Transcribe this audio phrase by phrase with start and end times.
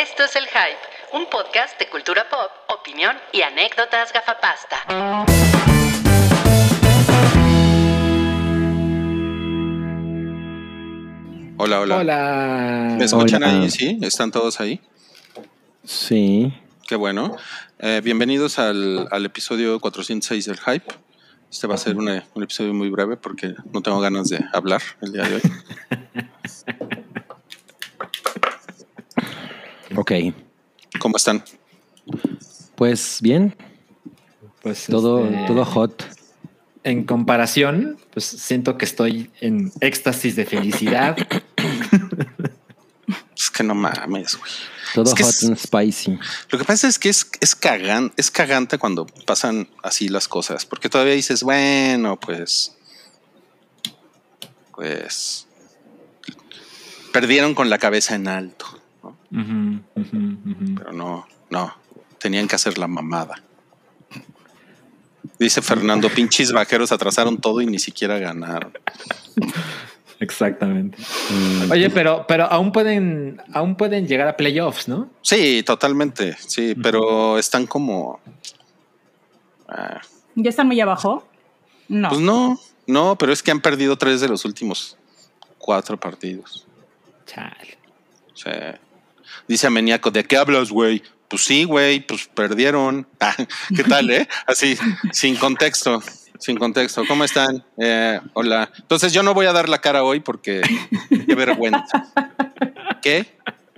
[0.00, 0.78] Esto es El Hype,
[1.12, 4.84] un podcast de cultura pop, opinión y anécdotas gafapasta.
[11.62, 11.96] Hola, hola.
[11.98, 12.96] Hola.
[12.98, 13.60] ¿Me escuchan Hola.
[13.62, 13.70] ahí?
[13.70, 13.98] ¿Sí?
[14.00, 14.80] ¿Están todos ahí?
[15.84, 16.52] Sí.
[16.88, 17.36] Qué bueno.
[17.78, 20.86] Eh, bienvenidos al, al episodio 406 del Hype.
[21.50, 24.80] Este va a ser una- un episodio muy breve porque no tengo ganas de hablar
[25.02, 25.42] el día de hoy.
[30.00, 30.12] Ok.
[30.98, 31.44] ¿Cómo están?
[32.74, 33.54] Pues bien,
[34.62, 36.04] Pues todo, este, todo hot.
[36.84, 41.16] En comparación, pues siento que estoy en éxtasis de felicidad.
[43.36, 44.50] Es que no mames, güey.
[44.94, 46.18] Todo es que hot es- and spicy.
[46.50, 50.66] Lo que pasa es que es, es, cagan, es cagante cuando pasan así las cosas,
[50.66, 52.76] porque todavía dices, bueno, pues,
[54.74, 55.46] pues,
[57.14, 58.66] perdieron con la cabeza en alto,
[59.30, 61.74] pero no, no,
[62.18, 63.42] tenían que hacer la mamada.
[65.38, 68.72] Dice Fernando, pinches vaqueros atrasaron todo y ni siquiera ganaron.
[70.20, 70.98] Exactamente.
[71.30, 75.08] Mm, Oye, pero, pero aún pueden, aún pueden llegar a playoffs, ¿no?
[75.22, 78.20] Sí, totalmente, sí, pero están como...
[79.68, 80.00] ah,
[80.34, 81.26] ¿Ya están muy abajo?
[81.88, 82.10] No.
[82.10, 84.98] Pues no, no, pero es que han perdido tres de los últimos
[85.56, 86.66] cuatro partidos.
[87.24, 87.78] Chale.
[88.32, 88.78] O sea,
[89.48, 91.02] dice Ameniaco, ¿de qué hablas, güey?
[91.28, 93.06] Pues sí, güey, pues perdieron.
[93.20, 93.36] Ah,
[93.74, 94.26] ¿Qué tal, eh?
[94.46, 94.76] Así,
[95.12, 96.02] sin contexto,
[96.38, 97.02] sin contexto.
[97.06, 97.64] ¿Cómo están?
[97.76, 98.70] Eh, hola.
[98.78, 100.62] Entonces yo no voy a dar la cara hoy porque
[101.26, 102.06] qué vergüenza.
[103.02, 103.26] ¿Qué?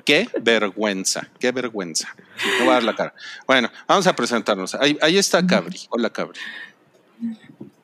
[0.05, 2.15] Qué vergüenza, qué vergüenza.
[2.59, 3.15] No voy a dar la cara.
[3.47, 4.75] Bueno, vamos a presentarnos.
[4.75, 5.81] Ahí, ahí está Cabri.
[5.91, 6.39] Hola, Cabri.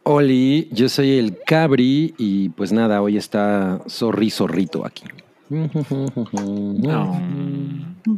[0.03, 5.05] Oli, yo soy el Cabri y pues nada, hoy está Zorri Zorrito aquí.
[5.50, 7.20] No.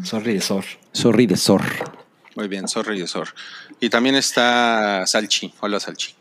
[0.05, 0.65] Sorry de Sor.
[0.95, 1.63] Zorri de Zor.
[2.37, 3.29] Muy bien, sorry, Sor.
[3.81, 5.53] Y también está Salchi.
[5.61, 6.15] Hola, Salchi.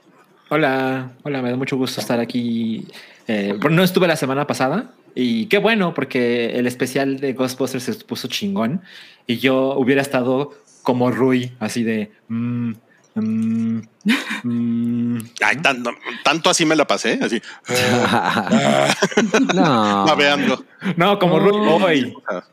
[0.50, 2.88] Hola, hola, me da mucho gusto estar aquí.
[3.28, 7.94] Eh, no estuve la semana pasada y qué bueno porque el especial de Ghostbusters se
[7.94, 8.82] puso chingón
[9.28, 12.12] y yo hubiera estado como Rui, así de...
[12.30, 12.72] mm,
[13.22, 13.82] mm,
[14.44, 15.18] mm.
[15.44, 15.92] Ay, tanto,
[16.24, 17.42] tanto así me la pasé, así,
[19.56, 20.06] no.
[20.06, 20.64] babeando.
[20.96, 22.14] No, como hoy.
[22.30, 22.44] Ah,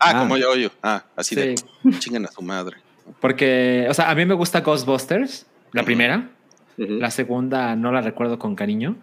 [0.00, 0.18] Ah.
[0.20, 0.70] como yo, yo.
[0.82, 1.40] Ah, así Sí.
[1.40, 1.54] de
[1.98, 2.76] chinguen a su madre.
[3.20, 6.30] Porque, o sea, a mí me gusta Ghostbusters, la primera.
[6.76, 8.96] La segunda no la recuerdo con cariño.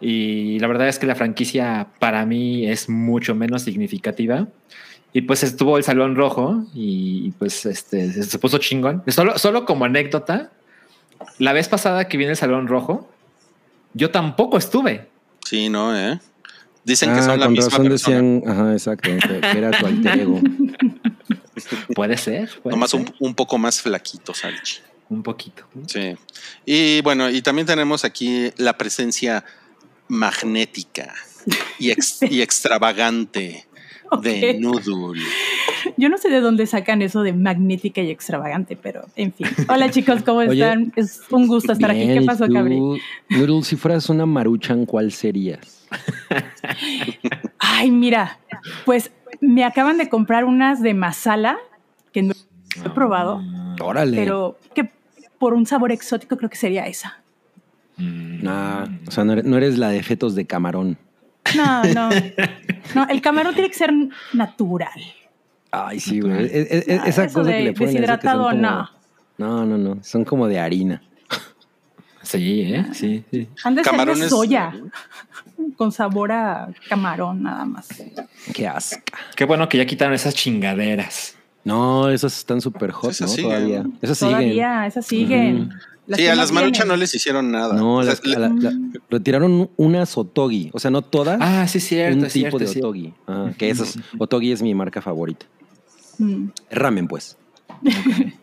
[0.00, 4.48] Y la verdad es que la franquicia para mí es mucho menos significativa.
[5.14, 9.02] Y pues estuvo el Salón Rojo y pues este se puso chingón.
[9.06, 10.50] Solo, solo como anécdota,
[11.38, 13.08] la vez pasada que viene el Salón Rojo,
[13.94, 15.08] yo tampoco estuve.
[15.46, 16.18] Sí, no, ¿eh?
[16.84, 18.16] Dicen que Ah, son la misma razón persona.
[18.20, 20.40] decían, ajá, exacto, que, que era tu alter ego.
[21.94, 22.50] Puede ser.
[22.62, 23.00] puede Nomás ser.
[23.00, 24.80] un, un poco más flaquito, Salchi.
[25.08, 25.64] un poquito.
[25.86, 26.16] Sí.
[26.66, 29.44] Y bueno, y también tenemos aquí la presencia
[30.08, 31.14] magnética
[31.78, 33.66] y, ex- y extravagante
[34.22, 34.58] de.
[34.60, 35.20] Noodle.
[35.96, 39.46] Yo no sé de dónde sacan eso de magnética y extravagante, pero en fin.
[39.68, 40.52] Hola chicos, ¿cómo Oye.
[40.52, 40.92] están?
[40.96, 42.06] Es un gusto estar aquí.
[42.06, 42.80] ¿Qué ¿y pasó, Cabri?
[43.30, 45.86] Noodle, si fueras una maruchan, ¿cuál serías?
[47.58, 48.38] Ay, mira,
[48.84, 49.10] pues
[49.40, 51.58] me acaban de comprar unas de masala
[52.12, 52.34] que no
[52.84, 53.42] he probado,
[53.80, 54.16] Órale.
[54.16, 54.90] pero que
[55.38, 57.20] por un sabor exótico creo que sería esa.
[57.96, 60.98] Nah, o sea, no eres, no eres la de fetos de camarón.
[61.56, 62.10] No, no.
[62.94, 63.92] No, el camarón tiene que ser
[64.34, 65.00] natural.
[65.72, 66.32] Ay, sí, güey.
[66.44, 67.72] E- e- e- Ah, esa eso cosa de que le ponen.
[67.72, 68.90] a eso que son deshidratado, como- no.
[69.38, 70.04] No, no, no.
[70.04, 71.02] Son como de harina.
[72.22, 72.86] Sí, ¿eh?
[72.92, 73.48] sí, sí.
[73.64, 74.72] Han de ser de Camarones- soya,
[75.76, 77.88] con sabor a camarón nada más.
[78.54, 79.18] Qué asca.
[79.36, 81.36] Qué bueno que ya quitaron esas chingaderas.
[81.64, 83.34] No, esas están súper hot, Esas ¿no?
[83.36, 83.50] siguen.
[83.50, 83.84] Todavía.
[84.02, 84.34] Esas siguen.
[84.38, 85.70] Todavía, esas siguen.
[86.06, 87.74] Las sí, que a las maruchas no les hicieron nada.
[87.74, 88.72] No, O sea, las- la- la-
[89.10, 90.70] retiraron unas Otogi.
[90.74, 91.38] O sea, no todas.
[91.40, 92.80] Ah, sí, cierto, un es tipo cierto, de.
[92.80, 93.14] Otogi.
[93.26, 95.46] Ah, que esas, Otogi es mi marca favorita.
[96.18, 96.48] Mm.
[96.70, 97.36] Ramen, pues.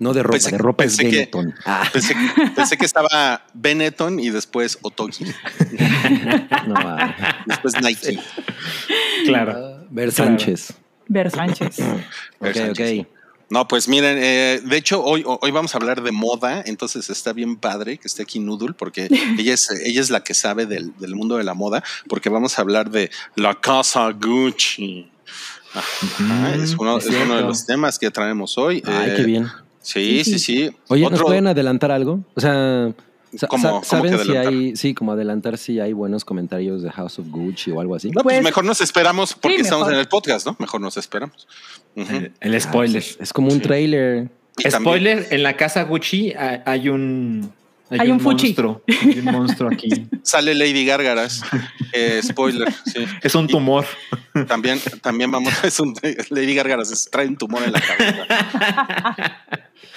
[0.00, 1.54] No de ropa, Pensé- de ropa es que- Benetton.
[1.66, 2.14] Ah, pensé,
[2.56, 5.26] pensé que estaba Benetton y después Otogi,
[6.66, 7.42] no, ah.
[7.44, 8.18] después Nike.
[9.26, 9.84] Claro.
[9.90, 10.72] Ver Sánchez.
[11.06, 11.80] Ver Sánchez.
[12.38, 13.06] Ok, ok.
[13.50, 17.32] No, pues miren, eh, de hecho hoy, hoy vamos a hablar de moda, entonces está
[17.32, 19.08] bien padre que esté aquí Noodle, porque
[19.38, 22.58] ella es, ella es la que sabe del, del mundo de la moda, porque vamos
[22.58, 25.10] a hablar de la casa Gucci.
[25.74, 28.82] Ajá, es uno, es es uno de los temas que traemos hoy.
[28.86, 29.48] Ay, Eh, qué bien.
[29.82, 30.76] Sí, sí, Sí, sí.
[30.88, 32.24] Oye, ¿nos Otro- pueden adelantar algo?
[32.34, 32.92] O sea,
[33.36, 36.82] Sa- ¿Cómo- sa- cómo que ¿Saben si hay, sí, como adelantar si hay buenos comentarios
[36.82, 38.08] de House of Gucci o algo así?
[38.10, 40.56] No, pues, Pues- mejor nos esperamos porque Sí, estamos en el podcast, ¿no?
[40.58, 41.46] Mejor nos esperamos.
[41.94, 43.04] El, el spoiler.
[43.18, 44.28] Es como un trailer.
[44.58, 47.52] Y también- Spoiler, en la casa Gucci hay, hay un...
[47.90, 48.46] Hay un fuchi.
[48.48, 48.82] monstruo.
[48.88, 49.88] Hay un monstruo aquí.
[50.22, 51.42] Sale Lady Gárgaras.
[51.92, 53.04] Eh, spoiler, sí.
[53.22, 53.84] Es un tumor.
[54.46, 55.94] También, también vamos, es un
[56.30, 59.36] Lady Gárgaras es- trae un tumor en la cabeza.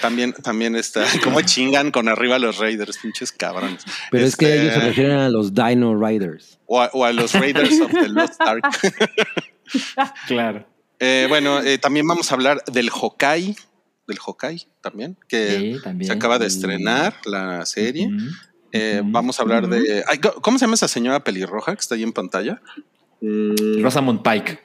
[0.01, 3.83] También, también está, como chingan con arriba los Raiders, pinches cabrones.
[4.11, 6.59] Pero es que Este, ellos se refieren a los Dino Riders.
[6.65, 8.63] o, a, o a los Raiders of the Lost Ark.
[10.27, 10.65] Claro.
[10.99, 13.55] Eh, bueno, eh, también vamos a hablar del Hokai,
[14.07, 16.07] del Hokai también, que Sí, también.
[16.07, 18.09] se acaba de estrenar la serie.
[18.71, 19.01] Eh.
[19.05, 20.03] Vamos a hablar de.
[20.07, 22.61] ay, ¿cómo- ¿Cómo se llama esa señora pelirroja que está ahí en pantalla?
[23.21, 24.59] Rosamund Pike.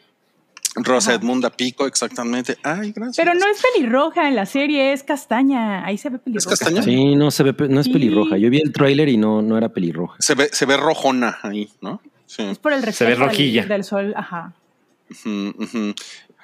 [0.80, 2.56] Rosa Edmunda Pico, exactamente.
[2.62, 3.16] Ay, gracias.
[3.16, 5.84] Pero no es pelirroja en la serie, es castaña.
[5.84, 6.54] Ahí se ve pelirroja.
[6.54, 6.82] ¿Es castaña?
[6.82, 8.36] Sí, no se ve, no es pelirroja.
[8.38, 10.16] Yo vi el trailer y no, no era pelirroja.
[10.20, 12.00] Se ve, se ve rojona ahí, ¿no?
[12.26, 12.42] Sí.
[12.42, 13.66] Es por el Se ve reflejo del- rojilla.
[13.66, 14.54] Del, sol, ajá.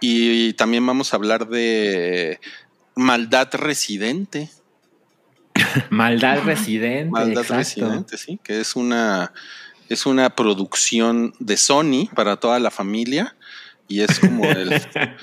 [0.00, 2.40] Y también vamos a hablar de
[2.96, 4.50] Maldad Residente.
[5.90, 7.10] Maldad Residente.
[7.10, 7.56] Maldad exacto.
[7.86, 9.32] Residente, sí, que es una,
[9.88, 13.36] es una producción de Sony para toda la familia
[13.88, 14.72] y es como el,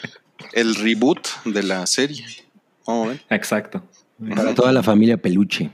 [0.53, 2.25] el reboot de la serie.
[2.83, 3.21] ¿Cómo ven?
[3.29, 3.83] Exacto.
[4.35, 5.69] Para toda la familia Peluche.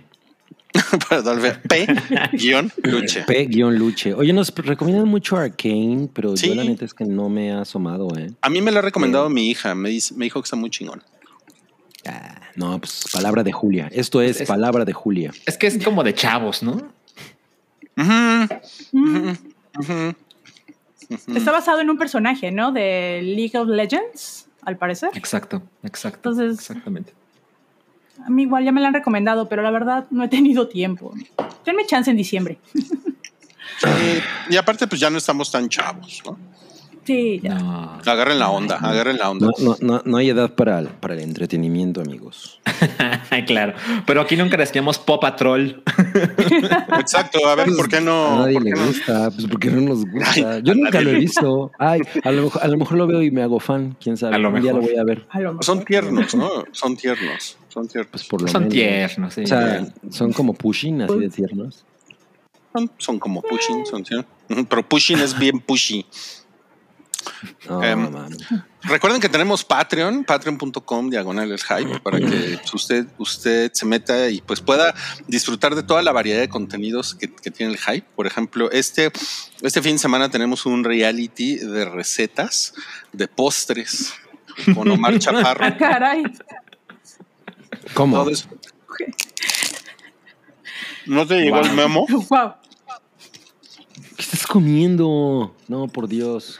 [1.10, 1.88] para darle P
[2.34, 3.22] guion luche.
[3.24, 4.14] P-Luche.
[4.14, 6.50] Oye, nos recomiendan mucho Arcane, pero Sí.
[6.50, 8.32] yo la neta es que no me ha asomado, ¿eh?
[8.42, 10.70] A mí me lo ha recomendado mi hija, me, dice- me dijo que está muy
[10.70, 11.02] chingón.
[12.08, 13.90] Ah, no, pues palabra de Julia.
[13.92, 15.32] Esto es, Es- palabra de Julia.
[15.46, 16.82] Es que es como de chavos, ¿no?
[17.96, 18.44] Mm.
[21.36, 22.72] Está basado en un personaje, ¿no?
[22.72, 25.10] De League of Legends, al parecer.
[25.14, 26.30] Exacto, exacto.
[26.30, 27.14] Entonces- exactamente.
[28.26, 31.14] A mí igual ya me la han recomendado, pero la verdad no he tenido tiempo.
[31.66, 32.58] Denme chance en diciembre.
[32.74, 33.88] Sí,
[34.50, 36.38] y aparte, pues ya no estamos tan chavos, ¿no?
[37.08, 37.56] Sí, ya.
[37.56, 38.00] No.
[38.06, 39.48] Agarren la onda, agarren la onda.
[39.48, 42.60] No, no, no, no hay edad para el, para el entretenimiento, amigos.
[43.48, 43.76] claro.
[44.06, 45.82] Pero aquí nunca decíamos Pop Patrol.
[47.00, 48.40] Exacto, a ver, ¿por qué A no?
[48.40, 50.52] nadie por le gusta, pues porque no nos gusta.
[50.52, 51.72] Ay, Yo a nunca nadie lo he visto.
[51.80, 54.36] Ay, a lo, mejor, a lo mejor lo veo y me hago fan, quién sabe.
[54.36, 54.92] A lo Un día lo mejor.
[54.92, 55.26] voy a ver.
[55.30, 55.64] A lo mejor.
[55.64, 56.50] Son tiernos, ¿no?
[56.74, 58.12] Son tiernos, son tiernos.
[58.12, 58.74] Pues por lo Son menos.
[58.74, 59.44] tiernos, sí.
[59.44, 61.86] O sea, son como pushing, así de tiernos.
[62.74, 64.30] Son, son como pushing, son tiernos.
[64.70, 66.06] Pero pushing es bien pushy.
[67.68, 68.10] No, Em.
[68.84, 74.42] Recuerden que tenemos Patreon, patreon.com diagonal el hype, para que usted, usted se meta y
[74.42, 74.94] pues pueda
[75.28, 78.08] disfrutar de toda la variedad de contenidos que, que tiene el hype.
[78.16, 79.12] Por ejemplo, este,
[79.62, 82.74] este fin de semana tenemos un reality de recetas
[83.12, 84.14] de postres
[84.74, 85.66] con Omar Chaparro.
[85.66, 86.24] Ah, caray.
[87.94, 88.18] ¿Cómo?
[88.18, 88.48] Todo eso.
[91.06, 92.06] ¿No te llegó el memo?
[92.30, 92.54] Wow.
[94.16, 95.56] ¿Qué estás comiendo?
[95.68, 96.60] No, por Dios.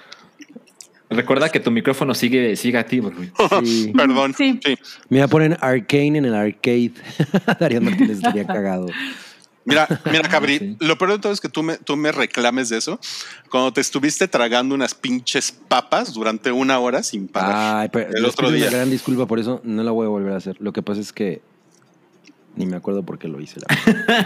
[1.10, 3.32] Recuerda que tu micrófono sigue, sigue activo, Rui.
[3.66, 3.94] Sí.
[3.96, 4.34] Perdón.
[4.38, 4.60] Sí.
[4.64, 4.78] sí.
[5.10, 6.92] Mira, ponen Arcane en el arcade.
[7.60, 8.88] Darío Martínez estaría cagado.
[9.64, 10.78] Mira, mira, Cabri, Sí.
[10.80, 13.00] lo peor de todo es que tú me, tú me reclames de eso.
[13.50, 17.82] Cuando te estuviste tragando unas pinches papas durante una hora sin parar.
[17.82, 18.68] Ay, pero El otro día.
[18.70, 20.56] Una gran disculpa por eso, no la voy a volver a hacer.
[20.60, 21.42] Lo que pasa es que
[22.56, 23.60] ni me acuerdo por qué lo hice.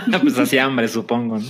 [0.07, 1.45] La pues hacía hambre, supongo, ¿no?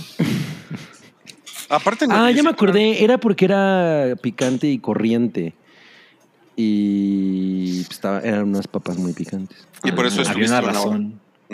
[1.72, 3.02] Aparte, no- ah, ya me acordé.
[3.02, 5.54] Era porque era picante y corriente.
[6.56, 9.66] Y pues, estaba, eran unas papas muy picantes.
[9.84, 10.98] Y por eso Ah, había estuviste una una hora.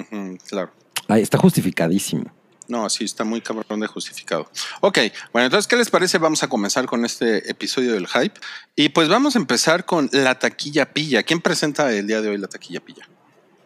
[0.04, 0.38] razón.
[0.48, 0.70] Claro.
[1.08, 2.24] Ay, está justificadísimo.
[2.68, 4.50] No, sí, está muy cabrón de justificado.
[4.82, 4.98] Ok,
[5.32, 6.18] bueno, entonces, ¿qué les parece?
[6.18, 8.38] Vamos a comenzar con este episodio del hype.
[8.76, 11.22] Y pues vamos a empezar con la taquilla pilla.
[11.22, 13.08] ¿Quién presenta el día de hoy la taquilla pilla?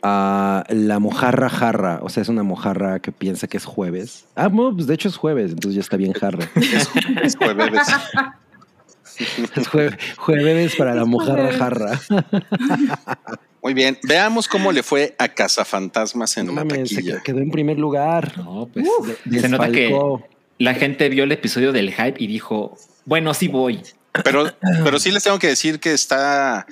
[0.02, 2.00] Ah, la mojarra jarra.
[2.02, 4.24] O sea, es una mojarra que piensa que es jueves.
[4.34, 6.48] Ah, no, pues de hecho es jueves, entonces ya está bien jarra.
[6.56, 6.88] Es,
[7.22, 7.80] es jueves.
[9.54, 12.00] Es jue- jueves para la mojarra jarra.
[13.62, 17.20] Muy bien, veamos cómo le fue a Cazafantasmas en taquilla.
[17.22, 18.36] quedó en primer lugar.
[18.38, 18.86] No, pues
[19.40, 19.94] se nota que
[20.58, 23.82] la gente vio el episodio del hype y dijo, bueno, sí voy.
[24.24, 24.46] Pero,
[24.82, 26.66] pero sí les tengo que decir que está,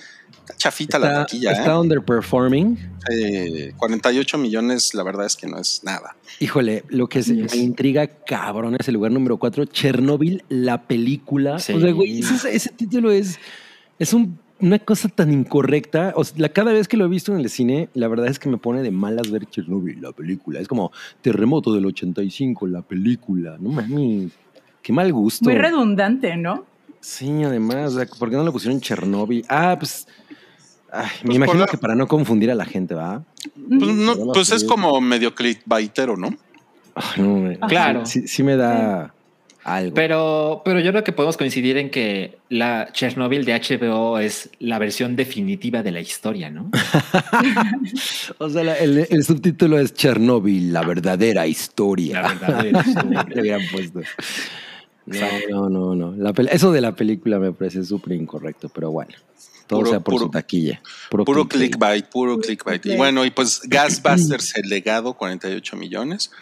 [0.50, 1.52] está chafita la taquilla.
[1.52, 1.78] está ¿eh?
[1.78, 2.78] underperforming.
[3.10, 6.16] Eh, 48 millones, la verdad es que no es nada.
[6.38, 7.54] Híjole, lo que se- Yes.
[7.54, 11.58] me intriga cabrón es el lugar número 4, Chernobyl, la película.
[11.58, 11.72] Sí.
[11.72, 13.38] O sea, güey, ese, ese título es,
[13.98, 16.12] es un- una cosa tan incorrecta.
[16.16, 18.38] O sea, la- cada vez que lo he visto en el cine, la verdad es
[18.38, 20.60] que me pone de malas ver Chernobyl, la película.
[20.60, 20.92] Es como
[21.22, 23.56] Terremoto del 85, la película.
[23.58, 24.30] No mames,
[24.82, 25.44] qué mal gusto.
[25.48, 26.66] Muy redundante, ¿no?
[27.00, 29.44] Sí, además, ¿por qué no le pusieron Chernobyl?
[29.48, 30.06] Ah, pues...
[30.92, 33.22] ay, me Pues imagino la- que para no confundir a la gente, ¿va?
[33.68, 36.30] Pues, no, pues es como medio clickbaitero, ¿no?
[36.94, 38.04] Ah, no, me- Claro.
[38.06, 39.14] Sí, sí me da
[39.62, 39.94] algo.
[39.94, 44.78] Pero, pero yo creo que podemos coincidir en que la Chernobyl de HBO es la
[44.78, 46.70] versión definitiva de la historia, ¿no?
[48.38, 52.22] o sea, la- el, el subtítulo es Chernobyl, la verdadera historia.
[52.22, 53.26] La verdadera historia.
[53.34, 54.00] Le hubieran puesto.
[55.06, 56.14] No, no, no, no.
[56.16, 59.12] La eso de la película me parece súper incorrecto, pero bueno.
[59.70, 60.82] Todo Puro- sea por puro- su taquilla.
[61.10, 61.48] Puro clickbait.
[61.48, 62.84] clickbait, puro clickbait.
[62.86, 66.32] Y bueno, y pues Gasbusters, el legado, 48 millones.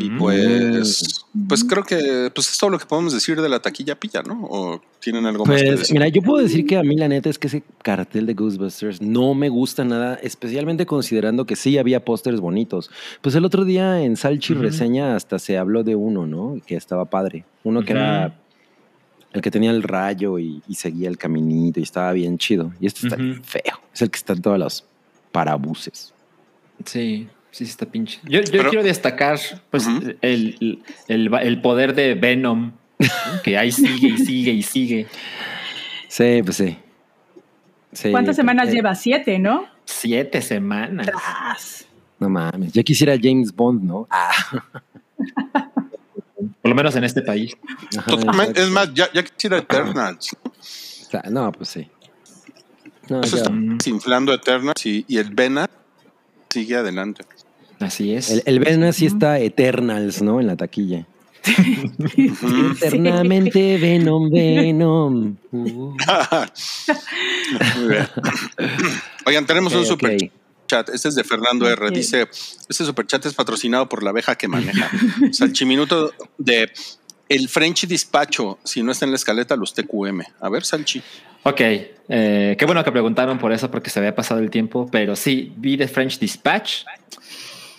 [0.00, 0.18] Y Ujú.
[0.18, 4.22] pues, pues creo que pues es todo lo que podemos decir de la taquilla pilla,
[4.22, 4.40] ¿no?
[4.48, 5.94] ¿O tienen algo más que Pues decir?
[5.94, 9.02] mira, yo puedo decir que a mí la neta es que ese cartel de Ghostbusters
[9.02, 12.88] no me gusta nada, especialmente considerando que sí había pósters bonitos.
[13.20, 14.62] Pues el otro día en Salchi Ujú.
[14.62, 16.56] Reseña hasta se habló de uno, ¿no?
[16.66, 17.44] Que estaba padre.
[17.64, 18.00] Uno que Ujú.
[18.00, 18.40] era
[19.34, 22.72] el que tenía el rayo y, y seguía el caminito y estaba bien chido.
[22.80, 23.80] Y este está feo.
[23.92, 24.86] Es el que está en todos los
[25.32, 26.14] parabuses.
[26.86, 28.20] Sí, sí, sí está pinche.
[28.24, 29.38] Yo, yo Pero- quiero destacar
[29.70, 33.42] pues, el, el, el- el poder de Venom, ¿no?
[33.42, 35.06] que ahí sigue y sigue y sigue.
[36.08, 36.78] Sí, pues sí.
[37.92, 38.94] Sí, ¿Cuántas semanas eh, lleva?
[38.94, 39.66] Siete, ¿no?
[39.84, 41.06] Siete semanas.
[41.06, 41.86] Tras.
[42.18, 42.72] No mames.
[42.72, 44.06] Ya quisiera James Bond, ¿no?
[44.10, 44.30] Ah.
[46.62, 47.56] Por lo menos en este país.
[47.96, 48.62] Ajá, Totalmente.
[48.62, 50.36] Es más, ya, ya quisiera Eternals.
[51.30, 51.88] No, pues sí.
[53.08, 55.68] No, Eso está Mm, inflando Eternals y, y el Vena
[56.50, 57.24] sigue adelante.
[57.80, 58.30] Así es.
[58.30, 60.40] El, el Venom sí está Eternals, ¿no?
[60.40, 61.06] En la taquilla.
[62.16, 65.36] Eternamente Venom, Venom.
[65.52, 65.94] Uh.
[67.76, 68.06] Muy bien.
[69.26, 70.16] Oigan, tenemos un super.
[70.66, 70.88] Chat.
[70.88, 71.90] Este es de Fernando R.
[71.90, 72.28] Dice:
[72.68, 74.90] Este super chat es patrocinado por la abeja que maneja.
[75.32, 76.70] Salchiminuto de
[77.28, 78.58] el French Dispacho.
[78.64, 80.22] Si no está en la escaleta, los TQM.
[80.40, 81.02] A ver, Salchi.
[81.42, 85.14] Ok, eh, qué bueno que preguntaron por eso porque se había pasado el tiempo, pero
[85.14, 86.84] sí, vi The French Dispatch.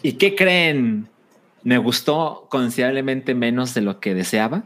[0.04, 1.10] ¿Y qué creen?
[1.64, 4.66] Me gustó considerablemente menos de lo que deseaba.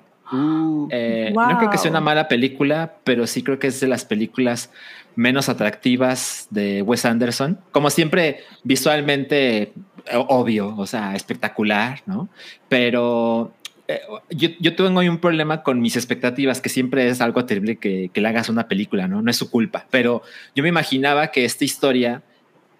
[0.91, 4.03] Eh, No creo que sea una mala película, pero sí creo que es de las
[4.03, 4.69] películas
[5.15, 7.59] menos atractivas de Wes Anderson.
[7.71, 9.73] Como siempre, visualmente
[10.13, 12.29] obvio, o sea, espectacular, ¿no?
[12.67, 13.53] Pero
[13.87, 18.09] eh, yo, yo tengo un problema con mis expectativas, que siempre es algo terrible que,
[18.13, 19.21] que le hagas una película, ¿no?
[19.21, 20.21] No es su culpa, pero
[20.55, 22.21] yo me imaginaba que esta historia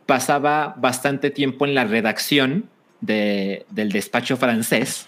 [0.05, 2.69] pasaba bastante tiempo en la redacción
[3.01, 5.07] de- del despacho francés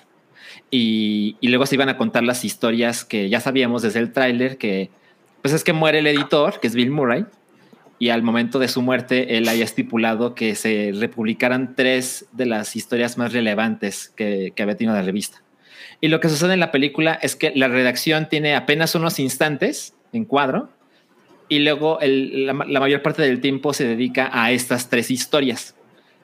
[0.69, 4.57] y, y luego se iban a contar las historias que ya sabíamos desde el tráiler
[4.57, 4.89] que
[5.41, 7.25] pues es que muere el editor, que es Bill Murray,
[7.99, 12.75] y al momento de su muerte él había estipulado que se republicaran tres de las
[12.75, 15.43] historias más relevantes que, había tenido la revista.
[15.99, 19.93] Y lo que sucede en la película es que la redacción tiene apenas unos instantes
[20.13, 20.69] en cuadro
[21.47, 25.75] y luego la mayor parte del tiempo se dedica a estas tres historias.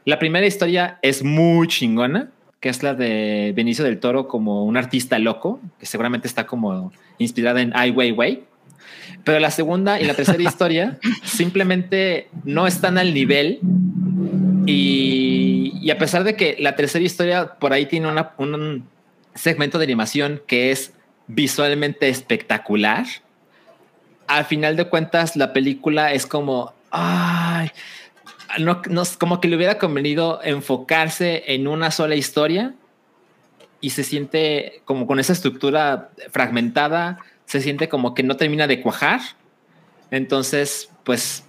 [0.03, 4.77] La primera historia es muy chingona, que es la de Benicio del Toro como un
[4.77, 8.45] artista loco, que seguramente está como inspirada en Ai Weiwei.
[9.24, 13.60] Pero la segunda y la tercera historia simplemente no están al nivel.
[14.65, 18.86] Y, y a pesar de que la tercera historia por ahí tiene una- un
[19.36, 20.93] segmento de animación que es
[21.27, 23.05] visualmente espectacular,
[24.27, 27.69] al final de cuentas la película es como, ay,
[28.60, 32.74] no, no- como que le hubiera convenido enfocarse en una sola historia
[33.79, 38.80] y se siente como con esa estructura fragmentada, se siente como que no termina de
[38.82, 39.20] cuajar.
[40.12, 41.44] Entonces, pues,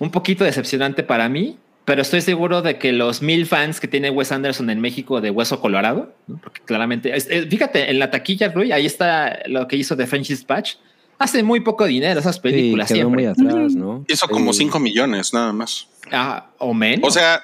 [0.00, 4.10] un poquito decepcionante para mí, pero estoy seguro de que los mil fans que tiene
[4.10, 6.38] Wes Anderson en México de Hueso Colorado, ¿no?
[6.42, 10.06] porque claramente, es- es- fíjate, en la taquilla, Rui, ahí está lo que hizo de
[10.06, 10.74] French Dispatch.
[11.18, 13.46] Hace muy poco dinero esas películas sí, quedó muy siempre.
[13.48, 14.04] atrás, ¿no?
[14.08, 14.60] Hizo como Sí.
[14.60, 15.86] 5 millones nada más.
[16.10, 17.06] Ah, o menos.
[17.08, 17.40] O sea,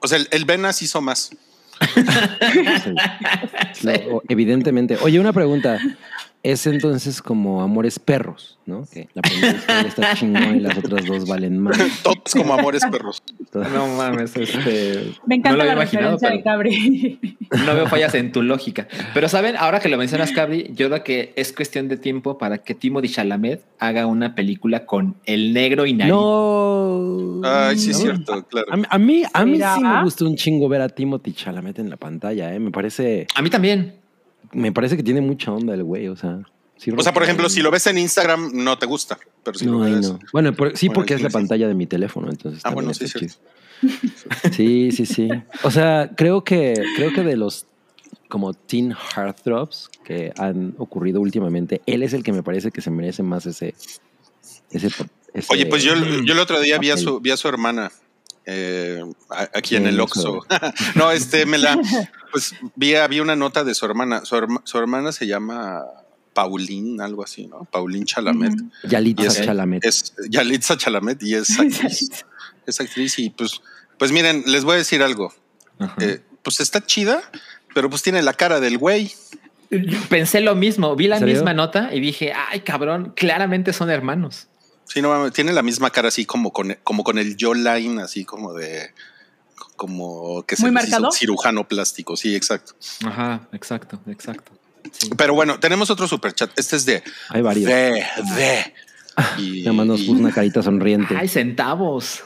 [0.00, 1.30] o sea, el, Venas hizo más.
[3.72, 3.86] Sí.
[3.86, 4.96] Lo- o- evidentemente.
[5.02, 5.78] Oye, una pregunta.
[6.44, 8.84] Es entonces como Amores Perros, ¿no?
[8.92, 9.58] Que la primera
[9.88, 11.78] está chingón y las otras dos valen más.
[12.02, 13.22] Todos como amores perros.
[13.54, 15.14] no mames, este.
[15.26, 17.38] Me encanta no la imaginado, referencia de Cabri.
[17.64, 18.88] No veo fallas en tu lógica.
[19.14, 22.58] Pero saben, ahora que lo mencionas, Cabri, yo creo que es cuestión de tiempo para
[22.58, 26.12] que Timothy Chalamet haga una película con el negro y nariz.
[26.12, 27.40] No.
[27.42, 28.02] Ay, sí, es No.
[28.04, 28.66] cierto, claro.
[28.70, 29.74] A, mí- a mí, a mí Mira.
[29.76, 32.60] sí me gusta un chingo ver a Timothy Chalamet en la pantalla, ¿eh?
[32.60, 33.94] Me parece, A mí también.
[34.54, 36.40] Me parece que tiene mucha onda el güey, o sea.
[36.76, 39.18] sí O sea, por ejemplo, si lo ves en Instagram, no te gusta.
[39.42, 40.10] Pero si no, lo ahí ves.
[40.10, 40.18] no.
[40.32, 42.62] Bueno, por- sí, Bueno, porque es la pantalla de mi teléfono, entonces.
[42.64, 43.26] Ah, bueno, sí, sí.
[44.52, 45.28] Sí, sí, sí.
[45.62, 47.66] O sea, creo que, creo que de los
[48.28, 52.90] como teen heartthrobs que han ocurrido últimamente, él es el que me parece que se
[52.90, 53.74] merece más ese.
[54.70, 54.88] ese,
[55.34, 55.94] ese- Oye, pues yo,
[56.24, 57.92] yo el otro día vi a, su, vi a su hermana
[58.46, 59.02] eh,
[59.54, 60.00] aquí en el.
[60.00, 60.40] Oxxo.
[60.94, 61.78] no, este, me la,
[62.32, 64.24] pues vi, había una nota de su hermana.
[64.24, 65.82] Su, herma- su hermana se llama
[66.32, 67.64] Pauline, algo así, ¿no?
[67.70, 68.52] Pauline Chalamet.
[68.54, 68.70] Ujú.
[68.88, 69.84] Yalitza Y es- Chalamet.
[69.84, 72.10] Es Yalitza Chalamet y es actriz.
[72.66, 73.60] es actriz y pues,
[73.98, 75.32] pues miren, les voy a decir algo.
[76.00, 77.22] Eh, pues está chida,
[77.74, 79.12] pero pues tiene la cara del güey.
[80.08, 84.46] Pensé lo mismo, vi la misma nota y dije, ay cabrón, claramente son hermanos.
[84.86, 88.24] Sí, no mames, tiene la misma cara así como con, como con el jawline, así
[88.24, 88.92] como de
[89.76, 92.74] como que se ¿Muy les hizo cirujano plástico, sí, exacto.
[93.04, 94.52] Ajá, exacto, exacto.
[94.92, 95.10] Sí.
[95.16, 96.50] Pero bueno, tenemos otro superchat.
[96.58, 97.66] Este es de Hay varios.
[97.66, 98.04] de,
[98.36, 98.74] de.
[99.38, 101.16] Y- Nada más nos y- puso una carita sonriente.
[101.16, 102.22] Ay, centavos.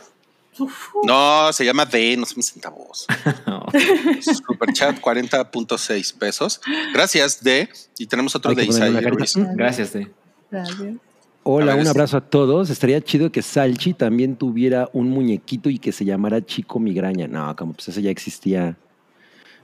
[1.05, 3.07] no, se llama de, no son centavos.
[3.47, 3.67] No.
[4.23, 6.61] Superchat 40.6 pesos.
[6.93, 7.69] Gracias, de.
[7.99, 9.25] Y tenemos otro Hay de carita.
[9.55, 10.11] Gracias, de.
[10.50, 10.79] Gracias.
[11.50, 12.69] Hola, ver, un es- abrazo a todos.
[12.69, 17.26] Estaría chido que Salchi también tuviera un muñequito y que se llamara Chico Migraña.
[17.26, 18.76] No, como pues ese ya existía.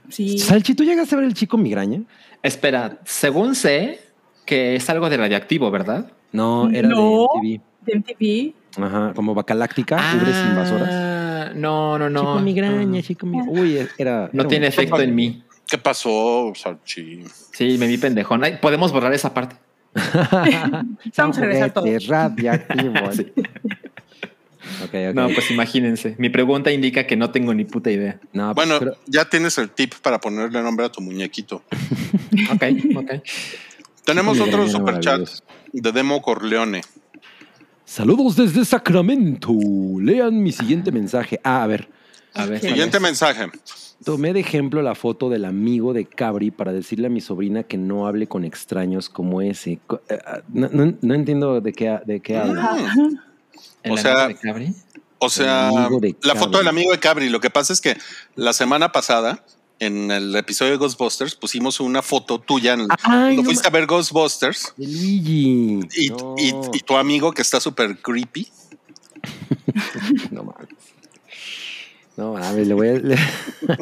[0.09, 0.37] Sí.
[0.39, 2.01] Salchi, ¿tú llegaste a ver el Chico Migraña?
[2.41, 3.99] Espera, según sé
[4.45, 6.11] que es algo de radioactivo, ¿verdad?
[6.31, 7.27] No, era No.
[7.43, 8.53] de De MTV.
[8.77, 8.83] MTV.
[8.83, 10.89] Ajá, como Bacaláctica, ubres invasoras.
[10.91, 12.19] Ah, No, no, no.
[12.21, 13.51] Chico Migraña, Chico Migraña.
[13.61, 14.29] Uy, era.
[14.33, 15.43] No era tiene un- efecto en mí.
[15.67, 17.23] ¿Qué pasó, Salchi?
[17.51, 18.41] Sí, me vi pendejón.
[18.61, 19.55] Podemos borrar esa parte.
[21.15, 21.85] Regresar todos.
[21.87, 23.15] juguetes radioactivos.
[23.25, 24.83] Sí.
[24.83, 25.13] Ok, ok.
[25.15, 26.15] No, pues imagínense.
[26.17, 28.19] Mi pregunta indica que no tengo ni puta idea.
[28.33, 31.61] No, pues, Bueno, pero- ya tienes el tip para ponerle nombre a tu muñequito.
[32.51, 32.63] Ok,
[32.95, 33.11] ok.
[34.03, 35.43] Tenemos otro superchat maravilloso.
[35.71, 36.81] de Demo Corleone.
[37.85, 39.53] Saludos desde Sacramento.
[40.01, 41.39] Lean mi siguiente mensaje.
[41.43, 41.87] Ah, a ver.
[42.33, 42.59] A ver.
[42.59, 43.47] Siguiente mensaje.
[44.03, 47.77] Tomé de ejemplo la foto del amigo de Cabri para decirle a mi sobrina que
[47.77, 49.79] no hable con extraños como ese.
[50.09, 52.73] Eh, ah, No, no- no entiendo de qué, de qué habla.
[52.95, 53.17] Mm.
[53.83, 54.73] ¿El O sea, amigo de Cabri?
[55.19, 56.15] O sea, la Cabri.
[56.37, 57.29] foto del amigo de Cabri.
[57.29, 57.95] Lo que pasa es que
[58.35, 59.43] la semana pasada,
[59.79, 63.71] en el episodio de Ghostbusters, pusimos una foto tuya en- Ay, cuando no fuiste a
[63.71, 65.79] ver Ghostbusters De Luigi.
[65.97, 68.47] y, no, y- y tu amigo que está súper creepy.
[70.31, 70.74] no mames.
[72.17, 73.17] No mames, le voy a, le,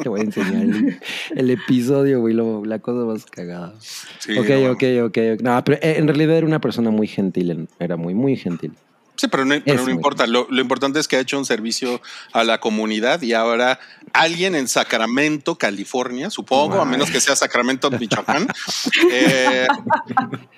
[0.02, 0.98] le voy a enseñar el,
[1.36, 3.74] el episodio, güey, lo- la cosa más cagada.
[4.18, 5.40] Sí, ok, no, ok, ok, ok.
[5.42, 8.72] No, pero eh, en realidad era una persona muy gentil, era muy, muy gentil.
[9.16, 10.26] Sí, pero no, pero no importa.
[10.26, 13.78] Lo, lo importante es que ha hecho un servicio a la comunidad y ahora
[14.12, 18.48] alguien en Sacramento, California, supongo, a menos que sea Sacramento, Michoacán,
[19.12, 19.68] eh,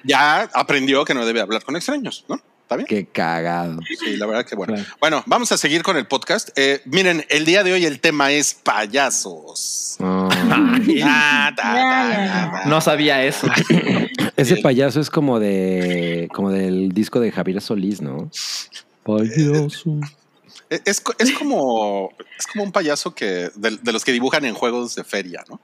[0.05, 2.41] ya aprendió que no debe hablar con extraños, ¿no?
[2.67, 2.87] ¿Está bien?
[2.89, 3.79] Qué cagado.
[4.05, 4.75] Sí, la verdad que bueno.
[4.75, 4.89] Claro.
[5.01, 6.49] Bueno, vamos a seguir con el podcast.
[6.57, 9.97] Eh, miren, el día de hoy el tema es payasos.
[10.01, 10.29] Ah,
[11.05, 12.69] Ah, ta, ta, ta, ta.
[12.69, 13.47] No sabía eso.
[14.37, 18.31] ese payaso es como de como del disco de Javier Solís, ¿no?
[19.05, 20.01] Payaso.
[20.69, 24.55] Eh, Es, es como es como un payaso que de, de los que dibujan en
[24.55, 25.61] juegos de feria, ¿no?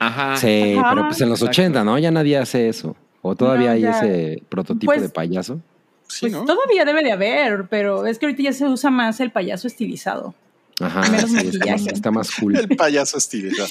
[0.00, 0.36] Ajá.
[0.36, 0.90] Sí, Ajá.
[0.94, 1.60] pero pues en los Exacto.
[1.62, 1.96] 80, ¿no?
[1.98, 2.96] Ya nadie hace eso.
[3.22, 5.60] O todavía No, hay ese prototipo Pues- de payaso.
[6.08, 6.44] Sí, Pues ¿no?
[6.44, 10.34] todavía debe de haber, pero es que ahorita ya se usa más el payaso estilizado.
[10.80, 11.02] Ajá.
[11.10, 11.94] Menos sí, está, más, maquillaje.
[11.94, 12.56] está más cool.
[12.56, 13.68] El payaso estilizado.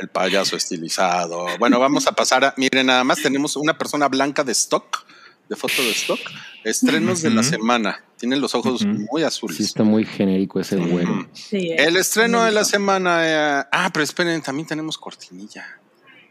[0.00, 1.46] El payaso estilizado.
[1.58, 2.54] Bueno, vamos a pasar a.
[2.58, 5.04] Miren, nada más tenemos una persona blanca de stock,
[5.48, 6.20] de foto de stock.
[6.62, 8.04] Estrenos de la semana.
[8.18, 9.56] Tienen los ojos muy azules.
[9.56, 11.26] Sí, está muy genérico ese güero.
[11.32, 13.22] Sí, El estreno de la semana.
[13.60, 15.66] eh, ah, pero esperen, también tenemos cortinilla.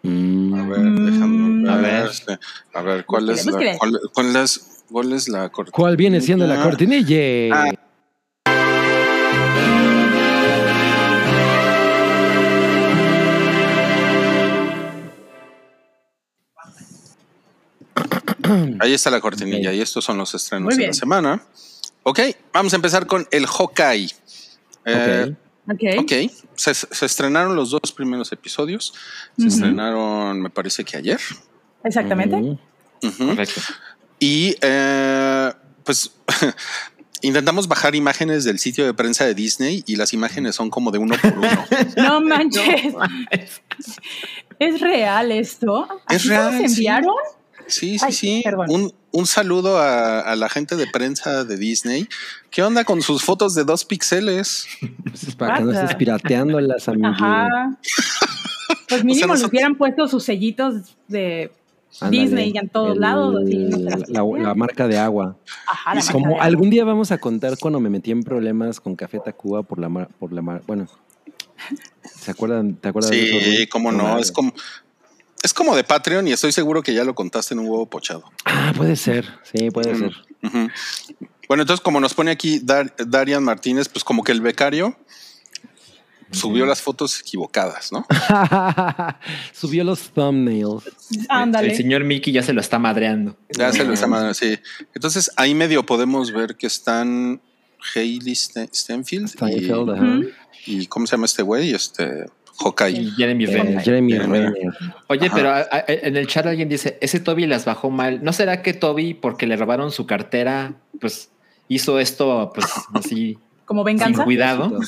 [0.04, 0.54] Mm.
[0.54, 1.84] A ver, déjame A ver.
[2.04, 2.12] ver.
[2.12, 2.40] este,
[2.74, 5.76] A ver, ¿cuál es la, cuál, cuál es, cuál es la cortinilla?
[5.76, 7.56] ¿Cuál viene siendo la cortinilla?
[7.56, 7.72] Ah.
[18.80, 21.42] Ahí está la cortinilla y estos son los estrenos de la semana.
[22.04, 22.20] Ok,
[22.54, 24.10] vamos a empezar con el Hawkeye.
[24.86, 25.36] Eh,
[25.70, 25.84] Ok.
[26.00, 26.12] Ok.
[26.56, 28.94] se, se estrenaron los dos primeros episodios.
[29.38, 31.20] Se estrenaron, me parece que ayer.
[31.84, 32.36] Exactamente.
[32.36, 33.28] Ujú.
[33.28, 33.62] Correcto.
[34.24, 35.52] Y eh,
[35.84, 36.12] pues
[37.24, 41.00] intentamos bajar imágenes del sitio de prensa de Disney y las imágenes son como de
[41.00, 41.50] uno por uno.
[41.98, 42.94] No manches.
[44.60, 45.88] ¿Es real esto?
[46.08, 46.78] Es ¿Así real, nos sí.
[46.78, 47.16] enviaron?
[47.68, 48.44] Sí, sí, Ay, sí.
[48.68, 52.08] Un, un saludo a, a la gente de prensa de Disney.
[52.52, 54.68] ¿Qué onda con sus fotos de dos píxeles?
[55.10, 57.08] Pues es para que no estés pirateándolas, amigo.
[57.08, 57.48] Ajá.
[58.88, 61.50] Pues mínimo nosotros- hubieran puesto sus sellitos de
[62.00, 62.22] Ándale.
[62.24, 63.36] Disney en todos lados.
[63.48, 65.36] la, marca de agua.
[65.68, 66.46] Ajá, la marca Como de agua.
[66.46, 69.90] algún día vamos a contar cuando me metí en problemas con Café Tacuba por la
[69.90, 70.88] mar, por la mar, bueno.
[72.20, 72.76] ¿Se acuerdan?
[72.76, 73.58] ¿Te acuerdas de eso?
[73.62, 74.18] Sí, cómo no.
[74.18, 74.54] Es como,
[75.44, 78.24] es como de Patreon y estoy seguro que ya lo contaste en un huevo pochado.
[78.46, 79.28] Ah, puede ser.
[79.44, 80.12] Sí, puede ser.
[81.48, 84.96] Bueno, entonces, como nos pone aquí Dar- Darian Martínez, pues como que el becario
[86.32, 88.06] subió las fotos equivocadas, ¿no?
[89.54, 90.84] Subió los thumbnails.
[91.30, 91.70] Ándale.
[91.72, 93.36] El señor Mickey ya se lo está madreando.
[93.58, 94.58] Ya se lo está mandando, sí.
[94.94, 97.42] Entonces, ahí medio podemos ver que están
[97.96, 100.04] Hailey Sten- Stenfield Steinfeld, y, ajá.
[100.04, 100.26] Ujú.
[100.68, 101.74] y ¿cómo se llama este güey?
[101.74, 102.26] Este
[102.60, 103.02] Hawkeye.
[103.02, 103.82] Y Jeremy Eh, Renner.
[103.84, 104.54] Jeremy Jeremy Renner.
[105.08, 105.36] Oye, Ajá.
[105.36, 108.24] pero a- a- en el chat alguien dice, ese Toby las bajó mal.
[108.24, 111.30] ¿No será que Toby, porque le robaron su cartera, pues
[111.68, 113.38] hizo esto pues así
[113.72, 114.24] Como sin venganza.
[114.24, 114.80] cuidado?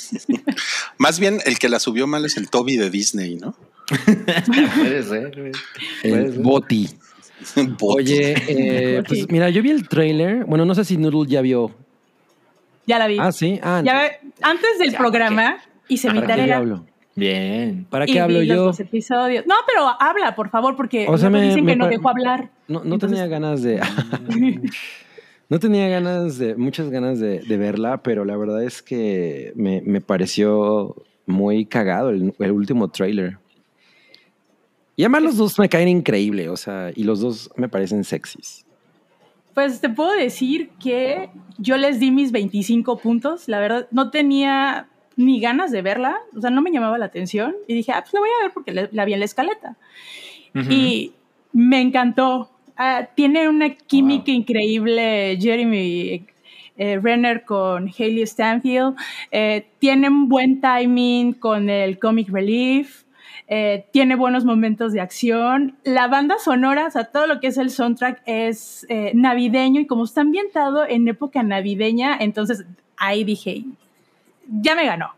[0.98, 3.56] Más bien el que la subió mal es el Toby de Disney, ¿no?
[4.78, 5.40] Puede ser.
[5.40, 5.52] güey.
[6.02, 6.42] Puede El ser.
[6.42, 6.90] Boti.
[7.80, 7.98] Bot.
[7.98, 10.46] Oye, eh, pues mira, yo vi el trailer.
[10.46, 11.72] Bueno, no sé si Noodle ya vio.
[12.86, 13.18] Ya la vi.
[13.20, 13.60] Ah, sí.
[13.64, 16.58] Ah, Ya antes del Ya, programa hice mi ¿para qué tarea.
[16.58, 16.86] hablo?
[17.16, 17.86] Bien.
[17.90, 18.64] ¿Para y qué hablo vi los yo?
[18.64, 19.46] dos episodios.
[19.46, 22.10] No, pero habla, por favor, porque O sea, luego me- dicen me que no dejó
[22.10, 22.50] hablar.
[22.68, 23.80] No, no Entonces- tenía ganas de.
[25.50, 26.56] No tenía ganas de.
[26.56, 32.10] Muchas ganas de, de verla, pero la verdad es que me, me pareció muy cagado
[32.10, 33.38] el, el último trailer.
[34.96, 38.66] Y además los dos me caen increíble, o sea, y los dos me parecen sexys.
[39.54, 43.48] Pues te puedo decir que yo les di mis 25 puntos.
[43.48, 46.18] La verdad, no tenía ni ganas de verla.
[46.36, 47.56] O sea, no me llamaba la atención.
[47.68, 49.78] Y dije, ah, pues la voy a ver porque la, la vi en la escaleta.
[50.56, 51.14] Y
[51.52, 52.50] me encantó.
[52.78, 56.26] Ah, tiene una química increíble Jeremy
[56.78, 58.96] eh, Renner con Hailey Stanfield.
[59.32, 63.04] Eh, tiene un buen timing con el comic relief.
[63.48, 65.76] Eh, tiene buenos momentos de acción.
[65.84, 69.86] La banda sonora, o sea, todo lo que es el soundtrack es eh, navideño y
[69.86, 72.66] como está ambientado en época navideña, entonces
[72.98, 73.66] ahí dije,
[74.48, 75.10] ya me ganó.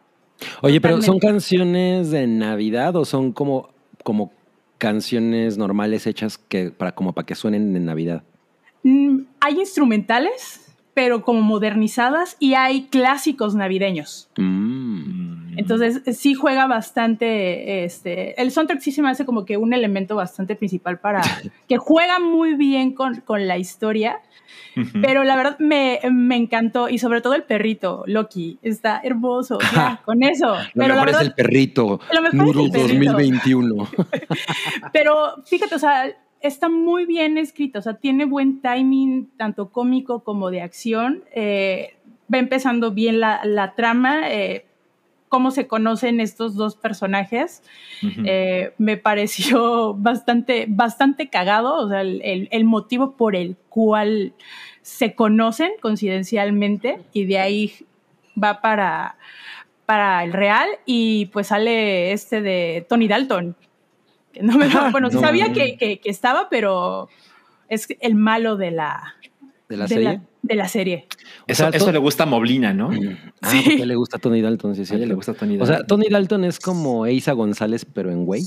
[0.62, 3.70] Oye, pero ¿son canciones de Navidad o son como,
[4.04, 4.32] como
[4.78, 8.24] canciones normales hechas que, para, como para que suenen en Navidad?
[8.84, 14.30] Mm, hay instrumentales, pero como modernizadas y hay clásicos navideños.
[14.38, 15.58] Mm.
[15.58, 20.16] Entonces sí juega bastante, este, el soundtrack sí se me hace como que un elemento
[20.16, 21.22] bastante principal para
[21.68, 24.20] que juega muy bien con, con la historia,
[25.02, 30.02] Pero la verdad me, me encantó y sobre todo el perrito, Loki, está hermoso, ya,
[30.06, 30.48] con eso.
[30.48, 32.00] Lo Pero la mejor verdad, es el perrito.
[32.14, 33.12] lo mejor es el Noodle perrito.
[33.14, 33.88] 2021.
[34.94, 35.16] Pero
[35.46, 36.06] fíjate, o sea,
[36.42, 41.24] está muy bien escrito, o sea, tiene buen timing, tanto cómico como de acción.
[41.34, 41.96] eh,
[42.34, 44.66] va empezando bien la, la trama, eh,
[45.30, 47.62] cómo se conocen estos dos personajes.
[48.26, 54.34] Eh, me pareció bastante, bastante cagado, o sea, el, el- el motivo por el cual
[54.82, 57.74] se conocen coincidencialmente y de ahí
[58.42, 59.18] va para,
[59.86, 63.56] para el real y pues sale este de Tony Dalton.
[64.32, 65.20] que No me, bueno, No.
[65.20, 67.10] sabía que, que- que estaba, pero
[67.68, 69.16] es el malo de la,
[69.68, 70.22] ¿De la de serie?
[70.44, 71.08] de la serie.
[71.48, 72.92] Eso, o sea, eso le gusta a Moblina, ¿no?
[73.42, 73.62] Ah, Sí.
[73.66, 75.06] porque le gusta Tony Dalton, sí, A ella cierto.
[75.08, 75.88] le gusta Tony O sea, Dalton.
[76.02, 78.44] Tony Dalton es como Eisa González, pero en güey.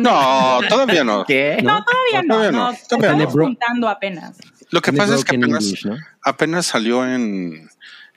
[0.00, 1.24] No, todavía no.
[1.24, 1.58] ¿Qué?
[1.62, 3.44] No, todavía no, Todavía no, no, todavía estamos no.
[3.44, 4.36] juntando apenas.
[4.70, 5.96] Lo que pasa es que apenas, English, ¿no?
[6.22, 7.68] apenas salió en,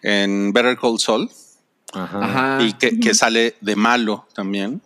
[0.02, 1.30] en Better Call Saul
[1.94, 2.20] Ajá.
[2.24, 2.64] Ajá.
[2.64, 4.82] y que, que sale de malo también.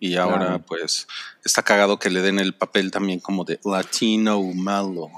[0.00, 0.62] Y ahora, Claro.
[0.66, 1.06] pues,
[1.44, 5.10] está cagado que le den el papel también como de latino malo.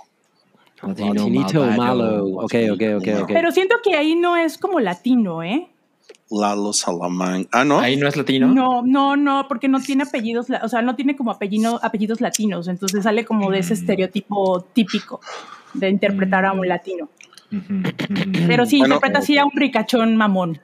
[0.82, 1.96] Latino Latinito malvado.
[1.96, 2.24] malo.
[2.44, 3.30] Ok, ok, ok, ok.
[3.32, 5.68] Pero siento que ahí no es como latino, ¿eh?
[6.30, 7.48] Lalo Salamanca.
[7.52, 7.78] Ah, ¿no?
[7.78, 8.48] Ahí no es latino.
[8.48, 12.68] No, no, no, porque no tiene apellidos, o sea, no tiene como apellido, apellidos latinos,
[12.68, 13.60] entonces sale como de Mm.
[13.60, 15.20] ese estereotipo típico
[15.74, 17.08] de interpretar a un latino.
[17.52, 17.82] Ujú, ujú.
[18.48, 20.58] Pero sí, Bueno, interpreta así a un ricachón mamón.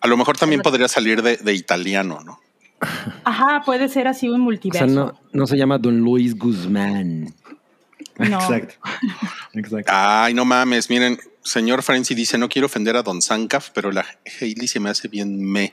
[0.00, 2.38] A lo mejor también podría salir de, de italiano, ¿no?
[3.24, 4.84] Ajá, puede ser así un O multiverso.
[4.86, 7.32] sea, no, no se llama Don Luis Guzmán.
[8.18, 8.38] No.
[8.38, 8.74] Exacto.
[9.54, 9.90] Exacto.
[9.94, 10.88] Ay, no mames.
[10.90, 14.04] Miren, señor Frenzy dice: No quiero ofender a Don Sankaf, pero la
[14.40, 15.72] Hailey se me hace bien me.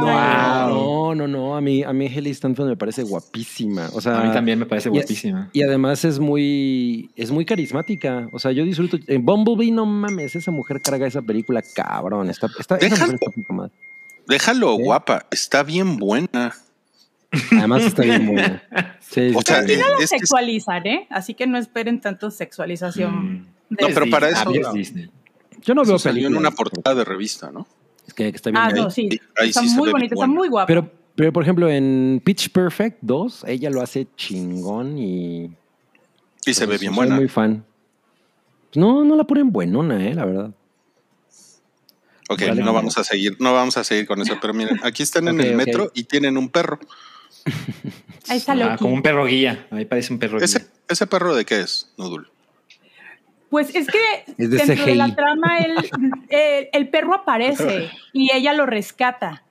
[0.00, 0.08] Wow.
[0.08, 1.56] No, no, no.
[1.56, 3.88] A mí, a mí Haley Stanfield me parece guapísima.
[3.92, 5.50] O sea, A mí también me parece y- guapísima.
[5.52, 8.28] Y además es muy, es muy carismática.
[8.32, 8.98] O sea, yo disfruto.
[9.06, 12.28] En Bumblebee, no mames, esa mujer carga esa película cabrón.
[12.30, 13.12] Está, está, esa Déjalo.
[13.12, 13.72] mujer está poca madre.
[14.28, 14.82] Déjalo, ¿Sí?
[14.82, 15.26] guapa.
[15.30, 16.54] Está bien buena.
[17.52, 18.62] Además está bien buena.
[19.08, 19.78] Sí, O sea, bien.
[19.78, 21.06] eh, Lo es que- sexualizan, ¿eh?
[21.10, 23.14] Así que no esperen tanto sexualización.
[23.14, 23.46] Mm.
[23.70, 24.58] de- No, pero para Disney.
[24.58, 25.10] eso- Ah, es Disney.
[25.62, 27.66] yo no veo salió en una portada de revista, ¿no?
[28.06, 28.60] Es que, que está bien.
[28.62, 29.08] Ah, no, sí.
[29.10, 30.66] Ahí- ahí está sí muy bonita, está muy guapa.
[30.66, 35.50] Pero, pero, por ejemplo, en Pitch Perfect 2, ella lo hace chingón y.
[36.44, 37.16] Y se ve pues, bien soy buena.
[37.16, 37.64] muy fan.
[38.74, 40.50] No, no la ponen buenona, eh, la verdad.
[42.28, 42.62] Ok, Vale.
[42.62, 45.40] no vamos a seguir, no vamos a seguir con eso, pero miren, aquí están en
[45.40, 46.78] el metro y tienen un perro.
[48.28, 49.66] Ahí está Ah, como un perro guía.
[49.70, 50.68] Ahí parece un perro ¿Ese, guía.
[50.88, 52.28] ese perro de qué es, Nudul?
[53.50, 53.98] Pues es que
[54.36, 55.76] Es de dentro de la trama el,
[56.30, 59.42] el- el perro aparece y ella lo rescata.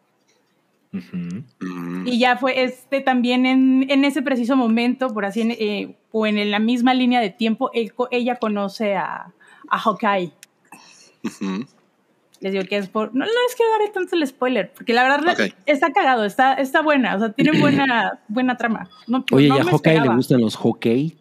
[2.05, 6.49] Y ya fue este también en, en ese preciso momento, por así, eh, o en
[6.51, 9.33] la misma línea de tiempo, él ella conoce a,
[9.69, 10.31] a Hawkeye.
[12.45, 13.07] Les digo que es por.
[13.15, 16.83] No, no les quiero dar tanto el spoiler, porque la verdad está cagado, está, está
[16.83, 18.87] buena, o sea, tiene buena, buena trama.
[19.07, 21.17] No, Oye, no ¿y a me Hawkeye le gustan los hockey?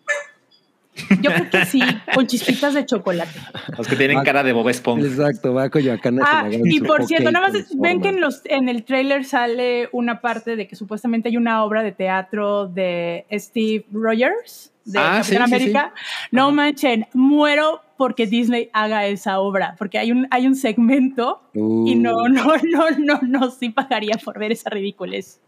[1.22, 1.80] Yo creo que sí,
[2.14, 3.40] con chispitas de chocolate.
[3.78, 5.06] Los que tienen cara de Bob Esponja.
[5.06, 8.68] Exacto, va a Coyoacán Ah, y por cierto, nada más ven que en, los, en
[8.68, 13.86] el trailer sale una parte de que supuestamente hay una obra de teatro de Steve
[13.90, 15.94] Rogers, de Ah, Capitán sí, sí, América.
[16.30, 21.94] No manchen, muero porque Disney haga esa obra, porque hay un, hay un segmento y
[21.94, 25.40] no, Uh, no, no, no, no, sí pagaría por ver esa ridiculez.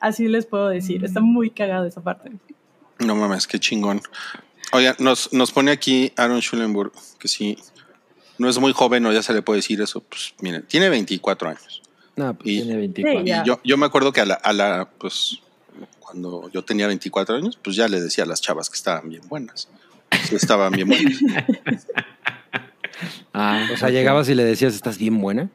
[0.00, 2.32] Así les puedo decir, está muy cagado esa parte.
[2.98, 4.00] No mames, qué chingón.
[4.72, 7.56] Oiga, nos, nos pone aquí Aaron Schulenburg, que sí,
[8.38, 10.00] no es muy joven o ya se le puede decir eso.
[10.00, 11.82] Pues miren, tiene 24 años.
[12.16, 13.20] no, pues, Y, Tiene 24.
[13.20, 15.40] Sí, y yo, yo me acuerdo que a la, a la, pues,
[15.98, 19.22] cuando yo tenía 24 años, pues ya le decía a las chavas que estaban bien
[19.28, 19.68] buenas.
[20.32, 21.18] Estaban bien buenas.
[23.32, 25.48] Ah, o sea, llegabas y le decías, ¿estás bien buena?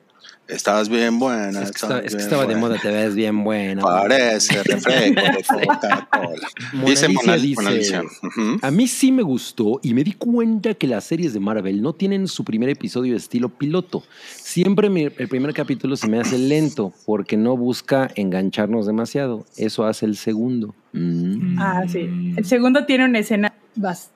[0.47, 1.61] Estabas bien buena.
[1.61, 3.81] Es que, estaba, es que estaba de moda, te ves bien buena.
[3.81, 5.11] Parece refresco
[5.57, 6.47] de Coca-Cola.
[6.85, 8.59] Dice Mona Mona.
[8.61, 11.93] A mí sí me gustó y me di cuenta que las series de Marvel no
[11.93, 14.03] tienen su primer episodio de estilo piloto.
[14.35, 19.45] Siempre mi- el primer capítulo se me hace lento porque no busca engancharnos demasiado.
[19.57, 20.75] Eso hace el segundo.
[20.93, 21.57] Mm.
[21.59, 22.33] Ah, sí.
[22.37, 24.12] El segundo tiene una escena bastante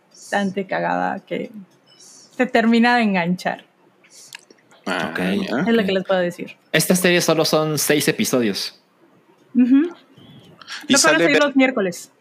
[0.67, 1.51] cagada que
[2.35, 3.65] te termina de enganchar.
[4.85, 5.13] Ah.
[5.67, 6.55] Es lo que les puedo decir.
[6.71, 8.79] Estas series solo son seis episodios.
[9.53, 9.89] Ujú.
[10.87, 12.11] Y Lo sale Ver- los miércoles.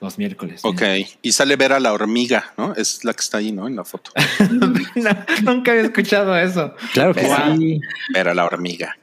[0.00, 0.60] Los miércoles.
[0.64, 0.82] Ok,
[1.22, 2.74] y sale ver a la hormiga, ¿no?
[2.74, 3.66] Es la que está ahí, ¿no?
[3.66, 4.10] En la foto.
[4.50, 5.10] No,
[5.42, 6.74] nunca había escuchado eso.
[6.92, 7.22] Claro que
[7.56, 7.80] sí.
[8.12, 8.96] Ver a la hormiga.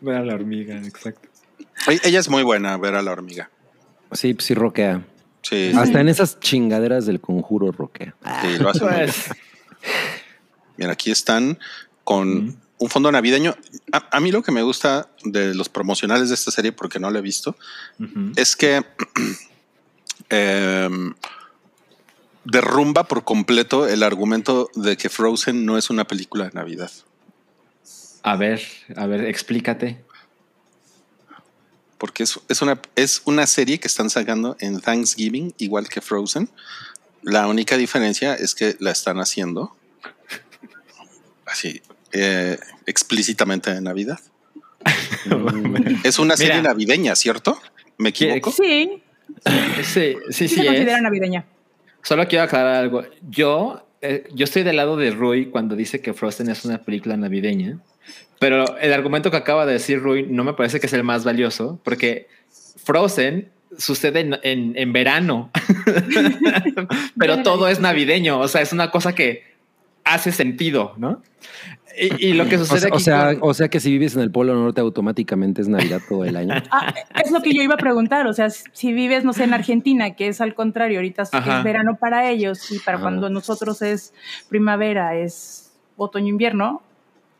[0.00, 1.28] Ver a la hormiga, exacto.
[1.88, 3.50] Oye, Ella es muy buena, ver a la hormiga.
[4.12, 5.02] Sí, pues sí roquea.
[5.44, 8.14] Sí, Hasta en esas chingaderas del conjuro roquea.
[8.42, 8.88] sí, lo bien.
[8.88, 9.30] Pues,
[10.76, 11.58] Mira, aquí están
[12.02, 13.54] con un fondo navideño.
[13.92, 17.10] A, a mí lo que me gusta de los promocionales de esta serie, porque no
[17.10, 17.56] la he visto,
[18.36, 18.84] es que
[20.30, 21.14] em,
[22.44, 26.90] derrumba por completo el argumento de que Frozen no es una película de Navidad.
[28.22, 28.62] A ver,
[28.96, 30.04] a ver, explícate.
[32.04, 36.50] Porque es, es una, es una serie que están sacando en Thanksgiving, igual que Frozen.
[37.22, 39.74] La única diferencia es que la están haciendo
[41.46, 41.80] así,
[42.12, 44.20] eh, explícitamente de Navidad.
[46.04, 46.72] Es una serie Mira.
[46.72, 47.58] navideña, ¿cierto?
[47.96, 48.50] ¿Me equivoco?
[48.52, 49.02] Sí,
[49.46, 50.56] Sí, sí, sí, sí.
[50.56, 51.46] se considera navideña.
[52.02, 53.02] Solo quiero aclarar algo.
[53.30, 57.16] Yo, eh, yo estoy del lado de Rui cuando dice que Frozen es una película
[57.16, 57.78] navideña,
[58.38, 61.24] pero el argumento que acaba de decir Rui no me parece que es el más
[61.24, 62.28] valioso, porque
[62.84, 65.50] Frozen sucede en, en- en verano,
[67.18, 69.42] pero todo es navideño, o sea, es una cosa que
[70.04, 71.22] hace sentido, ¿no?
[71.96, 74.22] Y, y lo que O sucede o sea, con- o sea que si vives en
[74.22, 76.52] el Polo Norte automáticamente es Navidad todo el año.
[76.72, 76.92] Ah,
[77.24, 78.26] es lo que yo iba a preguntar.
[78.26, 81.58] O sea, si vives, no sé, en Argentina, que es al contrario, ahorita es- Ajá.
[81.58, 83.00] es verano para ellos y para Ah.
[83.00, 84.12] cuando nosotros es
[84.48, 86.82] primavera, es otoño-invierno,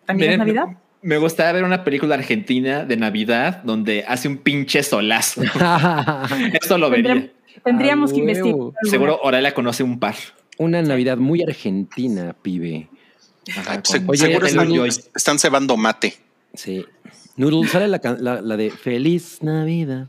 [0.06, 0.66] también es Navidad.
[1.04, 5.42] Me gustaría ver una película argentina de Navidad donde hace un pinche solazo.
[6.62, 7.30] Esto lo vería.
[7.62, 8.54] Tendríamos A que investigar.
[8.54, 8.66] huevo.
[8.74, 8.90] alguna.
[8.90, 10.14] Seguro Oralia conoce un par.
[10.56, 12.88] Una Navidad muy argentina, pibe.
[13.54, 14.46] Ajá, Se- con- Oye, seguro
[14.86, 16.14] están, están cebando mate.
[16.54, 16.84] Sí.
[17.36, 20.08] Noodle, sale la, can- la, la de Feliz Navidad.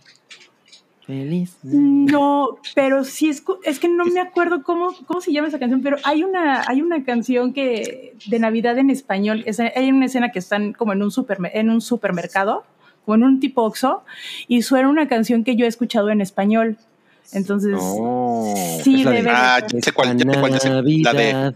[1.08, 1.56] Feliz.
[1.64, 5.82] No, pero sí es, es que no me acuerdo cómo, cómo se llama esa canción,
[5.84, 10.32] pero hay una, hay una canción que de Navidad en español, es- hay una escena
[10.32, 12.64] que están como en un, supermer- en un supermercado,
[13.06, 14.04] como en un tipo Oxxo,
[14.48, 16.78] y suena una canción que yo he escuchado en español.
[17.34, 18.54] Entonces, No.
[18.84, 20.70] Sí, es la de- Ah, ya sé cuál, ya sé cuál, ya sé.
[21.04, 21.56] La de.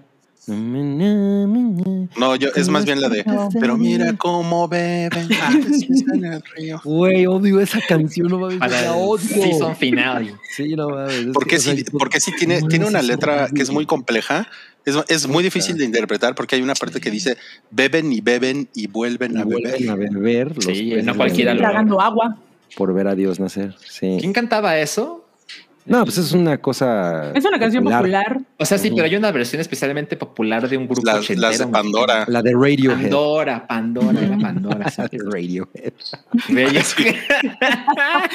[2.18, 3.24] No, yo, es más bien la de.
[3.60, 6.82] Pero mira cómo beben peces en el río.
[6.84, 9.18] Güey, odio esa canción, no mames, la odio.
[9.20, 10.34] season final.
[10.56, 11.14] Sí, no mames.
[11.16, 13.86] es Porque que, o sea, sí, porque sí tiene, tiene una letra que es muy
[13.86, 14.48] compleja.
[14.86, 17.38] Es, es muy difícil de interpretar porque hay una parte que dice
[17.70, 19.90] beben y beben y vuelven a Y vuelven beber.
[19.90, 20.56] a beber.
[20.56, 22.38] los Sí, peces no cualquiera beber lo- tragando agua.
[22.78, 23.76] Por ver a Dios nacer.
[23.88, 24.18] Sí.
[24.20, 25.26] ¿Quién cantaba eso?
[25.90, 27.32] No, pues es una cosa.
[27.34, 28.40] Es una canción popular.
[28.58, 31.50] O sea, sí, pero hay una versión especialmente popular de un grupo Las, ochentero.
[31.50, 32.26] las de Pandora.
[32.28, 33.02] La de Radiohead.
[33.02, 34.90] Pandora, Pandora, era Pandora.
[34.92, 35.02] sí.
[35.02, 35.94] La de Radiohead.
[36.50, 36.84] Bella.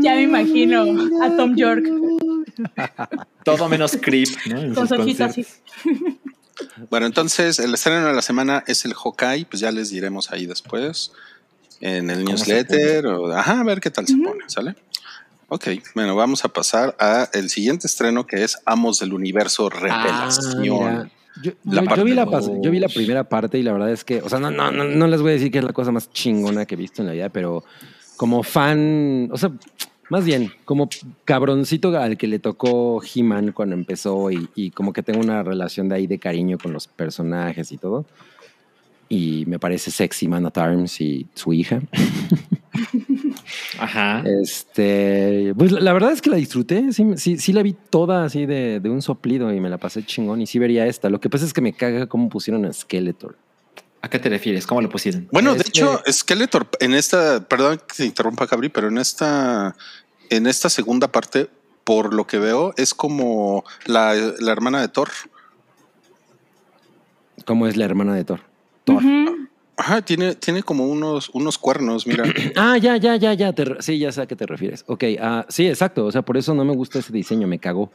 [0.00, 0.84] Ya me imagino
[1.22, 1.84] a Tom York
[3.44, 4.74] Todo menos creep, ¿no?
[4.74, 5.46] Con sus su ojito así.
[6.90, 10.46] Bueno, entonces el estreno de la semana es el Hawkeye, pues ya les diremos ahí
[10.46, 11.10] después
[11.80, 14.76] en el ¿Cómo se newsletter o ajá, a ver qué tal se pone, ¿sale?
[15.54, 19.78] Ok, bueno, vamos a pasar a el siguiente estreno que es Amos del Universo Ah,
[19.80, 20.60] Revelación.
[20.62, 21.10] mira.
[21.42, 22.48] Yo, La yo- yo parte vi la, dos.
[22.48, 24.70] pas- yo vi la primera parte y la verdad es que, o sea, no, no,
[24.70, 27.02] no, no les voy a decir que es la cosa más chingona que he visto
[27.02, 27.64] en la vida, pero
[28.16, 29.50] como fan, o sea,
[30.08, 30.88] más bien, como
[31.26, 35.88] cabroncito al que le tocó He-Man cuando empezó y, y como que tengo una relación
[35.88, 38.04] de ahí de cariño con los personajes y todo.
[39.12, 41.82] Y me parece sexy Man at Arms y su hija.
[43.78, 44.24] Ajá.
[44.24, 48.24] Este, pues la, la verdad es que la disfruté, sí, sí, sí la vi toda
[48.24, 51.10] así de, de un soplido y me la pasé chingón y sí vería esta.
[51.10, 53.36] Lo que pasa es que me caga cómo pusieron a Skeletor.
[54.00, 54.66] ¿A qué te refieres?
[54.66, 55.28] ¿Cómo lo pusieron?
[55.30, 59.76] Bueno, de Es hecho, Skeletor, en esta, perdón que te interrumpa, Cabri, pero en esta,
[60.30, 61.50] en esta segunda parte,
[61.84, 65.10] por lo que veo, es como la, la hermana de Thor.
[67.44, 68.51] ¿Cómo es la hermana de Thor?
[68.84, 69.02] Thor.
[69.76, 72.24] Ajá, tiene, tiene como unos, unos cuernos, mira.
[72.56, 73.52] Ah, ya, ya, ya, ya.
[73.52, 74.84] te sí, ya sé a qué te refieres.
[74.86, 76.04] Ok, ah, sí, exacto.
[76.06, 77.90] O sea, por eso no me gusta ese diseño, me cagó.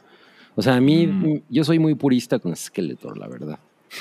[0.56, 1.42] O sea, a mí, Mm.
[1.48, 3.58] yo soy muy purista con Skeletor, la verdad.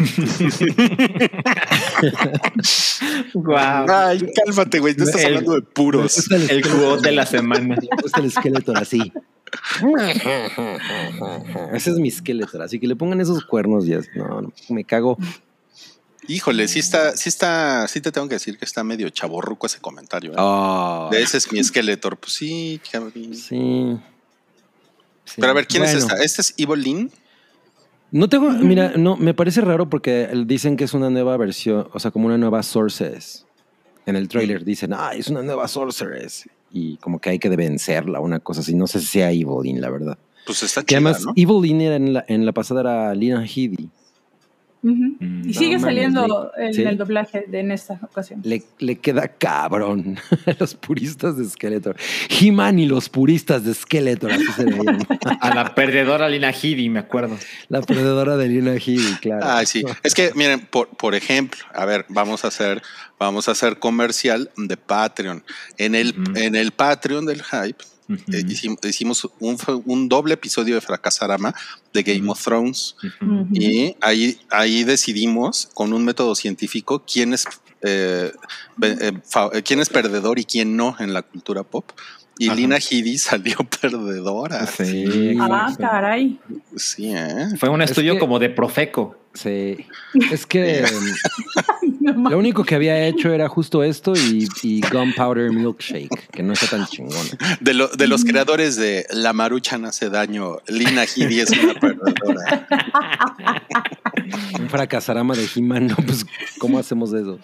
[3.33, 3.85] Guau.
[3.89, 6.31] Ay, cálmate, güey, no estás El- hablando de puros.
[6.31, 7.61] el, El de la semana.
[7.79, 9.11] me gusta el Skeletor así.
[11.73, 12.61] Ese es mi Skeletor.
[12.61, 15.17] Así que le pongan esos cuernos y es- no, no, me cago.
[16.27, 19.79] Híjole, sí está, sí está, sí te tengo que decir que está medio chaborruco ese
[19.79, 20.31] comentario.
[20.31, 20.35] ¿eh?
[20.37, 22.17] Ah, De ese es mi Skeletor.
[22.17, 22.81] Pues sí,
[23.33, 23.97] sí.
[25.25, 25.35] Sí.
[25.37, 26.15] Pero a ver, ¿quién es esta?
[26.15, 27.11] ¿Este es Evelyn?
[28.11, 31.99] No tengo, mira, no, me parece raro porque dicen que es una nueva versión, o
[31.99, 33.45] sea, como una nueva Sorceress.
[34.05, 36.49] En el trailer dicen, ah, es una nueva Sorceress.
[36.71, 38.73] Y como que hay que vencerla, una cosa así.
[38.73, 40.17] No sé si sea Evelyn, la verdad.
[40.45, 41.33] Pues está Que chida, además, ¿no?
[41.35, 43.89] Evelyn era en la, en la pasada era Lina Headey.
[44.83, 46.83] Mm, Y sigue saliendo le- en ¿sí?
[46.83, 48.41] el doblaje de, en esta ocasión.
[48.43, 51.95] Le, le queda cabrón a los puristas de Skeletor.
[52.29, 54.99] He-Man y los puristas de Skeletor, así se veían.
[55.41, 57.37] A la perdedora Lina Headey, me acuerdo.
[57.69, 59.41] La perdedora de Lina Headey, claro.
[59.43, 59.83] Ah, sí.
[60.03, 62.81] Es que, miren, por, por ejemplo, a ver, vamos a hacer,
[63.19, 65.43] vamos a hacer comercial de Patreon.
[65.77, 71.53] En el, en el Patreon del Hype, Eh, hicim- hicimos un, doble episodio de Fracasarama
[71.93, 72.95] de Game of Thrones.
[73.53, 77.45] Y ahí, ahí decidimos con un método científico quién es,
[77.81, 78.31] eh,
[78.81, 79.11] eh,
[79.53, 81.91] eh, quién es perdedor y quién no en la cultura pop.
[82.39, 82.55] Y Ajá.
[82.55, 84.65] Lina Headey salió perdedora.
[84.67, 85.35] Sí.
[85.39, 86.39] Ah, caray.
[86.75, 87.47] Sí, ¿eh?
[87.59, 89.15] Fue un Es estudio que- como de Profeco.
[89.33, 89.77] Sí.
[90.31, 90.83] Es que
[92.01, 96.67] lo único que había hecho era justo esto y, y Gunpowder Milkshake, que no está
[96.67, 97.25] tan chingón.
[97.59, 102.67] De, lo- de los creadores de La Maruchan hace daño, Lina Headey es una perdedora.
[104.59, 106.25] Un fracasarama de He-Man, no, pues,
[106.59, 107.39] ¿cómo hacemos eso?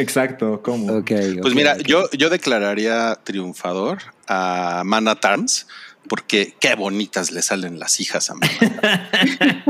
[0.00, 0.92] Exacto, ¿cómo?
[0.98, 1.10] Ok.
[1.42, 5.66] Pues mira, yo, yo declararía triunfador a Mana Tarns
[6.08, 9.10] porque qué bonitas le salen las hijas a Mana.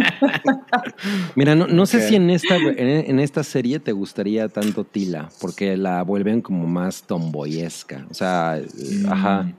[1.34, 2.78] Mira, no, no sé si en esta, en,
[3.10, 8.06] en esta serie te gustaría tanto Tila, porque la vuelven como más tomboyesca.
[8.10, 9.12] O sea, eh, Mm.
[9.12, 9.52] ajá.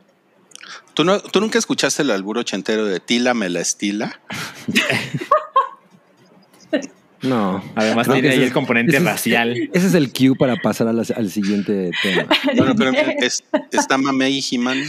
[0.94, 4.20] ¿Tú, no, ¿Tú nunca escuchaste el albur ochentero de Tila me la estila?
[7.24, 7.64] No.
[7.76, 9.52] Además tiene ahí ese el es- componente ese es- racial.
[9.74, 12.26] Ese es el cue para pasar a la- al siguiente tema.
[12.58, 14.80] Bueno, pero es- está Mamey y He-Man.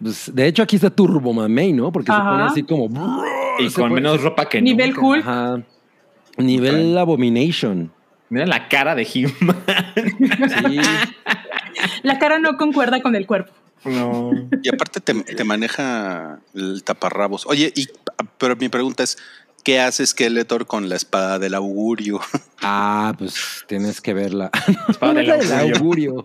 [0.00, 1.90] Pues, de hecho, aquí está Turbo Mamey, ¿no?
[1.90, 2.30] Porque se Ajá.
[2.30, 3.24] pone así como.
[3.58, 5.02] Y se con pone- menos ropa que Nivel nunca.
[5.06, 5.20] Hulk.
[5.26, 5.62] Ajá.
[6.36, 7.90] Nivel Abomination.
[8.30, 9.56] Mira la cara de He-Man.
[9.96, 10.78] Sí.
[12.02, 13.52] La cara no concuerda con el cuerpo.
[13.84, 14.30] No.
[14.62, 17.46] Y aparte te, te maneja el taparrabos.
[17.46, 17.86] Oye, y,
[18.36, 19.16] pero mi pregunta es,
[19.68, 22.20] ¿qué hace Skeletor con la espada del augurio?
[22.62, 23.34] Ah, pues
[23.68, 24.50] tienes que verla.
[24.88, 25.76] Espada del El augurio.
[25.76, 26.24] augurio.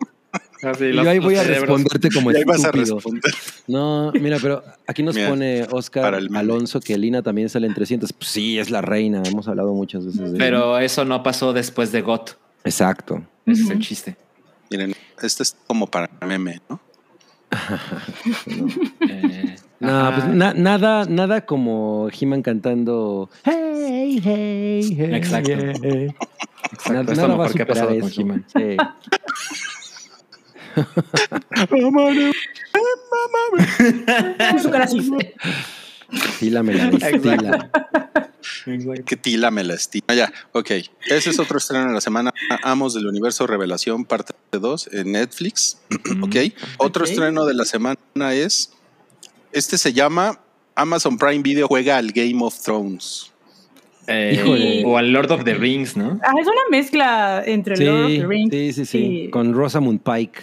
[0.64, 1.70] Los- yo ahí voy a cerebros.
[1.82, 2.96] responderte como a estúpido.
[2.96, 3.34] responder.
[3.68, 6.16] No, mira, pero aquí nos Mira, pone para Oscar.
[6.16, 8.14] Alonso que Lina también sale en 300.
[8.14, 9.22] Pues sí, es la reina.
[9.26, 10.38] Hemos hablado muchas veces de ella.
[10.40, 12.38] Pero eso no pasó después de GOT.
[12.64, 13.22] Exacto.
[13.46, 14.16] Ese es el chiste.
[14.72, 16.80] Miren, este es como para meme, ¿no?
[19.08, 25.16] Eh, No, pues na- nada, nada como He-Man cantando Hey, hey, hey.
[25.16, 25.52] Exacto.
[25.52, 26.08] hey".
[26.72, 28.22] Exacto, Nada, es lo va a mejor que ha superar pasado con eso.
[28.22, 28.46] He-Man.
[28.56, 28.78] Sí.
[34.62, 35.12] Su cara así.
[36.40, 37.70] Tila me la destila.
[39.06, 40.14] Que Tila me la estima.
[40.16, 40.72] Ya, ok.
[41.10, 42.32] Ese es otro estreno de la semana.
[42.64, 45.80] Amos del Universo Revelación, parte 2 en Netflix.
[46.22, 46.36] ok.
[46.78, 47.98] Otro estreno de la semana
[48.34, 48.72] es.
[49.54, 50.40] Este se llama
[50.76, 53.32] Amazon Prime Video juega al Game of Thrones.
[54.08, 54.84] Eh, Híjole.
[54.86, 56.20] o al Lord of the Rings, ¿no?
[56.24, 58.52] Ah, es una mezcla entre Sí, Lord of the Rings.
[58.52, 59.30] sí, sí, sí.
[59.32, 60.40] Con Rosamund Pike.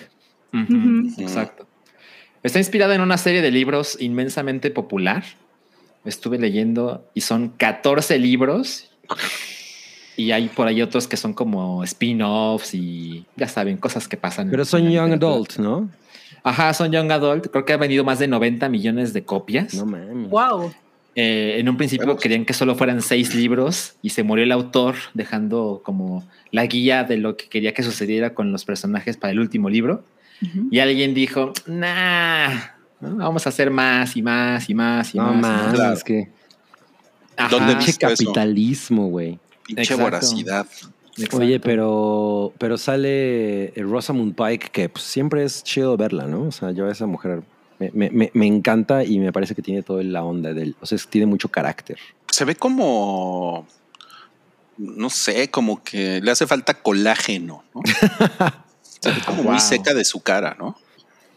[1.19, 1.67] Exacto.
[2.43, 5.25] Está inspirada en una serie de libros inmensamente popular.
[6.07, 8.91] Estuve leyendo y son 14 libros.
[10.17, 14.49] Y hay por ahí otros que son como spin-offs y ya saben, cosas que pasan.
[14.51, 15.91] Pero son young adult, ¿no?
[16.43, 17.49] Ajá, son Young Adult.
[17.51, 19.74] Creo que ha vendido más de 90 millones de copias.
[19.74, 20.30] No mames.
[20.30, 20.72] Wow.
[21.16, 22.22] Eh, en un principio Vamos.
[22.22, 27.03] querían que solo fueran seis libros y se murió el autor dejando como la guía
[27.05, 30.05] de lo que quería que sucediera con los personajes para el último libro.
[30.70, 32.49] Y alguien dijo, nah,
[33.01, 33.16] ¿no?
[33.16, 35.41] vamos a hacer más y más y más y No más.
[35.43, 35.74] más".
[35.74, 35.93] Claro.
[35.95, 36.28] es que
[37.99, 39.38] capitalismo, güey.
[39.66, 40.03] Pinche Exacto.
[40.05, 40.66] voracidad.
[41.13, 41.39] Exacto.
[41.39, 46.43] Oye, pero, pero sale eh, Rosamund Pike, que pues, siempre es chido verla, ¿no?
[46.45, 47.43] O sea, yo a esa mujer
[47.79, 50.77] me, me- me- encanta y me parece que tiene toda la onda del.
[50.81, 51.99] O sea, es- tiene mucho carácter.
[52.31, 53.67] Se ve como.
[54.79, 57.83] No sé, como que le hace falta colágeno, ¿no?
[58.83, 59.53] Se ve como Wow.
[59.53, 60.77] muy seca de su cara, ¿no?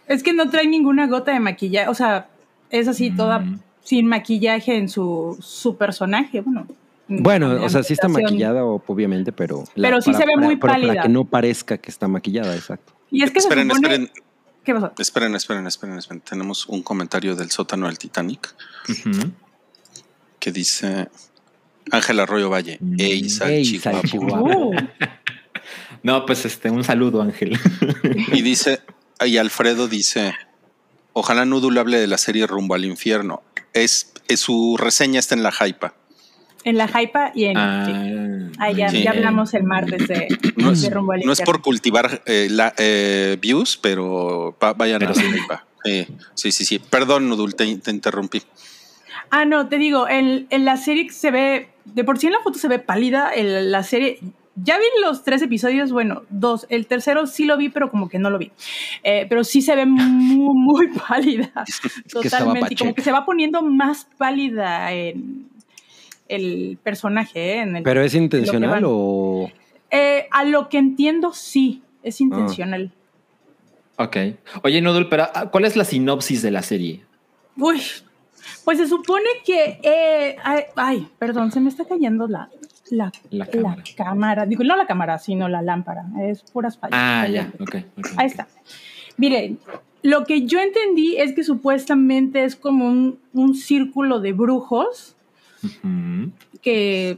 [0.08, 1.88] Es que no trae ninguna gota de maquillaje.
[1.90, 2.28] O sea,
[2.70, 3.60] es así toda Mm.
[3.84, 6.42] sin maquillaje en su, su personaje.
[6.42, 6.68] Bueno,
[7.08, 9.64] Bueno, en o sea, sí está maquillada, o- obviamente, pero.
[9.76, 10.88] Pero sí se ve muy pero pálida.
[10.93, 12.93] Para que no parezca que está maquillada, exacto.
[13.12, 13.93] Y es que Esperen, se supone...
[13.95, 14.12] esperen,
[14.64, 14.93] ¿Qué pasó?
[14.97, 16.22] esperen, esperen, esperen, esperen.
[16.22, 18.56] Tenemos un comentario del sótano del Titanic
[20.39, 21.10] que dice
[21.91, 22.78] Ángel Arroyo Valle.
[22.80, 22.95] Mm.
[22.99, 24.70] Ey, salchihuapo.
[24.70, 24.76] Uh,
[26.04, 27.58] No, pues este, un saludo, Ángel.
[28.34, 28.82] Y dice,
[29.26, 30.34] y Alfredo dice,
[31.14, 33.41] ojalá Noodle hable de la serie Rumbo al Infierno.
[33.74, 35.93] Es, es su reseña está en la hypa.
[36.64, 37.57] En la hypa y en...
[37.57, 38.51] Ah, sí.
[38.59, 39.03] Ah, ya, Sí.
[39.03, 42.47] ya hablamos el martes de, No es, de Rumbo al no es por cultivar eh,
[42.49, 45.28] la, eh, views, pero va- vayan Pero a la sí.
[45.28, 45.66] hypa.
[45.84, 46.80] Sí, sí, sí, sí.
[46.80, 48.41] Perdón, Noodle, te, te interrumpí.
[49.30, 52.39] Ah, no, te digo, en, en la serie se ve, de por sí en la
[52.39, 54.20] foto se ve pálida, en la serie,
[54.55, 58.20] ya vi los tres episodios, bueno, dos, el tercero sí lo vi, pero como que
[58.20, 58.51] no lo vi,
[59.03, 61.51] Eh, pero sí se ve muy, muy pálida,
[62.11, 65.49] totalmente, y como que se va poniendo más pálida en
[66.28, 67.62] el personaje, ¿eh?
[67.62, 69.50] en el- ¿Pero es intencional o.?
[69.92, 72.92] Eh, a lo que entiendo, sí, es intencional.
[73.98, 74.18] ok.
[74.64, 77.04] Oye, Noodle, pero ah, ¿cuál es la sinopsis de la serie?
[77.58, 77.82] Uy,
[78.66, 79.80] pues se supone que.
[79.84, 82.50] eh, ay, ay, perdón, se me está cayendo la,
[82.90, 84.46] la, La la cámara.
[84.48, 86.06] Digo, no la cámara, sino la lámpara.
[86.22, 86.98] Es puras fallas.
[87.00, 87.64] Ah, ya, Fallando.
[87.64, 87.76] ok.
[88.00, 88.48] ok, Ahí está.
[89.18, 89.60] Miren,
[90.02, 95.16] lo que yo entendí es que supuestamente es como un, un círculo de brujos
[96.61, 97.18] Que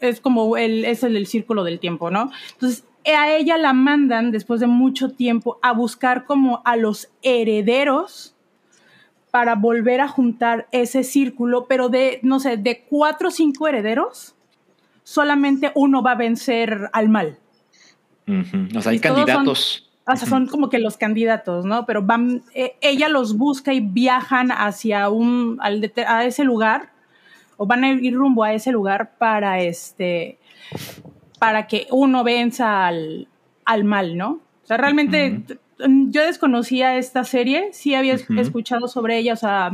[0.00, 2.30] es como el, es el, el círculo del tiempo, ¿no?
[2.52, 8.34] Entonces, a ella la mandan después de mucho tiempo a buscar como a los herederos
[9.30, 14.34] para volver a juntar ese círculo, pero de, no sé, de cuatro o cinco herederos,
[15.04, 17.38] solamente uno va a vencer al mal.
[18.26, 18.76] Ujú.
[18.78, 19.86] O sea, hay Y todos son- candidatos.
[20.06, 21.86] O sea, son como que los candidatos, ¿no?
[21.86, 26.90] Pero van, eh, ella los busca y viajan hacia un, al a ese lugar,
[27.62, 30.38] o van a ir rumbo a ese lugar para este,
[31.38, 33.28] para que uno venza al,
[33.66, 34.40] al mal, ¿no?
[34.64, 35.42] O sea, realmente
[35.78, 39.70] yo desconocía esta serie, sí había escuchado sobre ella, o sea,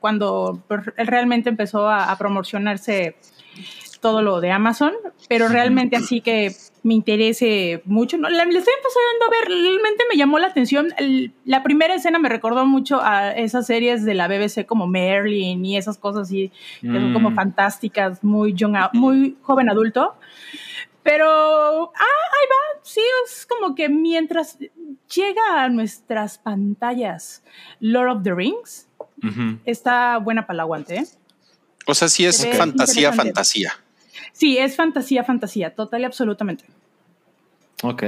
[0.00, 0.62] cuando
[0.98, 3.16] realmente empezó a, a promocionarse
[4.04, 4.92] todo lo de Amazon,
[5.30, 8.18] pero realmente así que me interese mucho.
[8.18, 8.28] ¿no?
[8.28, 10.88] La, la estoy empezando a ver, realmente me llamó la atención.
[10.98, 15.64] El- la primera escena me recordó mucho a esas series de la BBC como Merlin
[15.64, 16.52] y esas cosas así,
[16.82, 17.34] que son como Mm.
[17.34, 20.16] fantásticas, muy, young, muy joven adulto.
[21.02, 24.58] Pero, ah, ahí va, sí, es como que mientras
[25.14, 27.42] llega a nuestras pantallas
[27.80, 28.86] Lord of the Rings,
[29.64, 31.06] está buena para el aguante, ¿eh?
[31.86, 33.74] O sea, sí es Se fantasía, fantasía.
[34.34, 36.64] Sí, es fantasía, fantasía, total y absolutamente.
[37.82, 38.02] Ok.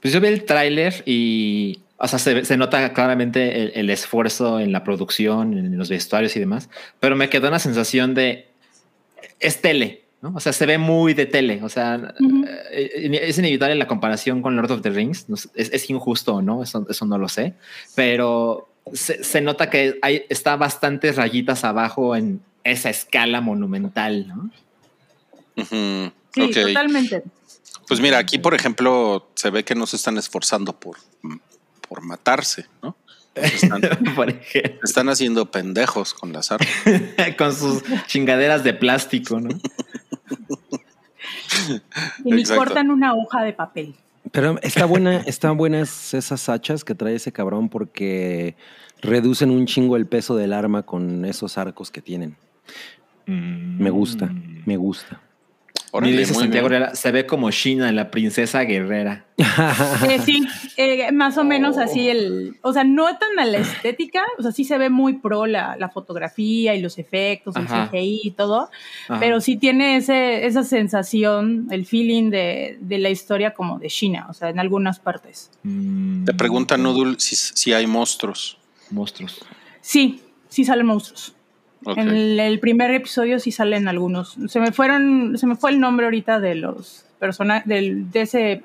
[0.00, 4.58] Pues yo vi el tráiler y, o sea, se, se nota claramente el, el esfuerzo
[4.58, 8.48] en la producción, en los vestuarios y demás, pero me quedó una sensación de,
[9.38, 10.32] es tele, ¿no?
[10.34, 12.44] O sea, se ve muy de tele, o sea, Ujú.
[12.72, 16.84] eh, es inevitable la comparación con Lord of the Rings, es injusto o no, eso,
[16.90, 17.54] eso no lo sé,
[17.94, 24.50] pero se, se nota que hay, está bastantes rayitas abajo en esa escala monumental, ¿no?
[25.56, 26.12] Sí,
[26.52, 27.22] totalmente.
[27.88, 30.96] Pues mira, aquí, por ejemplo, se ve que no se están esforzando por,
[31.88, 32.96] por matarse, ¿no?
[33.34, 33.82] Están,
[34.82, 36.68] están haciendo pendejos con las armas.
[37.38, 39.50] con sus chingaderas de plástico, ¿no?
[42.24, 43.94] Y ni cortan una hoja de papel.
[44.30, 48.56] Pero está buena, están buenas esas hachas que trae ese cabrón porque
[49.00, 52.36] reducen un chingo el peso del arma con esos arcos que tienen.
[53.26, 54.30] Me gusta,
[54.66, 55.20] me gusta.
[55.94, 56.68] Órale, dice Santiago.
[56.68, 59.26] Herrera, se ve como China, la princesa guerrera.
[60.08, 64.22] Eh, sí, eh, más o menos así el, o sea, no tan a la estética,
[64.38, 67.66] o sea, sí se ve muy pro la, la fotografía y los efectos, el.
[67.66, 68.70] CGI y todo,
[69.08, 69.20] Ajá.
[69.20, 74.26] pero sí tiene ese, esa sensación, el feeling de, de la historia como de China,
[74.30, 75.50] o sea, en algunas partes.
[75.62, 78.58] Mm, Te pregunta Noodle si, si hay monstruos.
[78.90, 79.44] Monstruos.
[79.80, 81.34] Sí, sí salen monstruos.
[81.86, 84.36] En el, el primer episodio sí salen algunos.
[84.48, 88.62] Se me fueron, se me fue el nombre ahorita de los personajes, de ese,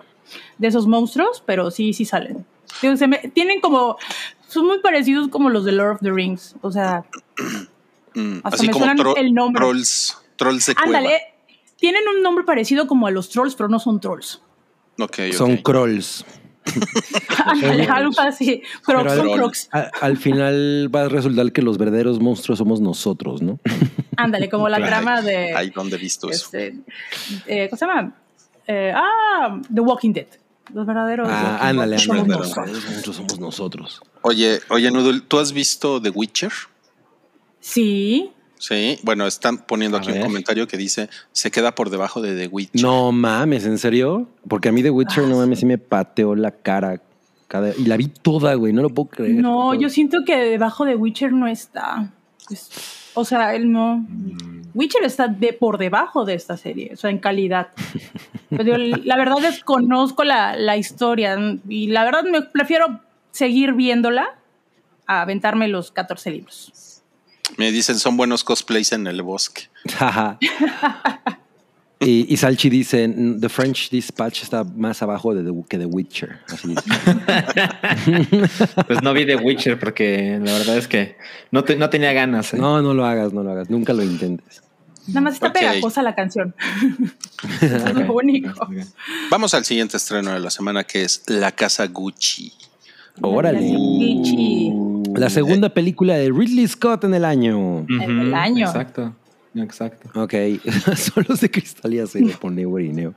[0.57, 2.45] de esos monstruos, pero sí, sí salen.
[2.81, 3.97] Digo, se me- tienen como,
[4.47, 6.55] son muy parecidos como los de Lord of the Rings.
[6.61, 7.03] O sea,
[8.13, 9.59] Mm, hasta así me como suenan tro- el nombre.
[9.61, 10.87] trolls, trolls de cueva.
[10.97, 11.19] ándale,
[11.77, 14.41] tienen un nombre parecido como a los trolls, pero no son trolls.
[15.33, 16.25] Son crolls.
[17.45, 18.61] Ándale, algo así.
[18.83, 19.69] Crocs, Pero son al- crocs.
[19.71, 23.59] A- al final va a resultar que los verdaderos monstruos somos nosotros, ¿no?
[24.17, 25.71] Ándale, como la trama de.
[25.75, 26.45] ¿dónde he visto eso?
[26.45, 26.75] este,
[27.45, 28.13] eh, ¿Cómo se llama?
[28.67, 30.27] Eh, ah, The Walking Dead.
[30.73, 31.27] Los verdaderos.
[31.31, 32.27] Ah, ándale, somos.
[32.27, 32.55] Los nosotros.
[32.57, 34.01] verdaderos monstruos somos nosotros.
[34.21, 36.51] Oye, oye, Noodle, ¿tú has visto The Witcher?
[37.59, 38.31] Sí.
[38.59, 38.99] Sí.
[39.03, 42.47] Bueno, están poniendo A aquí un comentario que dice se queda por debajo de The
[42.47, 42.81] Witcher.
[42.81, 44.27] No mames, ¿en serio?
[44.47, 47.01] Porque a mí The Witcher, Ah, no mames, sí me pateó la cara.
[47.47, 49.35] cada- y la vi toda, güey, no lo puedo creer.
[49.35, 52.11] No, yo siento que debajo de Witcher no está.
[52.49, 54.05] Es- o sea, él no.
[54.73, 57.69] Witcher está de, por debajo de esta serie, o sea, en calidad.
[58.49, 61.37] Pero la verdad desconozco la, la historia
[61.69, 62.99] y la verdad me prefiero
[63.31, 64.35] seguir viéndola
[65.07, 66.71] a aventarme los 14 libros.
[67.57, 69.63] Me dicen son buenos cosplays en el bosque.
[69.97, 70.37] Jaja.
[71.99, 76.39] y, y Salchi dice, The French Dispatch está más abajo de The- que The Witcher.
[76.51, 76.83] Así dice.
[78.87, 81.17] Pues no vi The Witcher porque la verdad es que
[81.51, 82.53] no, te- no tenía ganas.
[82.53, 82.57] ¿eh?
[82.57, 83.69] No, no lo hagas, no lo hagas.
[83.69, 84.61] Nunca lo intentes.
[85.07, 85.53] Nada más está Ok.
[85.53, 86.53] pegajosa la canción.
[87.61, 88.67] Eso es lo único.
[89.31, 92.51] Vamos al siguiente estreno de la semana que es La Casa Gucci.
[93.21, 93.59] Órale.
[93.61, 94.71] Gucci.
[95.17, 97.85] La segunda película de Ridley Scott en el año.
[97.89, 98.67] En el año.
[98.67, 99.15] Exacto.
[99.55, 100.09] Exacto.
[100.21, 100.33] Ok,
[100.95, 103.15] son los de Cristal ya se lo pone Guarineo.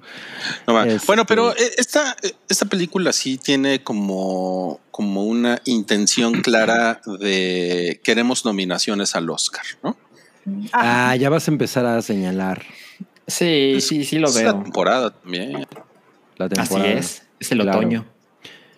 [0.66, 0.82] No.
[0.84, 7.03] Este- Bueno, pero eh, esta, eh, esta película sí tiene como, como una intención clara
[7.20, 9.96] de queremos nominaciones al Oscar, ¿no?
[10.72, 12.62] Ah, Ah, ya vas a empezar a señalar
[13.26, 14.62] Sí, sí, sí lo Es la veo.
[14.62, 15.66] temporada también.
[16.38, 17.22] la Así es.
[17.38, 17.78] Es el Claro.
[17.80, 18.07] otoño.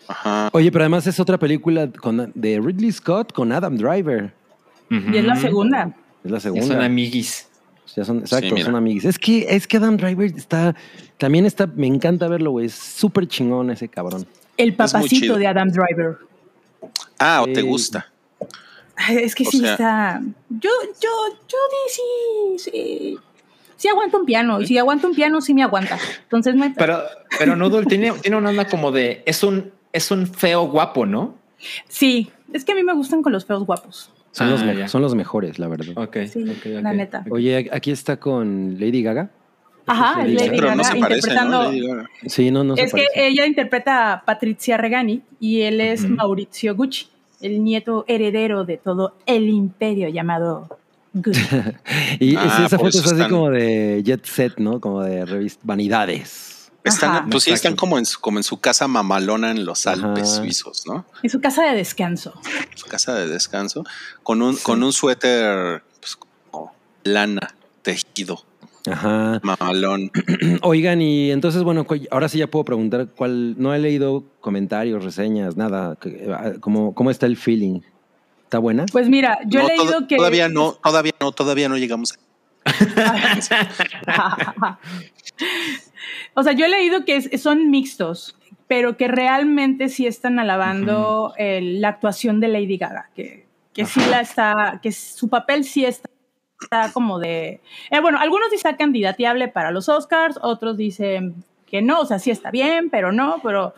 [0.08, 0.50] Ajá.
[0.52, 4.32] Oye, pero además es otra película con- de Ridley Scott con Adam Driver.
[4.90, 5.94] y es la segunda.
[6.24, 6.66] Es la Ya segunda.
[6.66, 7.48] son amiguis.
[7.96, 9.04] Ya son, exacto, son amigos.
[9.04, 10.74] Es que, es que Adam Driver está,
[11.18, 12.66] también está, me encanta verlo, güey.
[12.66, 14.26] Es súper chingón ese cabrón.
[14.56, 16.16] El papacito de Adam Driver.
[17.18, 18.06] Ah, o te gusta.
[19.10, 20.22] Es que O sí sea- está.
[20.48, 21.08] Yo, yo,
[21.48, 23.18] yo di sí, sí.
[23.76, 24.60] Sí aguanta un piano.
[24.60, 25.98] Y si aguanta un piano, sí me aguanta.
[26.22, 27.02] Entonces hay- Pero,
[27.38, 29.22] pero Noodle tiene, tiene una onda como de.
[29.26, 31.34] Es un, es un feo guapo, ¿no?
[31.88, 34.10] Sí, es que a mí me gustan con los feos guapos.
[34.32, 34.88] Son, Ah, los, me- ya.
[34.88, 35.96] son los mejores, la verdad.
[35.96, 36.16] Ok.
[36.30, 37.24] Sí, ok, la neta.
[37.30, 39.30] Oye, aquí está con Lady Gaga.
[39.86, 41.62] Ajá, Lady Pero no Gaga se parece, interpretando.
[41.64, 41.68] ¿no?
[41.70, 42.10] Lady Gaga.
[42.26, 43.26] Sí, no, no se es que parece.
[43.28, 47.08] ella interpreta a Patrizia Regani y él es Maurizio Gucci,
[47.40, 50.78] el nieto heredero de todo el imperio llamado
[51.12, 51.40] Gucci.
[52.20, 54.80] Y Ah, esa foto es así están- como de Jet Set, ¿no?
[54.80, 56.51] Como de revista Vanidades.
[56.84, 57.26] Están, Ajá.
[57.30, 60.08] pues sí, están como en, su, como en su casa mamalona en los Ajá.
[60.08, 61.04] Alpes suizos, ¿no?
[61.22, 62.32] en su casa de descanso.
[62.74, 63.84] Su casa de descanso,
[64.24, 66.72] con un, con un suéter, pues, como
[67.04, 68.44] lana, tejido,
[68.90, 69.40] Ajá.
[69.44, 70.10] mamalón.
[70.62, 73.54] Oigan, y entonces, bueno, ahora sí ya puedo preguntar cuál.
[73.58, 75.94] No he leído comentarios, reseñas, nada.
[76.00, 77.80] que- ah, ¿Cómo, cómo está el feeling?
[78.42, 78.86] ¿Está buena?
[78.90, 80.16] Pues mira, yo No, he leído que.
[80.16, 82.18] Todavía no, todavía no, todavía no llegamos.
[86.34, 88.36] o sea, yo he leído que es- son mixtos,
[88.68, 94.00] pero que realmente sí están alabando el- la actuación de Lady Gaga, que, que sí
[94.10, 96.08] la está, que su papel sí está,
[96.60, 97.60] está como de...
[97.90, 101.34] eh, bueno, algunos dicen que está candidateable para los Oscars, otros dicen
[101.66, 103.74] que no, o sea, sí está bien, pero no, pero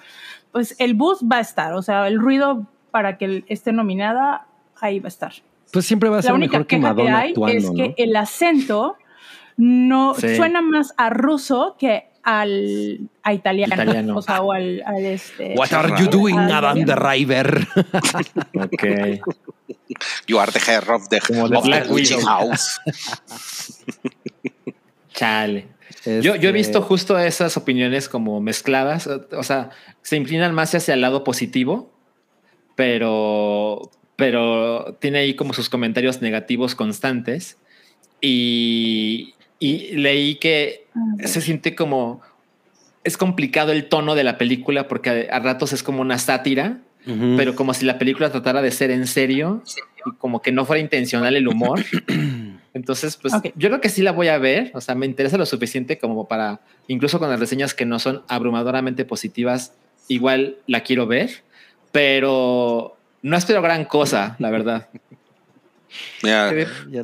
[0.52, 4.46] pues el bus va a estar, o sea, el ruido para que esté nominada,
[4.80, 5.32] ahí va a estar.
[5.72, 7.70] Pues siempre va a La ser única mejor que queja que Madonna hay actuando, es
[7.70, 7.94] que ¿no?
[7.96, 8.96] el acento
[9.56, 10.36] no Sí.
[10.36, 14.16] suena más a ruso que al a italiano, Italiano.
[14.16, 15.54] o sea, o al, al este.
[15.56, 17.66] What are you doing, Adam Driver?
[18.54, 18.84] Ok.
[20.26, 22.20] You are the head of the, Como of the Widow.
[22.26, 22.80] house.
[25.14, 25.68] Chale.
[26.04, 29.70] Yo, yo he Este, visto justo esas opiniones como mezcladas, o o sea,
[30.02, 31.92] se inclinan más hacia el lado positivo,
[32.74, 37.58] pero, pero tiene ahí como sus comentarios negativos constantes.
[38.20, 40.86] y, y leí que
[41.24, 42.20] se siente como
[43.04, 46.78] es complicado el tono de la película porque a, a ratos es como una sátira,
[47.36, 49.62] pero como si la película tratara de ser en serio
[50.06, 51.84] y como que no fuera intencional el humor.
[52.74, 54.70] Entonces, pues yo creo que sí la voy a ver.
[54.74, 58.22] O sea, me interesa lo suficiente como para, incluso con las reseñas que no son
[58.26, 59.74] abrumadoramente positivas,
[60.08, 61.42] igual la quiero ver,
[61.92, 64.88] pero no espero gran cosa, la verdad.
[66.90, 67.02] Ya-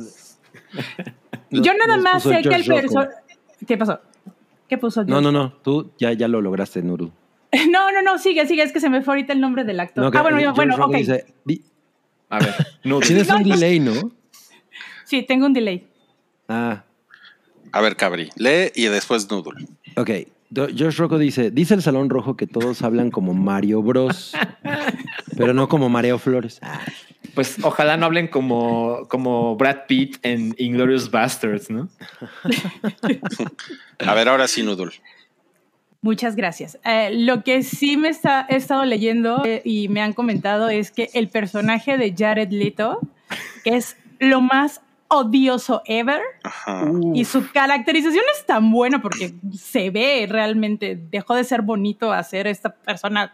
[1.49, 3.09] Yo nada más sé que el personaje.
[3.67, 3.99] ¿Qué pasó?
[4.67, 5.01] ¿Qué puso?
[5.03, 5.23] No, George?
[5.23, 5.53] no, no.
[5.63, 7.11] Tú ya, ya lo lograste, Nuru.
[7.69, 8.63] No, no, no, sigue, sigue.
[8.63, 10.03] Es que se me fue ahorita el nombre del actor.
[10.03, 10.95] No, que ah, bueno, yo- George bueno, Rocco ok.
[10.97, 11.61] dice, "Di-
[12.29, 12.55] A ver,
[12.85, 13.07] Noodle.
[13.07, 14.11] Tienes un delay, ¿no?
[15.03, 15.87] Sí, tengo un delay.
[16.47, 16.83] Ah,
[17.73, 19.67] a ver, Cabri, lee y después Noodle.
[19.97, 20.09] ok.
[20.53, 24.33] Josh Rocco dice, dice el Salón Rojo que todos hablan como Mario Bros,
[25.37, 26.59] pero no como Mario Flores.
[27.33, 31.87] Pues ojalá no hablen como, como Brad Pitt en Inglorious Bastards, ¿no?
[33.99, 34.91] A ver, ahora sí, Noodle.
[36.01, 36.79] Muchas gracias.
[36.83, 40.91] Eh, lo que sí me está, he estado leyendo eh, y me han comentado es
[40.91, 42.99] que el personaje de Jared Leto
[43.63, 44.81] es lo más
[45.13, 46.85] odioso ever Ajá.
[47.13, 52.23] y su caracterización es tan buena porque se ve realmente, dejó de ser bonito a
[52.23, 53.33] ser esta persona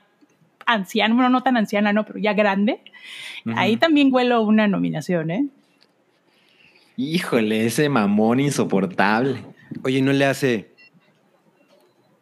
[0.65, 2.81] anciana, bueno, no tan anciana, no, pero ya grande.
[3.55, 5.45] Ahí también huelo una nominación, ¿eh?
[6.97, 9.43] Híjole, ese mamón insoportable.
[9.83, 10.71] Oye, no le hace...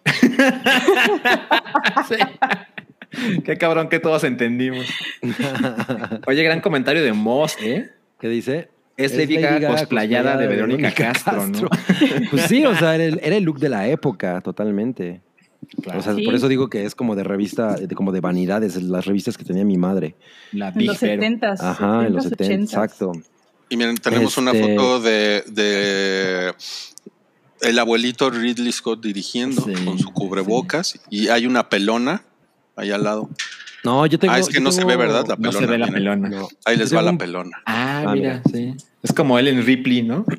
[2.08, 2.16] Sí.
[3.44, 4.86] Qué cabrón que todos entendimos.
[6.28, 7.90] Oye, gran comentario de Moss, ¿eh?
[8.20, 8.70] ¿Qué dice?
[8.98, 11.68] Es Lady Gaga cosplayada de Verónica Castro, ¿no?
[12.32, 15.22] Pues sí, o sea, era el, era el look de la época, totalmente.
[15.94, 16.24] O sea, Sí.
[16.24, 19.44] por eso digo que es como de revista, de, como de vanidades, las revistas que
[19.44, 20.16] tenía mi madre.
[20.52, 21.22] La En los Hero.
[21.22, 23.12] 70 Ajá, en los 70, exacto.
[23.70, 26.54] Y miren, tenemos una Este- foto de, de
[27.62, 32.24] el abuelito Ridley Scott dirigiendo Sí, con su cubrebocas y hay una pelona
[32.76, 33.30] ahí al lado.
[33.86, 34.34] No, yo tengo...
[34.34, 35.26] ah, es que no se ve, ¿verdad?
[35.28, 35.72] La No se pelona.
[35.72, 36.22] ve la miren.
[36.22, 36.30] pelona.
[36.30, 36.48] No.
[36.66, 37.58] Ahí les va tengo la pelona.
[37.66, 38.74] Ah, Ah, mira, sí.
[39.04, 40.26] Es como él en Ripley, ¿no?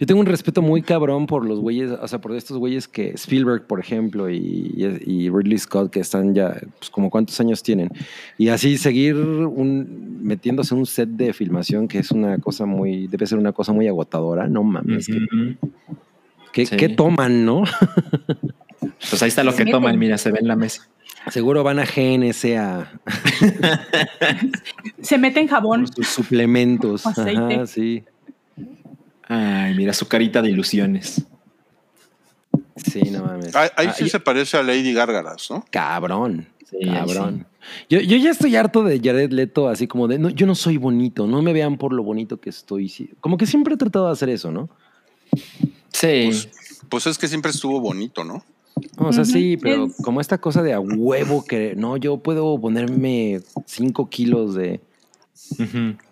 [0.00, 3.08] Yo tengo un respeto muy cabrón por los güeyes, o sea, por estos güeyes que
[3.14, 4.72] Spielberg, por ejemplo, y,
[5.04, 7.90] y Ridley Scott, que están ya, pues como cuántos años tienen.
[8.36, 13.08] Y así seguir un, metiéndose en un set de filmación que es una cosa muy,
[13.08, 15.06] debe ser una cosa muy agotadora, no mames.
[15.08, 15.56] que- Ujú.
[16.52, 16.76] ¿Qué, Sí.
[16.76, 17.64] qué toman, no?
[19.10, 20.88] Pues ahí está lo que toman, mira, se ve en la mesa.
[21.30, 22.90] Seguro van a GNC a
[25.02, 25.84] Se mete en jabón.
[25.84, 27.06] por sus suplementos.
[27.06, 27.54] Aceite.
[27.54, 28.04] Ajá, sí.
[29.28, 31.22] Ay, mira su carita de ilusiones.
[32.76, 33.54] Sí, no mames.
[33.54, 35.64] Ahí, ahí Ah, sí y- se parece a Lady Gárgaras, ¿no?
[35.70, 36.48] Cabrón.
[36.70, 37.46] Sí, cabrón.
[37.88, 40.76] Yo, yo ya estoy harto de Jared Leto, así como de, no, yo no soy
[40.76, 43.10] bonito, no me vean por lo bonito que estoy.
[43.20, 44.68] Como que siempre he tratado de hacer eso, ¿no?
[45.92, 46.24] Sí.
[46.26, 46.48] Pues,
[46.88, 48.44] pues es que siempre estuvo bonito, ¿no?
[48.98, 52.60] O sea, sí, pero Es- como esta cosa de a huevo que, no, yo puedo
[52.60, 54.80] ponerme cinco kilos de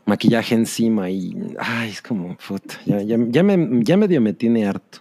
[0.04, 4.66] maquillaje encima y, ay, es como, puta, ya, ya, ya, me, ya medio me tiene
[4.66, 5.00] harto.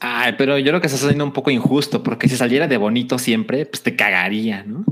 [0.00, 3.18] Ay, pero yo creo que estás haciendo un poco injusto, porque si saliera de bonito
[3.18, 4.84] siempre, pues te cagaría, ¿no?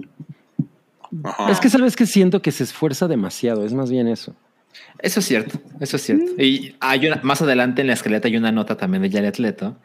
[1.25, 1.51] Ajá.
[1.51, 4.35] Es que sabes que siento que se esfuerza demasiado, es más bien eso.
[4.99, 6.41] Eso es cierto, eso es cierto.
[6.43, 9.77] Y hay una, más adelante en la esqueleta hay una nota también de Jared Leto,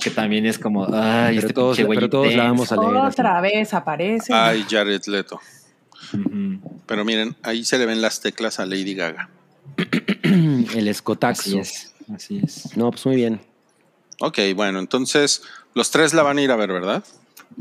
[0.00, 2.76] que también es como, ay, Pero este todos- pinche güey pero todos la vamos a
[2.76, 2.96] leer.
[2.96, 3.06] así.
[3.20, 4.32] Otra vez aparece.
[4.32, 5.40] Ay, Jared Leto.
[6.86, 9.30] Pero miren, ahí se le ven las teclas a Lady Gaga.
[10.22, 11.42] El escotaxo.
[11.42, 12.76] Así es, así es.
[12.76, 13.40] No, pues muy bien.
[14.20, 15.42] Ok, bueno, entonces
[15.74, 17.02] los tres la van a ir a ver, ¿verdad?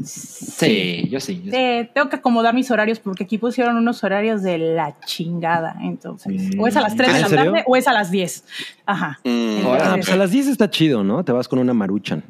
[0.04, 1.42] Sí, yo sí.
[1.44, 1.58] yo sí.
[1.58, 5.76] Eh, tengo que acomodar mis horarios porque aquí pusieron unos horarios de la chingada.
[5.82, 7.46] Entonces, o es a las 3 ¿Ah, de en la serio?
[7.52, 8.44] tarde o es a las 10.
[8.86, 9.20] Ajá.
[9.24, 11.24] Mm, Entonces, Ah, pues a las 10 está chido, ¿no?
[11.26, 12.24] Te vas con una maruchan.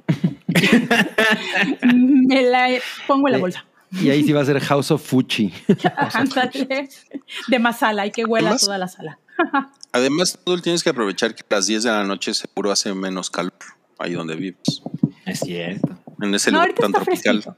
[1.83, 2.67] Me la
[3.07, 3.65] pongo en la Eh, bolsa.
[4.01, 5.51] Y ahí sí va a ser House of Fuchi.
[7.47, 9.19] De masala y que huela Además- toda la sala.
[9.93, 13.29] Además, tú tienes que aprovechar que a las 10 de la noche seguro hace menos
[13.29, 13.51] calor
[13.99, 14.81] ahí donde vives.
[15.25, 15.97] Es cierto.
[16.21, 17.55] En ese No, lugar ahorita tan está tropical.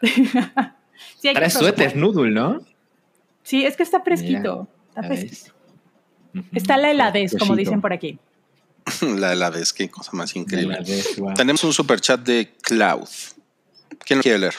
[0.00, 0.72] fresquito.
[1.50, 2.60] sí, suéter noodle, ¿no?
[3.42, 4.68] Sí, es que está fresquito.
[4.88, 5.52] Está, fresquito.
[6.52, 8.18] está la heladez, como dicen por aquí.
[9.18, 10.78] La heladez, qué cosa más increíble.
[11.34, 13.08] Tenemos un super chat de Cloud.
[14.04, 14.54] ¿Quién lo quiere leer?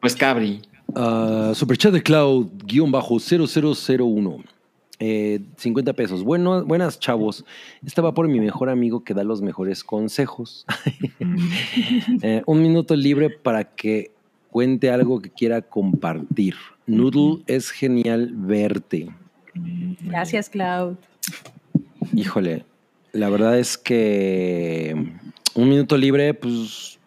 [0.00, 0.62] Pues Cabri.
[0.88, 4.44] Uh, Superchat de Cloud, guion bajo 0001.
[5.02, 6.22] Eh, 50 pesos.
[6.22, 7.46] Bueno, buenas, chavos.
[7.84, 10.66] Estaba por mi mejor amigo que da los mejores consejos.
[12.22, 14.10] Eh, un minuto libre para que
[14.50, 16.54] cuente algo que quiera compartir.
[16.86, 19.08] Noodle, es genial verte.
[20.02, 20.96] Gracias, Cloud.
[22.14, 22.64] Híjole,
[23.12, 24.94] la verdad es que
[25.54, 26.99] un minuto libre, pues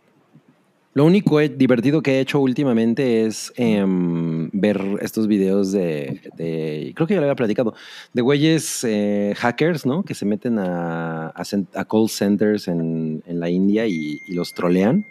[0.95, 7.07] lo único divertido que he hecho últimamente es em, ver estos videos de, de- creo
[7.07, 7.73] que ya lo había platicado,
[8.13, 10.03] de güeyes eh, hackers, ¿no?
[10.03, 14.33] Que se meten a, a, cen- a call centers en, en la India y, y
[14.33, 15.05] los trolean.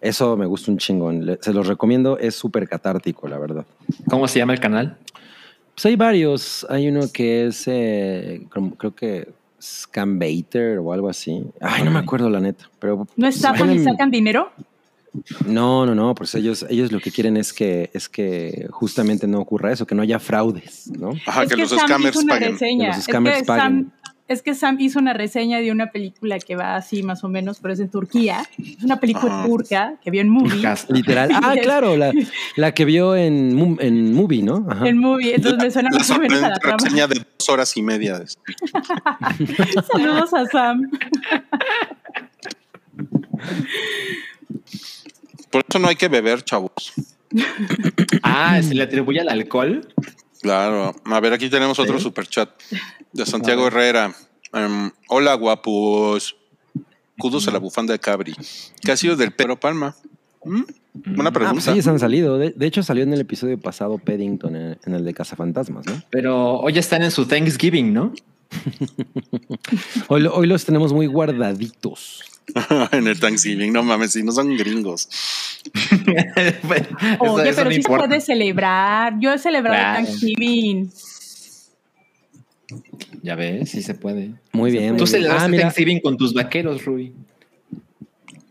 [0.00, 1.38] Eso me gusta un chingón.
[1.40, 3.64] Se los recomiendo, es súper catártico, la verdad.
[4.08, 4.98] ¿Cómo se llama el canal?
[5.74, 6.66] Pues hay varios.
[6.68, 8.42] Hay uno que es, eh,
[8.78, 9.28] creo que
[9.62, 11.44] Scambaiter o algo así.
[11.60, 12.68] Ay, no me acuerdo la neta.
[12.78, 14.50] Pero ¿No estafan y sacan dinero?
[15.46, 16.14] No, no, no.
[16.14, 19.94] Pues ellos, ellos lo que quieren es que, es que justamente no ocurra eso, que
[19.94, 21.10] no haya fraudes, ¿no?
[21.26, 22.52] Ajá, es que, los Sam scammers hizo una paguen.
[22.52, 22.84] reseña.
[22.84, 23.92] Que los Es scammers que paguen.
[24.32, 27.58] Es que Sam hizo una reseña de una película que va así más o menos,
[27.60, 28.42] pero es en Turquía.
[28.58, 29.46] Es una película Ajá.
[29.46, 30.62] turca que vio en movie.
[30.88, 31.30] Literal.
[31.44, 32.12] Ah, claro, la,
[32.56, 34.66] la que vio en, en Movie, ¿no?
[34.70, 34.88] Ajá.
[34.88, 37.76] En movie, entonces me suena La más o menos a la reseña de dos horas
[37.76, 38.18] y media.
[38.18, 38.26] de-
[39.92, 40.90] Saludos a Sam.
[45.50, 46.70] Por eso no hay que beber, chavos.
[48.22, 49.86] Ah, se le atribuye al alcohol.
[50.42, 50.94] Claro.
[51.04, 52.02] A ver, aquí tenemos otro Sí.
[52.04, 52.50] superchat
[53.12, 54.12] de Santiago Herrera.
[54.52, 56.36] Em, hola, guapos.
[57.18, 58.34] Kudos a la bufanda de Cabri.
[58.82, 59.94] ¿Qué ha sido del Pedro Palma?
[60.44, 60.62] ¿Mm?
[60.94, 61.72] Buena Ah, pues pregunta.
[61.72, 62.36] ellos han salido.
[62.36, 66.02] De, de hecho, salió en el episodio pasado Paddington, en, en el de Cazafantasmas, ¿no?
[66.10, 68.12] Pero hoy están en su Thanksgiving, ¿no?
[70.08, 72.22] Hoy, lo- hoy los tenemos muy guardaditos.
[72.92, 73.72] en el Thanksgiving.
[73.72, 75.08] No mames, si no son gringos.
[76.36, 78.06] Eso- Oye, eso pero no sí se importa.
[78.08, 79.14] puede celebrar.
[79.20, 80.04] Yo he celebrado Claro.
[80.06, 80.90] Thanksgiving.
[83.22, 84.32] Ya ves, sí se puede.
[84.52, 84.88] Muy Se bien.
[84.90, 84.98] puede.
[84.98, 87.12] Tú celebraste Ah, mira, Thanksgiving con tus vaqueros, Rui.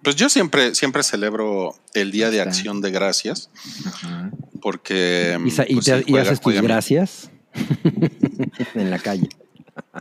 [0.04, 2.41] Pues yo siempre, siempre celebro el Día de.
[2.41, 3.49] Acción de Gracias
[3.86, 4.32] Ajá.
[4.62, 5.66] porque y, pues, te-
[5.99, 7.30] sí, y juega- haces tus juega- gracias
[8.74, 9.28] en la calle.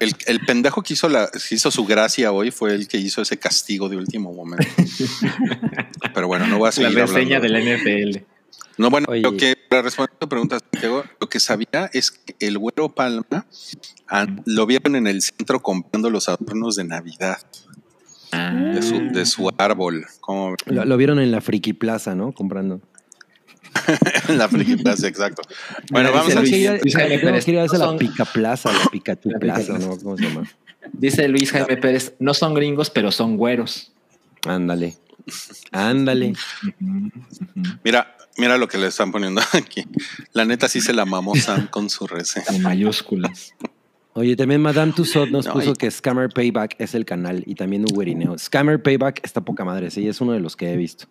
[0.01, 3.23] El, el pendejo que hizo, la, que hizo su gracia hoy fue el que hizo
[3.23, 4.66] ese castigo de último momento.
[6.14, 7.41] Pero bueno, no voy a La seguir reseña hablando.
[7.43, 7.77] de la
[8.11, 8.25] NFL.
[8.79, 9.21] No, bueno, Oye.
[9.21, 12.89] lo que para responder a tu pregunta, Santiago, lo que sabía es que el güero
[12.95, 13.47] Palma
[14.09, 17.39] ah, lo vieron en el centro comprando los adornos de Navidad
[18.33, 18.53] Ah.
[18.53, 20.07] de su, de su árbol.
[20.21, 22.31] Como Lo, lo vieron en la Friki Plaza, ¿no?
[22.33, 22.81] Comprando.
[24.29, 25.43] En la Friki Plaza, exacto.
[25.91, 26.79] Bueno, vamos a seguir.
[26.83, 29.79] Luis Jaime Tengo Pérez, que ir a la son- Pica Plaza, la Pikachu Plaza, Plaza.
[29.87, 29.99] ¿no?
[29.99, 30.51] ¿Cómo se llama?
[30.93, 33.93] Dice Luis Jaime Pérez, no son gringos, pero son güeros.
[34.47, 34.97] Ándale.
[35.71, 36.33] Ándale.
[37.85, 39.85] Mira, mira lo que le están poniendo aquí.
[40.33, 42.47] La neta sí se la mamó Sam con su reseña.
[42.47, 43.53] Con mayúsculas.
[44.15, 47.55] Oye, también Madame Tussauds nos No, puso y- que Scammer Payback es el canal y
[47.55, 48.37] también Uberineo.
[48.39, 51.07] Scammer Payback está poca madre, sí, es uno de los que he visto.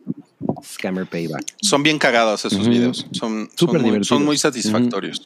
[0.64, 1.44] Scammer Payback.
[1.62, 3.08] Son bien cagados esos videos.
[3.12, 4.08] Son, Súper son, muy, divertidos.
[4.08, 5.22] son muy satisfactorios.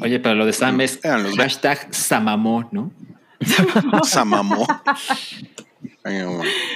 [0.00, 2.92] Oye, pero lo de Sam es Véanlos, hashtag Samamó, ¿no?
[4.04, 4.66] Samamó.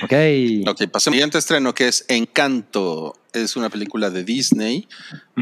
[0.03, 0.12] Ok.
[0.66, 3.14] Ok, pasemos al siguiente estreno que es Encanto.
[3.32, 4.88] Es una película de Disney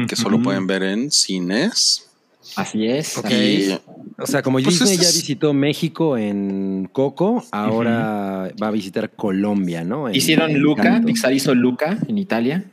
[0.07, 2.06] que solo pueden ver en cines.
[2.55, 3.17] Así es.
[3.17, 3.25] Ok.
[3.25, 3.77] así
[4.19, 9.83] O sea, como Pues Disney ya visitó México en Coco, ahora va a visitar Colombia,
[9.83, 10.07] ¿no?
[10.09, 11.01] En- Hicieron en Luca.
[11.05, 12.63] Pixar hizo Luca en Italia.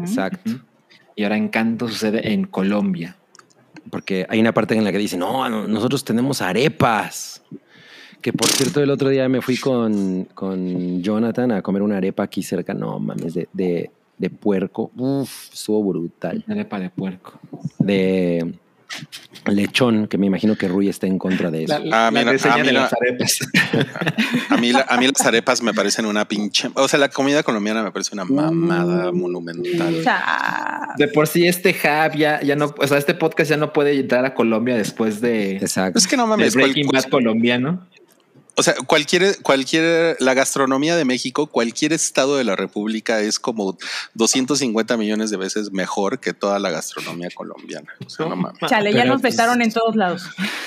[0.00, 0.50] Exacto.
[1.16, 3.16] y ahora Encanto sucede en Colombia.
[3.90, 7.42] Porque hay una parte en la que dice, no, no, nosotros tenemos arepas.
[8.20, 12.22] Que por cierto, el otro día me fui con, con Jonathan a comer una arepa
[12.24, 12.74] aquí cerca.
[12.74, 14.90] No mames, de, de, de puerco.
[14.96, 16.44] Uf, estuvo brutal.
[16.48, 17.40] Arepa de puerco.
[17.78, 18.54] De
[19.46, 21.78] lechón, que me imagino que Rui está en contra de eso.
[21.78, 22.80] La, Ah, la reseña ah, de mira.
[22.82, 23.38] las arepas.
[24.50, 26.68] a mí, la- a mí las arepas me parecen una pinche.
[26.74, 30.04] O sea, la comida colombiana me parece una mamada monumental.
[30.96, 33.98] De por sí este hub ya, ya no, o sea, este podcast ya no puede
[33.98, 35.98] entrar a Colombia después de Exacto.
[35.98, 36.52] Es que no mames.
[36.54, 37.86] cual- Breaking Bad colombiano.
[38.60, 43.78] O sea, cualquier, cualquier, la gastronomía de México, cualquier estado de la República es como
[44.12, 47.90] 250 millones de veces mejor que toda la gastronomía colombiana.
[48.04, 48.60] O sea, no mames.
[48.68, 50.24] chale, ya Pero, nos pues, vetaron en todos lados.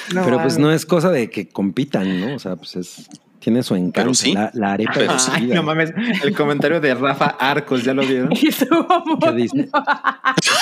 [0.09, 2.35] Pero pues no es cosa de que compitan, ¿no?
[2.35, 3.07] O sea, pues es,
[3.43, 4.13] tiene su encanto.
[4.13, 4.33] sí.
[4.33, 5.31] La, la arepa Pero sí.
[5.33, 5.91] Ay, no mames,
[6.23, 8.29] el comentario de Rafa Arcos, ¿ya lo vieron?
[8.41, 8.87] Y estuvo
[9.19, 9.69] ¿Qué dice?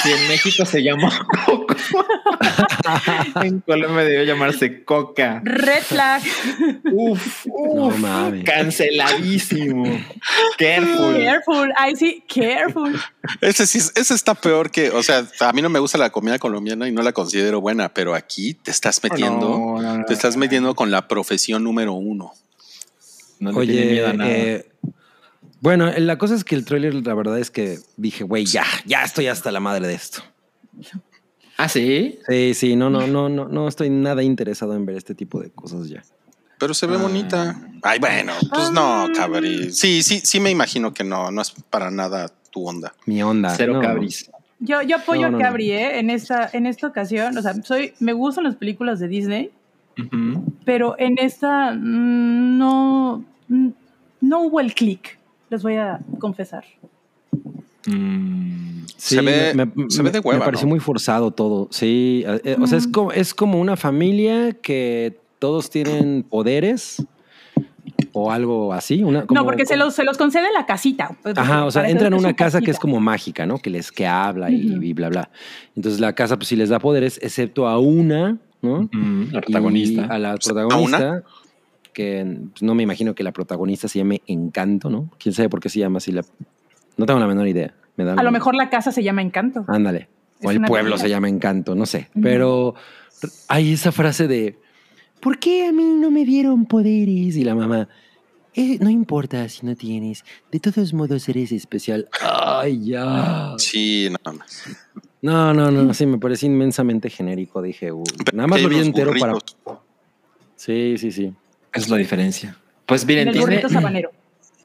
[0.03, 1.09] Si en México se llamó
[1.45, 1.75] Coco,
[3.43, 5.41] en Colombia debió llamarse Coca.
[5.43, 6.21] Red flag.
[6.91, 7.53] Uf, No
[7.87, 8.43] uf, mames.
[8.43, 9.83] canceladísimo.
[10.57, 11.13] Careful.
[11.23, 11.73] Careful.
[11.77, 12.99] Ay, sí, careful.
[13.41, 16.09] Ese sí, es- ese está peor que, o sea, a mí no me gusta la
[16.09, 20.05] comida colombiana y no la considero buena, pero aquí te estás metiendo, No, no, no,
[20.05, 22.31] te estás metiendo con la profesión número uno.
[23.41, 24.31] No le tiene Oye, miedo a nada.
[24.31, 24.71] eh,
[25.59, 29.03] bueno, la cosa es que el tráiler, la verdad es que dije, güey, ya, ya
[29.03, 30.21] estoy hasta la madre de esto.
[31.57, 32.17] ¿Ah, sí?
[32.27, 35.51] Sí, sí, no, no, no, no, no estoy nada interesado en ver este tipo de
[35.51, 36.01] cosas ya.
[36.57, 37.01] pero se ve Ah.
[37.01, 37.61] bonita.
[37.83, 39.71] Ay, bueno, pues no, cabri.
[39.71, 42.93] Sí, sí, sí me imagino que no, no es para nada tu onda.
[43.05, 43.53] Mi onda.
[43.55, 43.81] Cero no.
[43.81, 44.29] cabris.
[44.59, 45.41] Yo, yo apoyo No, no, a.
[45.41, 45.97] Cabri, ¿eh?
[45.99, 47.35] En esta, en esta ocasión.
[47.37, 49.49] O sea, soy, me gustan las películas de Disney,
[49.97, 50.43] Ujú.
[50.65, 53.67] pero en esta mm, no, mm,
[54.21, 55.17] no hubo el click.
[55.49, 56.63] Les voy a confesar.
[57.87, 60.71] Mm, Sí, Se ve- me, se ve de me- hueva, Me pareció ¿no?
[60.71, 61.67] muy forzado todo.
[61.71, 67.03] Sí, eh, eh, o sea, es como, es como una familia que todos tienen poderes
[68.13, 69.01] o algo así.
[69.03, 71.17] Una, como- no, porque se como- los, se los concede la casita.
[71.35, 72.81] Ajá, o sea, entran a una casa que es casita.
[72.81, 73.57] como mágica, ¿no?
[73.57, 75.29] Que les que habla y, y bla, bla.
[75.75, 78.79] Entonces la casa, pues sí les da poderes, excepto a una, ¿no?
[78.81, 78.89] ujú,
[79.31, 80.05] La Y protagonista.
[80.05, 81.23] a la ¿A protagonista,
[81.93, 85.09] que pues, no me imagino que la protagonista se llame Encanto, ¿no?
[85.19, 86.11] ¿Quién sabe por qué se llama así?
[86.11, 86.23] La...
[86.97, 87.73] No tengo la menor idea.
[87.97, 89.65] Me da A lo la- mejor la casa se llama Encanto.
[89.67, 90.07] Ándale.
[90.43, 90.97] O Es el pueblo realidad.
[91.03, 92.09] se llama Encanto, no sé.
[92.21, 92.75] Pero
[93.47, 94.57] hay esa frase de,
[95.19, 97.35] ¿por qué a mí no me dieron poderes?
[97.37, 97.87] Y la mamá,
[98.55, 102.07] "Eh, no importa si no tienes, de todos modos eres especial.
[102.21, 103.53] Ay, ya.
[103.57, 104.63] Sí, nada más.
[105.21, 107.61] No, no, no, sí, me parece inmensamente genérico.
[107.61, 107.91] Dije,
[108.33, 109.35] nada más lo vi entero para...
[110.55, 111.33] Sí, sí, sí.
[111.73, 112.55] Es la diferencia.
[112.85, 114.11] Pues miren, tiene burrito sabanero.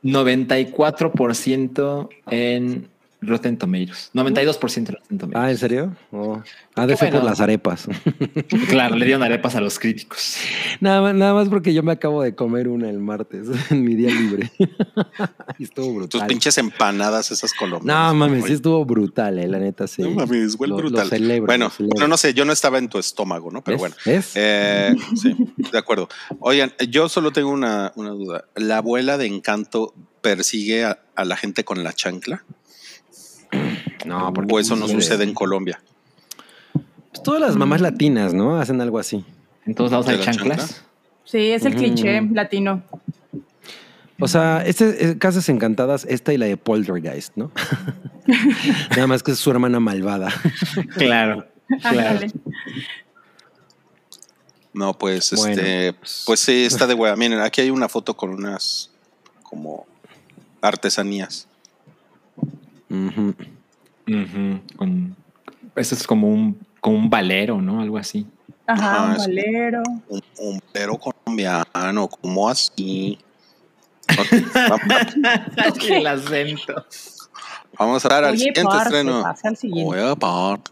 [0.02, 2.88] 94% en
[3.22, 4.10] Rotten Tomatoes.
[4.14, 5.58] 92% en Rotten Ah, ¿en Tomatoes.
[5.60, 5.96] serio?
[6.12, 6.42] Oh.
[6.74, 7.20] Ha de ser Bueno.
[7.22, 7.88] por las arepas.
[8.68, 10.36] claro, le dieron arepas a los críticos.
[10.80, 13.94] nada, más, nada más porque yo me acabo de comer una el martes, en mi
[13.94, 14.50] día libre.
[15.58, 16.26] y estuvo Tus brutal.
[16.26, 18.12] pinches empanadas, esas colombianas.
[18.12, 20.02] No mames, sí estuvo brutal, eh, la neta, sí.
[20.02, 21.08] No mames, huele Lo- brutal.
[21.08, 21.88] bueno, lo celebro.
[21.94, 23.64] bueno, no sé, yo no estaba en tu estómago, ¿no?
[23.64, 23.80] Pero ¿Ves?
[23.80, 23.94] bueno.
[24.04, 24.32] ¿Ves?
[24.34, 25.34] Eh, sí,
[25.72, 26.08] de acuerdo.
[26.40, 28.44] Oigan, yo solo tengo una, una duda.
[28.56, 32.44] ¿La abuela de Encanto persigue a, a la gente con la chancla?
[34.06, 35.24] No, ¿O eso no sucede?
[35.24, 35.80] en Colombia?
[37.10, 38.58] Pues todas las mamás latinas, ¿no?
[38.58, 39.24] Hacen algo así.
[39.64, 40.82] En todos lados ¿De hay la chanclas.
[41.24, 41.82] Sí, es el Ujú.
[41.82, 42.82] cliché latino.
[44.18, 47.50] O sea, este, eh, Casas Encantadas, esta y la de Poltergeist, ¿no?
[48.90, 50.32] Nada más que es su hermana malvada.
[50.96, 51.44] Claro.
[54.72, 55.94] No, pues Bueno, este,
[56.26, 57.16] pues sí, está de hueá.
[57.16, 58.90] Miren, aquí hay una foto con unas
[59.42, 59.86] como
[60.60, 61.48] artesanías.
[64.08, 65.16] Ujú, con-
[65.74, 67.80] eso es como un, como un valero, ¿no?
[67.80, 68.26] Algo así.
[68.66, 69.82] Ajá, Ajá, un es- valero.
[70.08, 73.18] Un, un pero colombiano, como así.
[74.18, 74.32] Ok,
[75.90, 76.86] El acento.
[77.78, 79.22] Vamos a dar al siguiente estreno.
[79.22, 80.00] pasa al siguiente.
[80.00, 80.62] Oye, parce.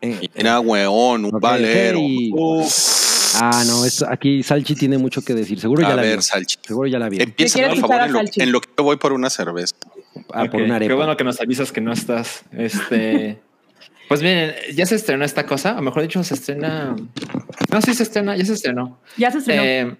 [0.00, 1.98] Eh, Mira, weón, un Ok, valero.
[2.00, 2.32] hey.
[3.40, 5.60] Ah, no, esto, aquí Salchi tiene mucho que decir.
[5.60, 6.22] Seguro ya A la ver, vio.
[6.22, 6.56] Salchi.
[6.66, 7.22] Seguro ya la vio.
[7.22, 9.74] Empieza, por favor, en lo, en lo que yo voy por una cerveza.
[10.32, 10.90] Ah, por una arepa.
[10.90, 12.44] Qué bueno que nos avisas que no estás.
[12.52, 13.38] Este.
[14.08, 16.94] Pues miren, ya se estrenó esta cosa, o mejor dicho, se estrena.
[17.70, 18.98] No, sí se estrena, ya se estrenó.
[19.16, 19.62] Ya se estrenó.
[19.62, 19.96] Eh,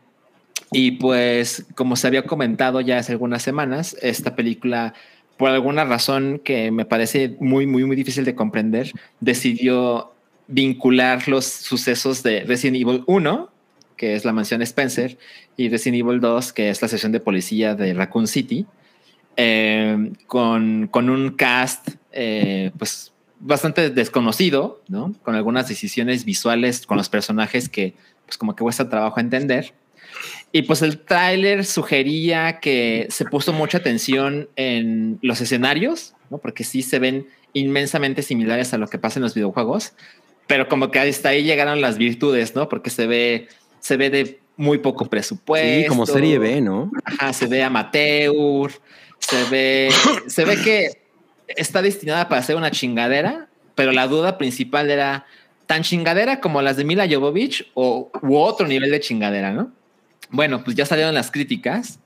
[0.70, 4.92] y pues, como se había comentado ya hace algunas semanas, esta película,
[5.38, 10.12] por alguna razón que me parece muy, muy, muy difícil de comprender, decidió
[10.46, 13.50] vincular los sucesos de Resident Evil 1,
[13.96, 15.16] que es la mansión Spencer,
[15.56, 18.66] y Resident Evil 2, que es la sesión de policía de Raccoon City,
[19.36, 25.14] eh, con, con un cast, eh, pues bastante desconocido, ¿no?
[25.22, 29.74] Con algunas decisiones visuales con los personajes que, pues como que cuesta trabajo entender.
[30.52, 36.38] Y pues el tráiler sugería que se puso mucha atención en los escenarios, ¿no?
[36.38, 39.94] Porque sí se ven inmensamente similares a lo que pasa en los videojuegos,
[40.46, 42.68] pero como que hasta ahí llegaron las virtudes, ¿no?
[42.68, 43.48] Porque se ve,
[43.80, 45.82] se ve de muy poco presupuesto.
[45.82, 46.90] Sí, como serie B, ¿no?
[47.04, 48.70] Ajá, se ve amateur,
[49.28, 49.88] se ve,
[50.26, 50.90] se ve que
[51.48, 55.26] está destinada para ser una chingadera, pero la duda principal era
[55.66, 59.72] tan chingadera como las de Mila Jovovich o u otro nivel de chingadera, ¿no?
[60.30, 61.98] Bueno, pues ya salieron las críticas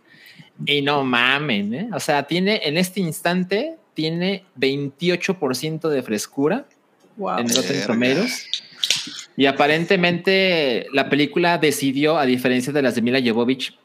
[0.65, 1.89] y no mamen, ¿eh?
[1.93, 6.67] O sea, tiene en este instante tiene 28% de frescura
[7.17, 7.39] wow.
[7.39, 7.87] en Rotten.
[7.87, 8.47] Tomatoes.
[9.37, 13.77] Y aparentemente la película decidió, a diferencia de las de Mila Jovovich,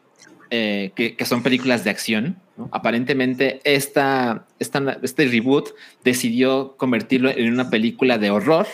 [0.51, 2.69] eh, que, que son películas de acción, ¿no?
[2.71, 5.69] aparentemente esta, esta- este reboot
[6.03, 8.67] decidió convertirlo en una película de horror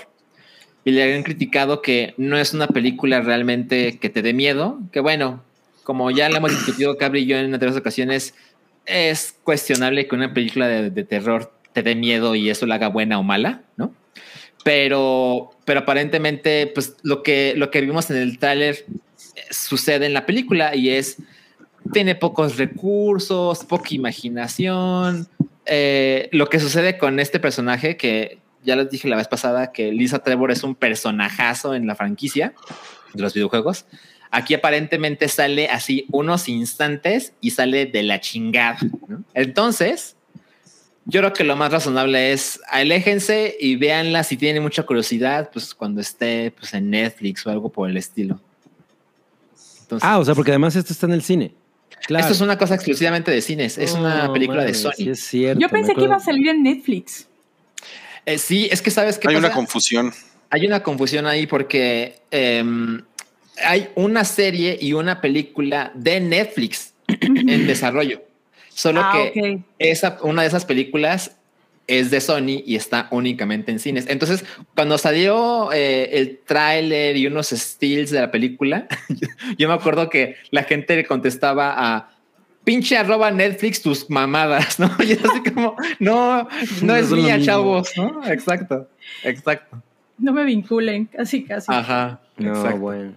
[0.84, 5.00] y le habían criticado que no es una película realmente que te dé miedo, que
[5.00, 5.44] bueno,
[5.84, 8.34] como ya le hemos discutido Cabri y yo en otras ocasiones,
[8.86, 12.88] es cuestionable que una película de, de terror te dé miedo y eso la haga
[12.88, 13.94] buena o mala, ¿no?
[14.64, 18.86] Pero, pero aparentemente, pues lo que, lo que vimos en el tráiler
[19.36, 21.18] eh, sucede en la película y es,
[21.92, 25.28] tiene pocos recursos, poca imaginación.
[25.66, 29.92] Eh, lo que sucede con este personaje, que ya les dije la vez pasada, que
[29.92, 32.54] Lisa Trevor es un personajazo en la franquicia
[33.14, 33.86] de los videojuegos.
[34.30, 38.78] Aquí aparentemente sale así unos instantes y sale de la chingada.
[39.34, 40.18] Entonces,
[41.06, 45.74] yo creo que lo más razonable es aléjense y véanla si tienen mucha curiosidad, pues
[45.74, 48.42] cuando esté pues, en Netflix o algo por el estilo.
[50.02, 51.54] Ah, o sea, porque además esto está en el cine.
[52.06, 52.22] Claro.
[52.24, 54.92] esto es una cosa exclusivamente de cines, es una Oh, película de Sony.
[54.96, 55.60] Sí, es cierto.
[55.60, 57.28] Yo pensé que iba a salir en Netflix.
[58.26, 60.14] Eh, sí, es que sabes que Hay una confusión.
[60.50, 63.02] hay una confusión ahí porque em,
[63.64, 68.22] hay una serie y una película de Netflix en desarrollo.
[68.70, 71.32] Solo Ah, que esa, una de esas películas
[71.88, 74.06] es de Sony y está únicamente en cines.
[74.10, 74.44] Entonces,
[74.76, 78.88] cuando salió eh, el tráiler y unos stills de la película,
[79.58, 82.12] yo me acuerdo que la gente le contestaba a
[82.66, 84.92] pinche arroba Netflix tus mamadas, ¿no?
[85.00, 86.48] Y así como, no,
[86.82, 88.28] no es mía, chavos, ¿no?
[88.28, 88.90] Exacto,
[89.24, 89.82] exacto.
[90.18, 91.72] No me vinculen, casi, casi.
[91.72, 92.20] Ajá.
[92.38, 92.80] No, exacto.
[92.80, 93.14] bueno.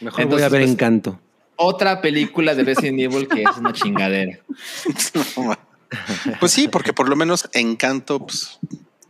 [0.00, 1.20] Mejor voy Entonces, a ver pues, Encanto.
[1.56, 4.38] Otra película de Resident Evil que es una chingadera.
[6.40, 8.58] Pues sí, porque por lo menos Encanto pues,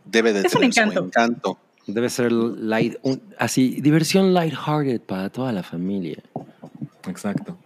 [0.05, 1.05] debe de Es un tener su encanto.
[1.05, 1.59] encanto.
[1.87, 6.17] Debe ser light, un- así, diversión lighthearted para toda la familia.
[7.07, 7.57] Exacto.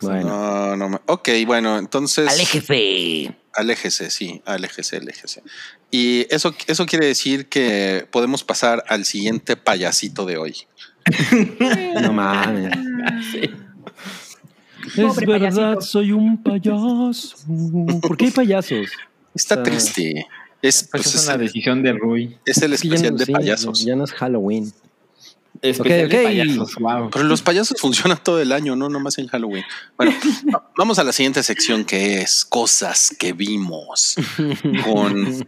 [0.00, 0.76] Bueno.
[0.76, 1.00] No, no.
[1.06, 2.28] Ok, bueno, entonces.
[2.28, 3.34] Aléjese.
[3.54, 5.42] Aléjese, sí, aléjese, aléjese.
[5.90, 10.56] Y eso, eso quiere decir que podemos pasar al siguiente payasito de hoy.
[12.02, 12.72] No mames.
[14.86, 15.80] Es Pobre verdad, payasito.
[15.80, 17.34] soy un payaso.
[18.02, 18.88] ¿Por qué hay payasos?
[19.34, 19.62] Está Ah.
[19.62, 20.26] triste.
[20.62, 22.38] Es, Pues pues, es es, una decisión de Rui.
[22.46, 23.84] es el especial no- de sí, payasos.
[23.84, 24.72] Ya no es Halloween.
[25.62, 26.22] Especial de ok.
[26.24, 27.10] payasos, wow.
[27.10, 29.64] Pero los payasos funcionan todo el año, no nomás en Halloween.
[29.96, 30.12] Bueno,
[30.54, 34.16] va- vamos a la siguiente sección que es cosas que vimos
[34.84, 35.46] con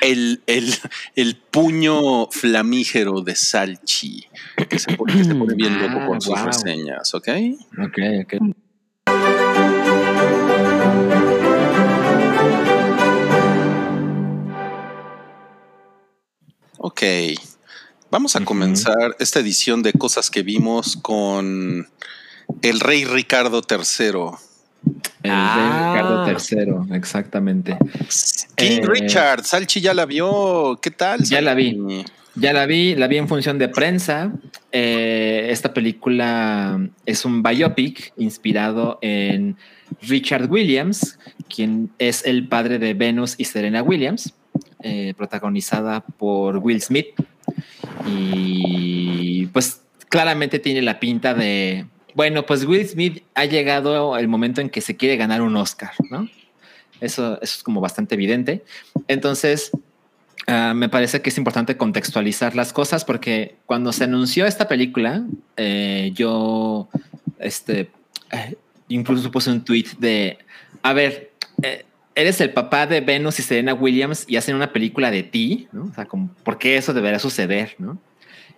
[0.00, 0.74] el, el,
[1.16, 4.26] el puño flamígero de Salchi,
[4.68, 6.46] que se pone, que se pone bien loco Ah, con sus wow.
[6.46, 7.28] reseñas, ¿ok?
[7.84, 8.54] Ok, ok.
[16.78, 17.02] Ok.
[18.10, 21.88] Vamos a comenzar esta edición de cosas que vimos con
[22.62, 24.36] el rey Ricardo III.
[25.22, 25.92] El Ah.
[26.24, 27.76] de Ricardo III, exactamente.
[28.54, 30.78] King Eh, Richard, Salchi ya la vio.
[30.80, 31.22] ¿Qué tal?
[31.24, 31.76] Ya la vi.
[32.36, 34.32] Ya la vi, la vi en función de prensa.
[34.70, 39.56] Eh, esta película es un biopic inspirado en
[40.02, 41.18] Richard Williams,
[41.52, 44.32] quien es el padre de Venus y Serena Williams,
[44.82, 47.08] eh, protagonizada por Will Smith.
[48.06, 54.60] Y pues claramente tiene la pinta de, bueno, pues Will Smith ha llegado el momento
[54.60, 56.28] en que se quiere ganar un Oscar, ¿no?
[57.00, 58.64] Eso, eso es como bastante evidente.
[59.06, 59.70] Entonces,
[60.50, 65.22] Ah, me parece que es importante contextualizar las cosas porque cuando se anunció esta película,
[65.58, 66.88] eh, yo
[67.38, 67.90] este,
[68.32, 68.56] eh,
[68.88, 70.38] incluso puse un tweet de,
[70.82, 71.32] a ver,
[72.20, 75.84] eres el papá de Venus y Serena Williams y hacen una película de ti, ¿no?
[75.84, 76.06] O sea,
[76.42, 77.98] ¿por qué eso debería suceder, no?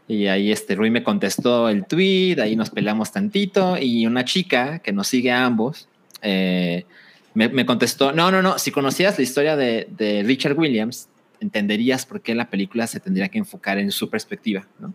[0.08, 4.80] Y ahí este Rui me contestó el tweet, ahí nos pelamos tantito y una chica
[4.80, 5.88] que nos sigue a ambos
[6.22, 6.84] eh,
[7.32, 11.08] me, contestó, no, no, no, si conocías la historia de, de Richard Williams,
[11.38, 14.92] entenderías por qué la película se tendría que enfocar en su perspectiva, ¿no?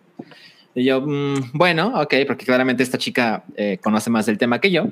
[0.76, 4.72] Y yo, mm, bueno, ok, porque claramente esta chica eh, conoce más del tema que
[4.72, 4.90] yo.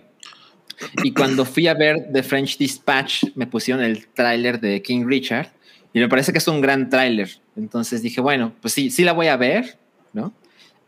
[1.03, 5.51] Y cuando fui a ver The French Dispatch, me pusieron el tráiler de King Richard
[5.93, 7.29] y me parece que es un gran tráiler.
[7.55, 9.77] Entonces dije, bueno, pues sí, sí la voy a ver,
[10.11, 10.33] ¿no?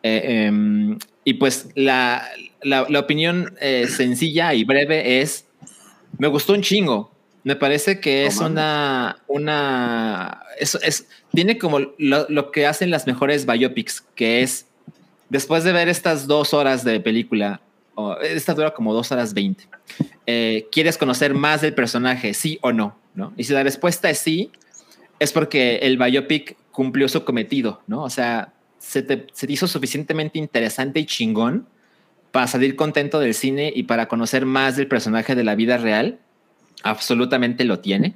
[0.02, 2.28] Eh, em, y pues la,
[2.62, 5.46] la, la opinión eh, sencilla y breve es,
[6.18, 7.12] me gustó un chingo.
[7.44, 8.52] Me parece que es mames.
[8.52, 14.66] una, una, es, es, tiene como lo, lo que hacen las mejores biopics, que es,
[15.30, 17.62] después de ver estas dos horas de película,
[17.96, 19.68] o esta dura como dos horas veinte,
[20.26, 22.98] eh, ¿quieres conocer más del personaje, sí o no?
[23.16, 23.34] ¿no?
[23.38, 24.52] Y si la respuesta es sí,
[25.20, 28.04] es porque el biopic cumplió su cometido, ¿no?
[28.04, 31.68] O sea, se te, se te hizo suficientemente interesante y chingón
[32.32, 36.20] para salir contento del cine y para conocer más del personaje de la vida real.
[36.84, 38.14] Absolutamente lo tiene.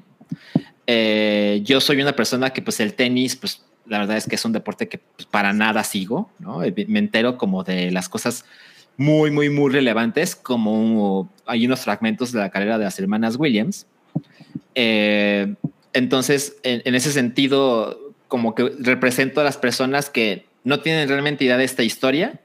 [0.87, 4.43] Eh, yo soy una persona que pues el tenis, pues la verdad es que es
[4.43, 6.63] un deporte que pues, para nada sigo, ¿no?
[6.63, 8.43] Eh, Me entero como de las cosas
[8.99, 13.87] muy, muy, muy relevantes, como hay unos fragmentos de la carrera de las hermanas Williams.
[14.75, 15.55] Eh,
[15.93, 21.45] entonces, en, en, ese sentido, como que represento a las personas que no tienen realmente
[21.45, 22.41] idea de esta historia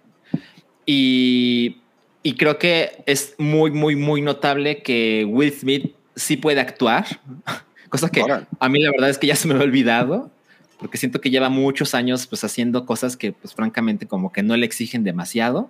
[0.86, 1.78] y,
[2.22, 7.04] y creo que es muy, muy, muy notable que Will Smith sí puede actuar,
[7.88, 8.46] cosa que Ahora.
[8.60, 10.30] a mí la verdad es que ya se me ha olvidado,
[10.78, 14.56] porque siento que lleva muchos años pues haciendo cosas que pues francamente como que no
[14.56, 15.68] le exigen demasiado.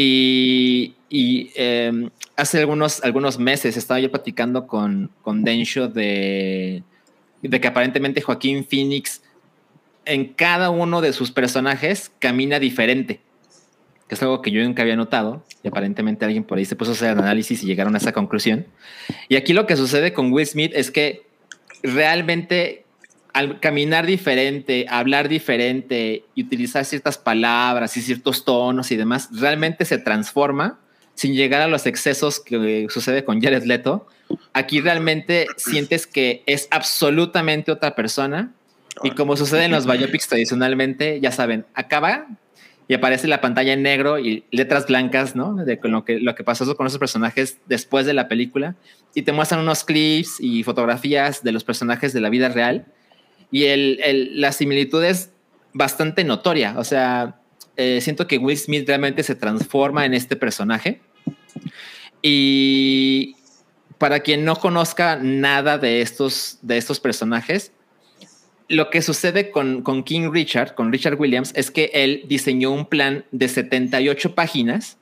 [0.00, 6.82] Y, em, hace algunos, algunos meses estaba yo platicando con, con Densho de,
[7.42, 9.22] de que aparentemente Joaquín Phoenix
[10.04, 13.20] en cada uno de sus personajes camina diferente,
[14.08, 16.92] que es algo que yo nunca había notado y aparentemente alguien por ahí se puso
[16.92, 18.66] a hacer análisis y llegaron a esa conclusión.
[19.28, 21.26] Y aquí lo que sucede con Will Smith es que
[21.82, 22.84] realmente
[23.32, 29.84] al caminar diferente, hablar diferente y utilizar ciertas palabras y ciertos tonos y demás, realmente
[29.84, 30.78] se transforma
[31.14, 34.06] sin llegar a los excesos que sucede con Jared Leto.
[34.52, 38.52] Aquí realmente sientes que es absolutamente otra persona
[39.02, 42.26] y como sucede en los biopics tradicionalmente, ya saben, acaba
[42.88, 45.54] y aparece la pantalla en negro y letras blancas, ¿no?
[45.54, 48.76] De lo que, lo que pasó con esos personajes después de la película.
[49.14, 52.86] Y te muestran unos clips y fotografías de los personajes de la vida real.
[53.50, 55.30] Y el, el, la similitud es
[55.72, 56.74] bastante notoria.
[56.78, 57.40] O sea,
[57.76, 61.00] eh, siento que Will Smith realmente se transforma en este personaje.
[62.22, 63.36] Y
[63.98, 67.72] para quien no conozca nada de estos, de estos personajes,
[68.68, 72.86] lo que sucede con, con, King Richard, con Richard Williams, es que él diseñó un
[72.86, 74.98] plan de 78 páginas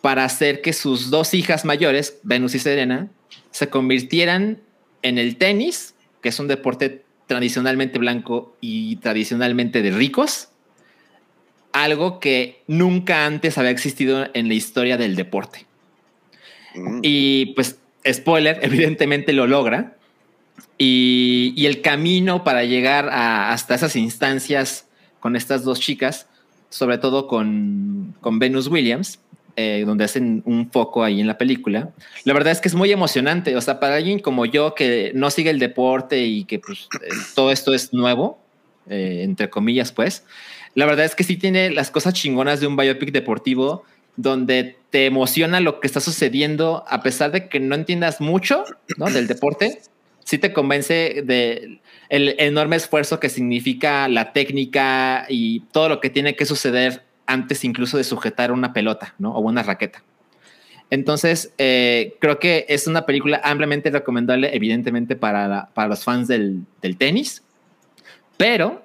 [0.00, 3.08] para hacer que sus dos hijas mayores, Venus y Serena,
[3.50, 4.60] se convirtieran
[5.02, 10.48] en el tenis, que es un deporte tradicionalmente blanco y tradicionalmente de ricos,
[11.72, 15.66] algo que nunca antes había existido en la historia del deporte.
[16.74, 17.00] Mm.
[17.02, 17.78] Y pues,
[18.10, 19.96] spoiler, evidentemente lo logra
[20.78, 24.88] y, el camino para llegar hasta esas instancias
[25.20, 26.26] con estas dos chicas,
[26.70, 29.20] sobre todo con, con Venus Williams,
[29.56, 31.90] eh, donde hacen un foco ahí en la película.
[32.24, 33.54] La verdad es que es muy emocionante.
[33.56, 37.08] O sea, para alguien como yo que no sigue el deporte y que pues, eh,
[37.34, 38.38] todo esto es nuevo,
[38.88, 40.24] eh, entre comillas, pues,
[40.74, 43.84] la verdad es que sí tiene las cosas chingonas de un biopic deportivo
[44.16, 48.64] donde te emociona lo que está sucediendo a pesar de que no entiendas mucho
[48.98, 49.10] ¿no?
[49.10, 49.80] del deporte
[50.24, 56.10] sí te convence de el enorme esfuerzo que significa la técnica y todo lo que
[56.10, 59.32] tiene que suceder antes incluso de sujetar una pelota, ¿no?
[59.32, 60.02] O una raqueta.
[60.90, 66.64] Entonces, eh, creo que es una película ampliamente recomendable, evidentemente, para, para los fans del,
[66.82, 67.42] del tenis,
[68.36, 68.84] pero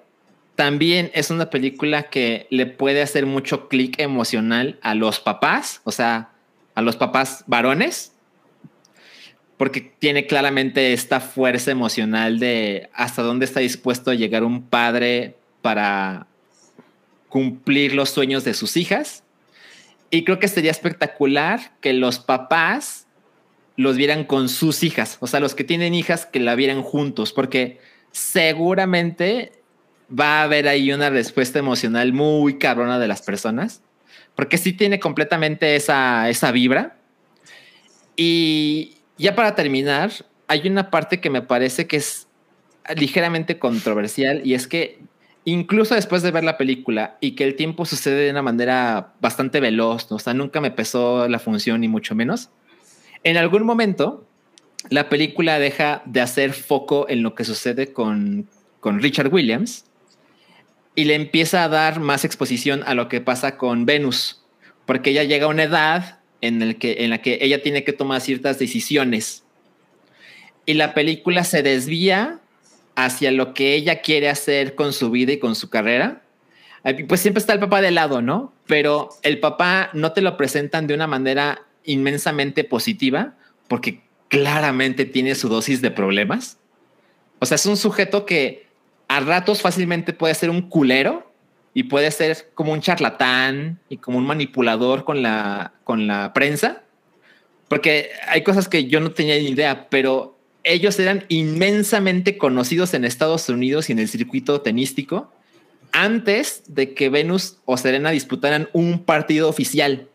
[0.55, 5.91] también es una película que le puede hacer mucho clic emocional a los papás, o
[5.91, 6.29] sea,
[6.75, 8.13] a los papás varones,
[9.57, 15.35] porque tiene claramente esta fuerza emocional de hasta dónde está dispuesto a llegar un padre
[15.61, 16.27] para
[17.29, 19.23] cumplir los sueños de sus hijas.
[20.09, 23.07] Y creo que sería espectacular que los papás
[23.75, 27.31] los vieran con sus hijas, o sea, los que tienen hijas que la vieran juntos,
[27.31, 27.79] porque
[28.11, 29.51] seguramente
[30.09, 33.81] va a haber ahí una respuesta emocional muy cabrona de las personas,
[34.35, 36.97] porque sí tiene completamente esa, esa vibra.
[38.15, 40.11] Y, ya para terminar,
[40.47, 42.27] hay una parte que me parece que es
[42.95, 44.99] ligeramente controversial y es que
[45.47, 49.61] incluso después de ver la película y que el tiempo sucede de una manera bastante
[49.61, 50.17] veloz, ¿no?
[50.17, 52.49] o sea, nunca me pesó la función ni mucho menos.
[53.23, 54.27] En algún momento,
[54.89, 58.49] la película deja de hacer foco en lo que sucede con,
[58.81, 59.85] con Richard Williams
[60.95, 64.43] y le empieza a dar más exposición a lo que pasa con Venus,
[64.85, 67.93] porque ella llega a una edad en, el que, en la que ella tiene que
[67.93, 69.45] tomar ciertas decisiones.
[70.65, 72.41] Y la película se desvía
[72.97, 76.23] hacia lo que ella quiere hacer con su vida y con su carrera.
[77.07, 78.53] Pues siempre está el papá de lado, ¿no?
[78.65, 83.35] Pero el papá no te lo presentan de una manera inmensamente positiva
[83.69, 86.57] porque claramente tiene su dosis de problemas.
[87.39, 88.67] O sea, es un sujeto que
[89.07, 91.27] a ratos fácilmente puede ser un culero,
[91.77, 96.81] y puede ser como un charlatán y como un manipulador con la, con la prensa,
[97.67, 100.36] porque hay cosas que yo no tenía ni idea, pero
[100.67, 105.31] ellos eran inmensamente conocidos en Estados Unidos y en el circuito tenístico
[105.91, 110.09] antes de que Venus o Serena disputaran un partido oficial.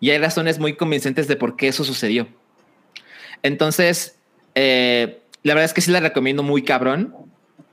[0.00, 2.26] Y hay razones muy convincentes de por qué eso sucedió.
[3.42, 4.16] Entonces,
[4.54, 7.14] eh, la verdad es que sí la recomiendo muy cabrón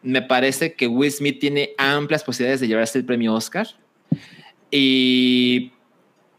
[0.03, 3.67] me parece que Will Smith tiene amplias posibilidades de llevarse el premio Oscar.
[4.71, 5.71] Y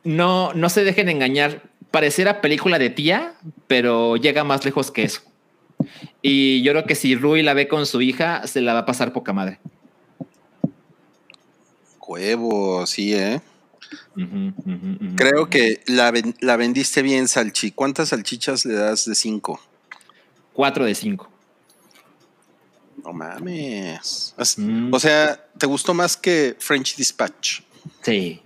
[0.05, 1.63] no, no se dejen engañar.
[1.91, 3.35] Pareciera película de tía,
[3.67, 5.23] pero llega más lejos que eso.
[6.21, 8.87] Y yo creo que si Rui la ve con su hija, se la va a
[8.87, 9.59] pasar poca madre.
[12.13, 13.41] Huevo, sí, ¿eh?
[15.17, 17.71] Creo que la, la vendiste bien, Salchi.
[17.71, 19.61] ¿Cuántas salchichas le das de cinco?
[20.53, 21.31] Cuatro de cinco.
[23.03, 24.35] No mames.
[24.59, 24.93] Mm.
[24.93, 27.61] O sea, ¿te gustó más que French Dispatch?
[28.03, 28.43] Sí.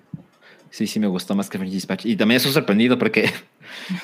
[0.71, 2.07] Sí, sí, me gustó más que French Dispatch.
[2.07, 3.33] Y también estoy sorprendido porque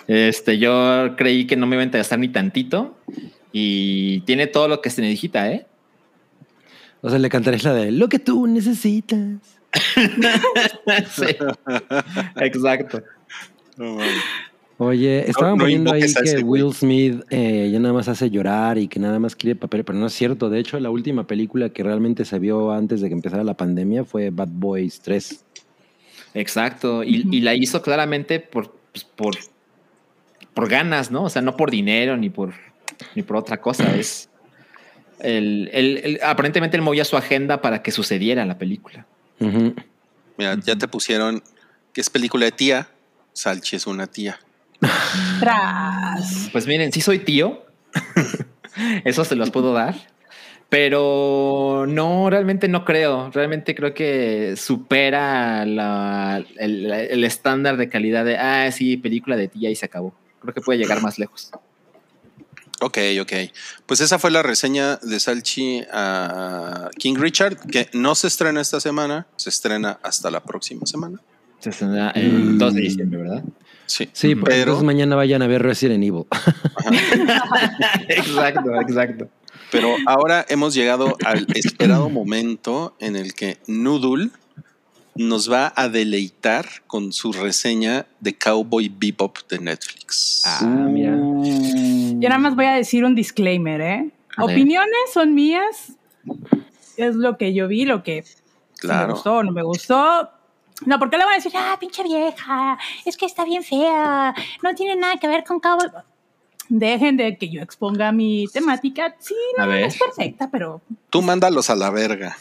[0.09, 2.97] este, yo creí que no me iba a interesar ni tantito.
[3.53, 5.67] Y tiene todo lo que se necesita, ¿eh?
[7.03, 9.41] O sea, le cantaré la de lo que tú necesitas.
[11.11, 11.37] sí.
[12.37, 13.03] Exacto.
[14.79, 16.43] Oye, estaban no poniendo ahí que ese.
[16.43, 19.99] Will Smith eh, ya nada más hace llorar y que nada más quiere papel, pero
[19.99, 20.49] no es cierto.
[20.49, 24.05] De hecho, la última película que realmente se vio antes de que empezara la pandemia
[24.05, 25.45] fue Bad Boys 3.
[26.35, 27.05] Exacto.
[27.05, 29.37] Y, y la hizo claramente por, pues, por,
[30.55, 31.25] por ganas, ¿no?
[31.25, 32.53] O sea, no por dinero ni por,
[33.15, 33.95] ni por otra cosa.
[33.97, 34.29] Es
[35.21, 39.07] el, el- el- aparentemente él movía su agenda para que sucediera la película.
[40.37, 41.43] Mira, ya te pusieron
[41.93, 42.89] que es película de tía.
[43.33, 44.39] Salchi es una tía.
[45.41, 46.49] Tras.
[46.53, 47.65] Pues miren, sí soy tío.
[49.05, 49.95] Eso se los puedo dar.
[50.69, 53.31] Pero no, realmente no creo.
[53.31, 59.49] Realmente creo que supera la- el, el estándar de calidad de, ah, sí, película de
[59.49, 60.15] tía y se acabó.
[60.43, 61.51] Creo que puede llegar más lejos.
[62.81, 63.33] Ok, ok.
[63.87, 68.81] Pues esa fue la reseña de Salchi a King Richard, que no se estrena esta
[68.81, 71.21] semana, se estrena hasta la próxima semana.
[71.61, 72.59] Se estrena el Mm.
[72.59, 73.45] 2 de diciembre, ¿verdad?
[73.87, 76.25] Sí, Sí, porque pero, entonces mañana vayan a ver Resident Evil.
[78.09, 79.29] exacto, exacto.
[79.71, 84.31] pero ahora hemos llegado al esperado momento en el que Noodle
[85.15, 90.43] nos va a deleitar con su reseña de Cowboy Bebop de Netflix.
[90.47, 91.13] Ah, mira.
[91.13, 94.11] Yo nada más voy a decir un disclaimer, ¿eh?
[94.39, 95.93] Opiniones son mías.
[96.97, 98.43] Es lo que yo vi, lo que si me
[98.81, 99.13] Claro.
[99.15, 100.31] gustó o no me gustó.
[100.87, 104.75] No, porque le van a decir, ah, pinche vieja, es que está bien fea, no
[104.75, 105.89] tiene nada que ver con Cowboy.
[106.69, 109.15] Dejen de que yo exponga mi temática.
[109.21, 109.83] Sí, no, ver.
[109.85, 110.81] es perfecta, pero
[111.11, 112.37] Tú mándalos a la verga.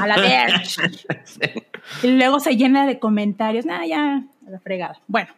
[0.00, 0.76] a la vez.
[2.02, 3.66] Y luego se llena de comentarios.
[3.66, 5.00] Nada, ya, la fregada.
[5.06, 5.32] Bueno,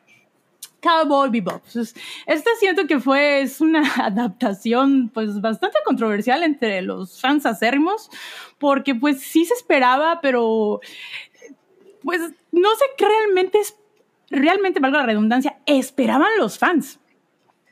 [0.81, 1.63] Cowboy Bebop.
[1.73, 1.95] Pues,
[2.27, 8.11] esta siento que fue es una adaptación pues bastante controversial entre los fans acérrimos,
[8.59, 10.81] porque pues sí se esperaba, pero
[12.03, 12.21] pues
[12.53, 13.77] no sé qué realmente es,
[14.31, 17.01] realmente valga la redundancia, esperaban los fans.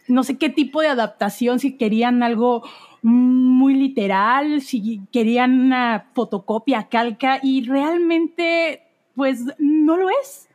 [0.06, 2.62] No sé qué tipo de adaptación, si querían algo
[3.05, 8.82] muy literal, si querían una fotocopia, calca, y realmente,
[9.14, 10.48] pues no lo es.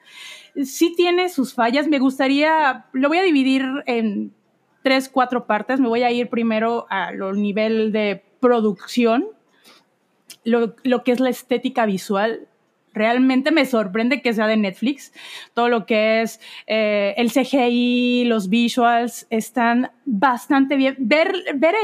[0.68, 1.88] Sí tiene sus fallas.
[1.88, 4.34] Me gustaría, lo voy a dividir en
[4.82, 5.80] tres, cuatro partes.
[5.80, 9.28] Me voy a ir primero a lo nivel de producción,
[10.44, 12.48] lo, lo que es la estética visual.
[12.94, 15.14] Realmente me sorprende que sea de Netflix.
[15.54, 20.96] Todo lo que es eh, el CGI, los visuals, están bastante bien.
[20.98, 21.34] Ver,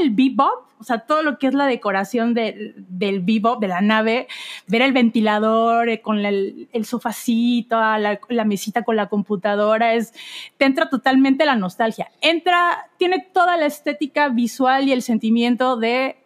[0.01, 3.81] el bebop, o sea, todo lo que es la decoración de- del bebop, de la
[3.81, 4.27] nave,
[4.67, 10.13] ver el ventilador eh, con el, sofacito, la, la mesita con la computadora, es,
[10.57, 12.09] te entra totalmente la nostalgia.
[12.21, 16.17] Entra, tiene toda la estética visual y el sentimiento de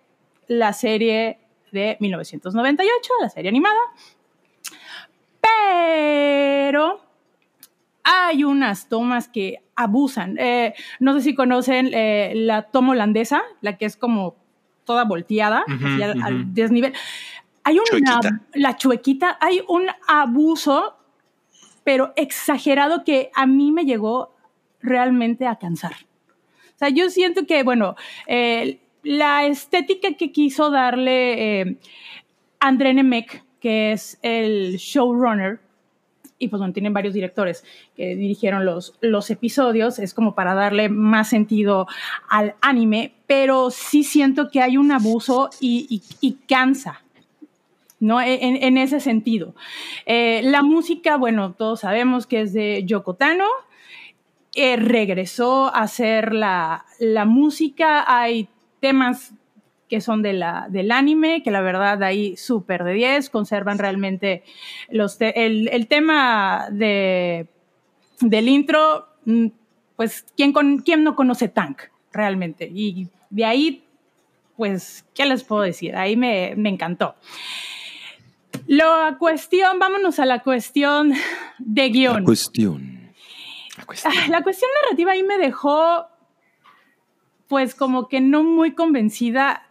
[0.47, 1.37] la serie
[1.71, 3.77] de 1998, la serie animada.
[5.41, 7.01] Pero
[8.03, 10.37] hay unas tomas que abusan.
[10.39, 14.35] Eh, no sé si conocen eh, la toma holandesa, la que es como
[14.85, 16.93] toda volteada, así al, desnivel.
[17.63, 18.41] Hay una, Chuequita.
[18.55, 20.97] la chuequita, hay un abuso,
[21.83, 24.33] pero exagerado que a mí me llegó
[24.81, 25.93] realmente a cansar.
[26.75, 27.95] O sea, yo siento que, bueno,
[28.25, 31.77] eh, la estética que quiso darle eh,
[32.59, 35.59] André Nemec, que es el showrunner,
[36.37, 37.65] y pues bueno, tienen varios directores
[37.97, 41.85] que dirigieron los, los episodios, es como para darle más sentido
[42.29, 47.01] al anime, pero sí siento que hay un abuso y, y- cansa.
[47.99, 48.21] ¿no?
[48.21, 49.53] E, En, ese sentido.
[50.05, 53.43] Eh, la música, bueno, todos sabemos que es de Yoko Tano.
[54.55, 58.05] Eh, regresó a hacer la, la música.
[58.07, 58.47] Hay
[58.79, 59.33] temas
[59.89, 64.43] que son de la, del anime, que la verdad ahí súper de 10, conservan realmente
[64.89, 67.47] los te- el, el tema de,
[68.21, 69.47] del intro, mm,
[69.95, 71.81] pues, ¿quién, con, ¿quién no conoce Tank
[72.13, 72.69] realmente?
[72.73, 73.83] Y de ahí,
[74.55, 75.95] pues, ¿qué les puedo decir?
[75.95, 77.15] Ahí me, me encantó.
[78.67, 81.13] La cuestión, vámonos a la cuestión
[81.57, 82.23] de La guion.
[82.23, 83.11] cuestión.
[83.77, 84.13] La cuestión.
[84.15, 86.05] Ah, La cuestión narrativa ahí me dejó,
[87.47, 89.63] pues como que no muy convencida.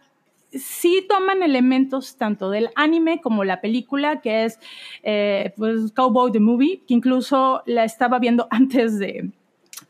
[0.51, 4.59] Sí toman elementos tanto del anime como la película, que es
[5.03, 9.31] eh, pues Cowboy the Movie, que incluso la estaba viendo antes de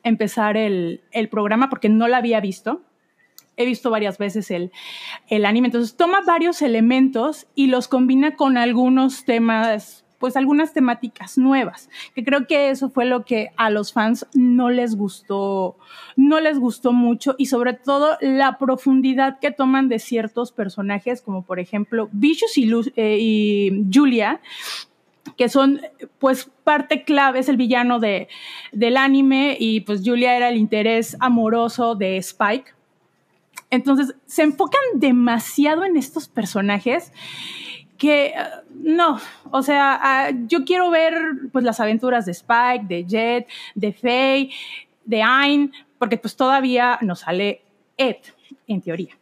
[0.03, 2.81] empezar el, el programa porque no la había visto.
[3.57, 4.71] He visto varias veces el,
[5.27, 11.37] el anime, entonces toma varios elementos y los combina con algunos temas pues algunas temáticas
[11.37, 15.77] nuevas, que creo que eso fue lo que a los fans no les gustó,
[16.15, 21.43] no les gustó mucho y sobre todo la profundidad que toman de ciertos personajes, como
[21.43, 24.41] por ejemplo Vicious y, eh, y Julia,
[25.37, 25.81] que son
[26.19, 28.27] pues parte clave, es el villano de,
[28.71, 32.73] del anime y pues Julia era el interés amoroso de Spike.
[33.71, 37.13] Entonces se enfocan demasiado en estos personajes
[37.99, 39.19] que uh, no,
[39.51, 41.13] o sea, uh, yo quiero ver
[41.51, 44.49] pues las aventuras de Spike, de Jet, de Faye,
[45.05, 47.61] de Ayn, porque pues todavía nos sale
[47.97, 48.15] Ed,
[48.65, 49.15] en teoría.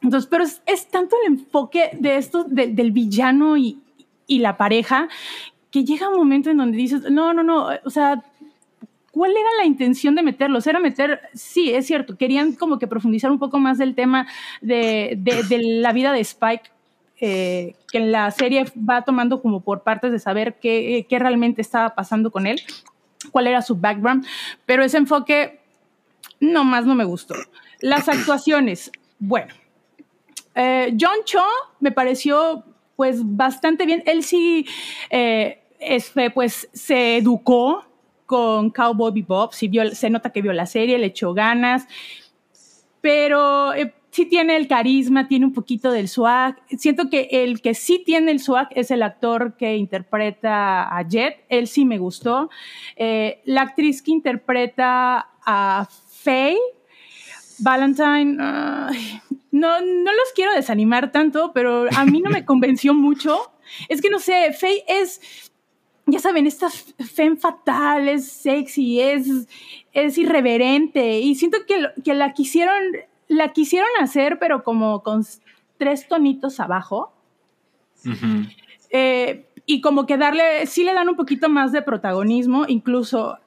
[0.00, 3.78] Entonces, pero es, tanto el enfoque de esto, de, del villano y,
[4.26, 5.08] y la pareja,
[5.70, 8.22] que llega un momento en donde dices, no, no, no, o sea,
[9.10, 10.66] ¿cuál era la intención de meterlos?
[10.66, 14.28] Era meter, sí, es cierto, querían como que profundizar un poco más del tema
[14.60, 16.70] de, de la vida de Spike,
[17.20, 21.94] eh, que la serie va tomando como por partes de saber qué, qué, realmente estaba
[21.94, 22.60] pasando con él,
[23.30, 24.26] cuál era su background,
[24.66, 25.60] pero ese enfoque
[26.40, 27.34] no más no me gustó.
[27.80, 29.54] Las actuaciones, bueno,
[30.54, 31.44] eh, John Cho
[31.80, 32.64] me pareció
[32.96, 34.66] pues bastante bien, él sí,
[35.10, 37.84] eh, este, pues se educó
[38.26, 41.86] con Cowboy Bebop, sí vio, se nota que vio la serie, le echó ganas,
[43.00, 46.62] pero eh, sí tiene el carisma, tiene un poquito del swag.
[46.78, 51.44] Siento que el que sí tiene el swag es el actor que interpreta a Jet.
[51.48, 52.48] Él sí me gustó.
[52.94, 55.88] Eh, la actriz que interpreta a
[56.22, 56.56] Faye,
[57.58, 58.92] Valentine, uh,
[59.50, 63.50] no, no los quiero desanimar tanto, pero a mí no me convenció mucho.
[63.88, 65.50] Es que no sé, Faye es,
[66.06, 69.26] ya saben, esta femme fatal, es sexy, es,
[69.92, 72.80] es irreverente y siento que, que la quisieron
[73.28, 75.24] la quisieron hacer, pero como con
[75.78, 77.12] tres tonitos abajo.
[78.04, 78.56] Uh -huh.
[78.90, 83.38] eh, y como que darle, sí le dan un poquito más de protagonismo, incluso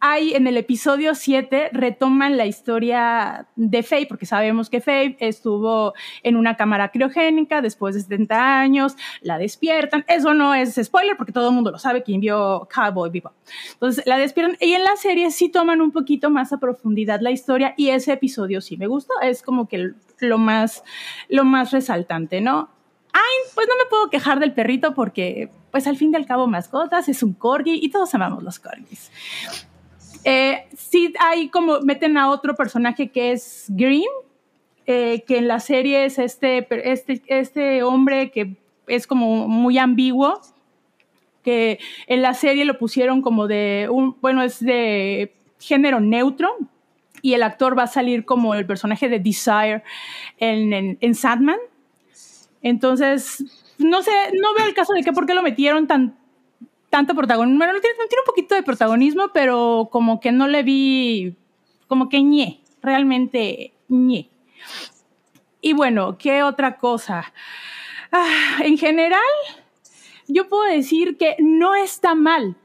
[0.00, 5.92] hay en el episodio 7 retoman la historia de Faye, porque sabemos que Faye estuvo
[6.22, 10.04] en una cámara criogénica después de 70 años, la despiertan.
[10.08, 13.34] Eso no es spoiler porque todo el mundo lo sabe quien vio Cowboy Bebop.
[13.74, 17.30] Entonces la despiertan y en la serie sí toman un poquito más a profundidad la
[17.30, 19.12] historia y ese episodio sí me gustó.
[19.20, 20.82] Es como que lo más,
[21.28, 22.70] lo más resaltante, ¿no?
[23.12, 26.46] Ay, pues no me puedo quejar del perrito porque, pues al fin y al cabo,
[26.46, 29.10] mascotas, es un corgi y todos amamos los corgis.
[30.24, 34.10] Eh, sí hay como meten a otro personaje que es Green,
[34.86, 38.56] eh, que en la serie es este, este, este hombre que
[38.86, 40.40] es como muy ambiguo,
[41.42, 46.50] que en la serie lo pusieron como de un, bueno, es de género neutro,
[47.22, 49.82] y el actor va a salir como el personaje de Desire
[50.38, 51.58] en, en, en Sandman.
[52.62, 53.44] Entonces,
[53.78, 56.18] no sé, no veo el caso de que por qué lo metieron tan,
[56.90, 57.58] tanto protagonismo.
[57.58, 61.36] Bueno, tiene, tiene, un poquito de protagonismo, pero como que no le vi,
[61.88, 64.28] como que ñe, realmente ñe.
[65.62, 67.32] Y bueno, ¿qué otra cosa?
[68.12, 69.20] Ah, en general,
[70.26, 72.56] yo puedo decir que no está mal.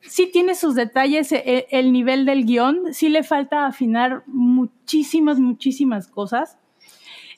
[0.00, 6.08] Sí tiene sus detalles el, el nivel del guion, sí le falta afinar muchísimas, muchísimas
[6.08, 6.58] cosas.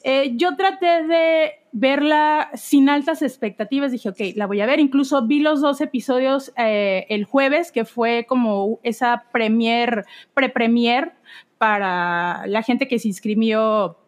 [0.04, 3.92] Eh, yo traté de verla sin altas expectativas.
[3.92, 4.80] Dije, ok, la voy a ver.
[4.80, 10.04] Incluso vi los dos episodios eh, el jueves, que fue como esa premier,
[10.34, 11.12] pre-premier
[11.58, 13.98] para la gente que se inscribió.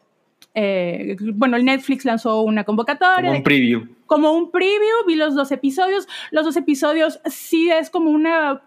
[0.54, 3.28] Eh, bueno, el Netflix lanzó una convocatoria.
[3.28, 3.88] Como un preview.
[4.06, 6.08] Como un preview, vi los dos episodios.
[6.30, 8.62] Los dos episodios sí es como una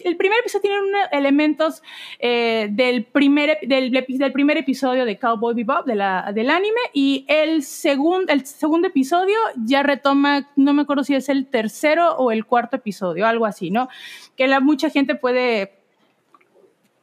[0.00, 1.82] el primer episodio tiene elementos
[2.18, 3.58] eh, del, primer,
[4.58, 10.74] episodio de Cowboy Bebop, del anime, y el, segun, el segundo episodio ya retoma, no
[10.74, 13.88] me acuerdo si es el tercero o el cuarto episodio, algo así, ¿no?
[14.36, 15.78] Que mucha gente puede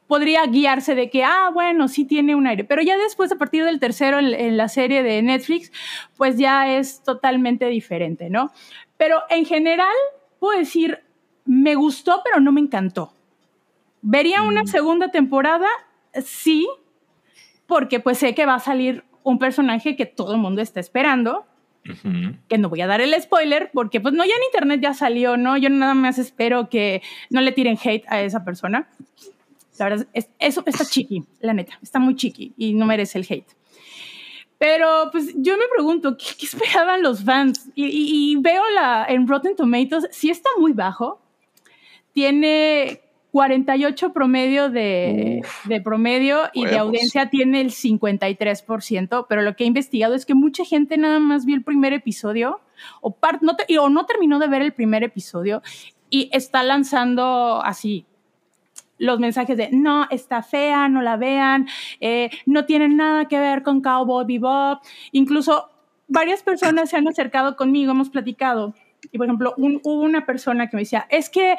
[0.06, 3.64] podría guiarse de que, ah, bueno, sí tiene un aire, pero ya después, a partir
[3.64, 5.72] del tercero en la serie de Netflix,
[6.16, 8.52] pues ya es totalmente diferente, ¿no?
[8.96, 9.94] Pero en general,
[10.38, 11.00] puedo decir,
[11.46, 13.12] me gustó, pero no me encantó.
[14.02, 14.66] ¿Vería una mm.
[14.66, 15.68] segunda temporada?
[16.24, 16.68] Sí,
[17.66, 21.44] porque pues sé que va a salir un personaje que todo el mundo está esperando,
[21.84, 22.38] uh -huh.
[22.48, 25.36] que no voy a dar el spoiler, porque pues no, ya en internet ya salió,
[25.36, 25.56] ¿no?
[25.56, 28.88] Yo nada más espero que no le tiren hate a esa persona.
[29.78, 33.26] La verdad, es, eso está chiqui, la neta, está muy chiqui y no merece el
[33.28, 33.56] hate.
[34.58, 37.68] Pero pues yo me pregunto, ¿qué, qué esperaban los fans?
[37.74, 41.20] Y, y, y, veo la, en Rotten Tomatoes, sí está muy bajo,
[42.16, 46.80] tiene 48 promedio de, de promedio y de Huevos.
[46.86, 51.44] audiencia tiene el 53%, pero lo que he investigado es que mucha gente nada más
[51.44, 52.60] vio el primer episodio
[53.02, 55.62] o, par- no, te- o no terminó de ver el primer episodio
[56.08, 58.06] y está lanzando así
[58.96, 61.68] los mensajes de no, está fea, no la vean,
[62.00, 64.82] eh, no tiene nada que ver con Cowboy Bebop.
[65.12, 65.68] Incluso
[66.08, 68.72] varias personas se han acercado conmigo, hemos platicado.
[69.16, 71.56] Por ejemplo, hubo una persona que me decía, es que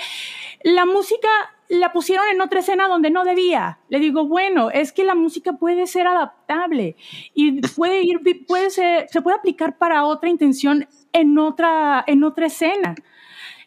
[0.63, 1.27] la música
[1.69, 3.79] la pusieron en otra escena donde no debía.
[3.89, 6.95] Le digo, bueno, es que la música puede ser adaptable
[7.33, 12.45] y puede ir, puede ser, se puede aplicar para otra intención en otra, en otra
[12.47, 12.95] escena.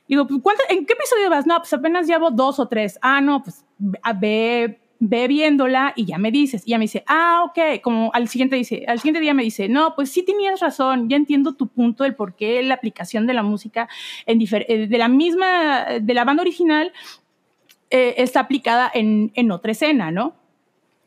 [0.08, 1.46] Digo, pues, ¿cuánto- ¿en qué episodio vas?
[1.46, 2.98] No, pues apenas llevo dos o tres.
[3.02, 3.64] Ah, no, pues
[4.02, 6.62] a- ve, ve viéndola y ya me dices.
[6.64, 7.81] Y ya me dice, ah, ok.
[7.82, 11.09] Como al siguiente, dice, al siguiente día me dice, no, pues sí tenías razón.
[11.09, 13.89] Ya entiendo tu punto del por qué la aplicación de la música
[14.27, 16.93] en eh, de la misma, de la banda original
[17.90, 20.35] eh, está aplicada en, en otra escena, ¿no?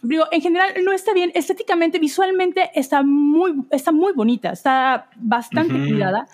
[0.02, 5.76] Digo, en general no está bien, estéticamente, visualmente está muy, está muy bonita, está bastante
[5.76, 6.28] cuidada,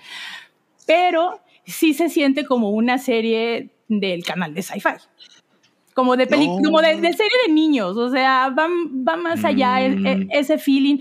[0.87, 4.89] pero sí se siente como una serie del canal de sci-fi.
[5.99, 6.61] Como de, peli- No.
[6.63, 8.67] como de, de serie de niños, o sea, va,
[9.07, 10.05] va más allá e- Mm.
[10.07, 10.99] e- ese feeling.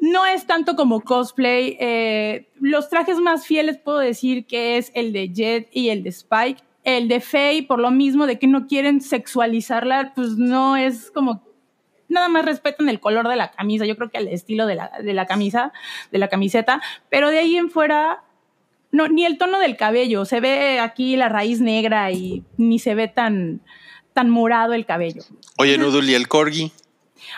[0.00, 1.76] No es tanto como cosplay.
[1.78, 6.08] eh, los trajes más fieles puedo decir que es el de Jet y el de
[6.10, 6.62] Spike.
[6.84, 11.42] El de Faye, por lo mismo de que no quieren sexualizarla, pues no es como
[12.08, 14.90] nada más respetan el color de la camisa, yo creo que el estilo de la,
[15.02, 15.72] de la camisa,
[16.10, 16.80] de la camiseta,
[17.10, 18.22] pero de ahí en fuera,
[18.90, 22.94] no, ni el tono del cabello, se ve aquí la raíz negra y ni se
[22.94, 23.60] ve tan,
[24.18, 25.22] tan morado el cabello.
[25.58, 26.72] Oye, Noodle, ¿y el corgi?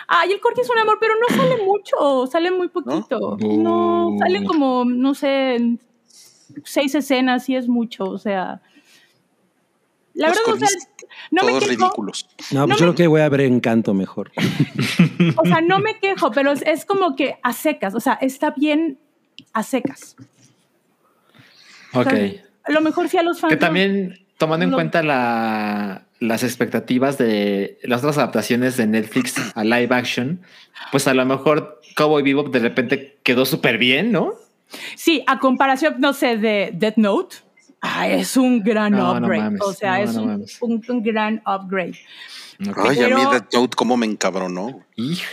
[0.07, 3.37] Ay, el corte es un amor, pero no sale mucho, sale muy poquito.
[3.39, 5.77] No, sale como, no sé,
[6.63, 8.61] seis escenas, sí es mucho, o sea.
[10.15, 10.79] La Los verdad, o sea,
[11.29, 11.81] no me Todos quejo.
[11.83, 12.27] ridículos.
[12.51, 14.31] No, pues No yo creo que voy a ver Encanto mejor.
[15.37, 18.49] O sea, no me quejo, pero es, es como que a secas, o sea, está
[18.57, 18.97] bien
[19.53, 20.15] a secas.
[21.93, 22.07] Ok.
[22.63, 23.53] A lo mejor sí a los fans.
[23.53, 29.63] Que también, tomando en cuenta la- las expectativas de las otras adaptaciones de Netflix a
[29.65, 30.39] live action,
[30.91, 34.35] pues a lo mejor Cowboy Bebop de repente quedó súper bien, ¿no?
[34.95, 37.35] Sí, a comparación, no sé, de Death Note,
[37.81, 39.41] ah, es un gran No, no upgrade.
[39.41, 41.95] mames, o sea, no, es un gran upgrade.
[42.77, 44.81] Ay, a mí Death Note cómo me encabronó.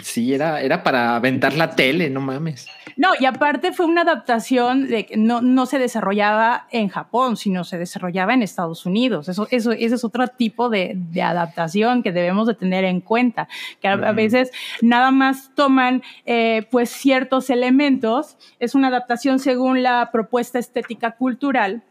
[0.03, 2.69] Sí, era, era para aventar la tele, no mames.
[2.97, 7.65] No, y aparte fue una adaptación de que no, no se desarrollaba en Japón, sino
[7.65, 9.29] se desarrollaba en Estados Unidos.
[9.29, 13.49] Eso, eso, ese es otro tipo de, de adaptación que debemos de tener en cuenta,
[13.81, 14.51] que a, veces
[14.81, 21.83] nada más toman eh, pues ciertos elementos, es una adaptación según la propuesta estética cultural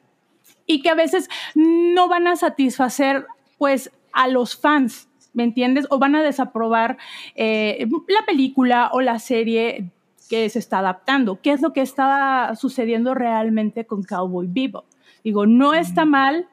[0.66, 3.28] y que a veces no van a satisfacer
[3.58, 5.08] pues a los fans.
[5.38, 5.86] ¿Me entiendes?
[5.92, 6.98] O van a desaprobar
[7.36, 9.92] eh, la película o la serie
[10.30, 11.40] que se está adaptando.
[11.42, 14.86] ¿Qué es lo que está sucediendo realmente con Cowboy Bebop?
[15.24, 16.48] Digo, no está mal,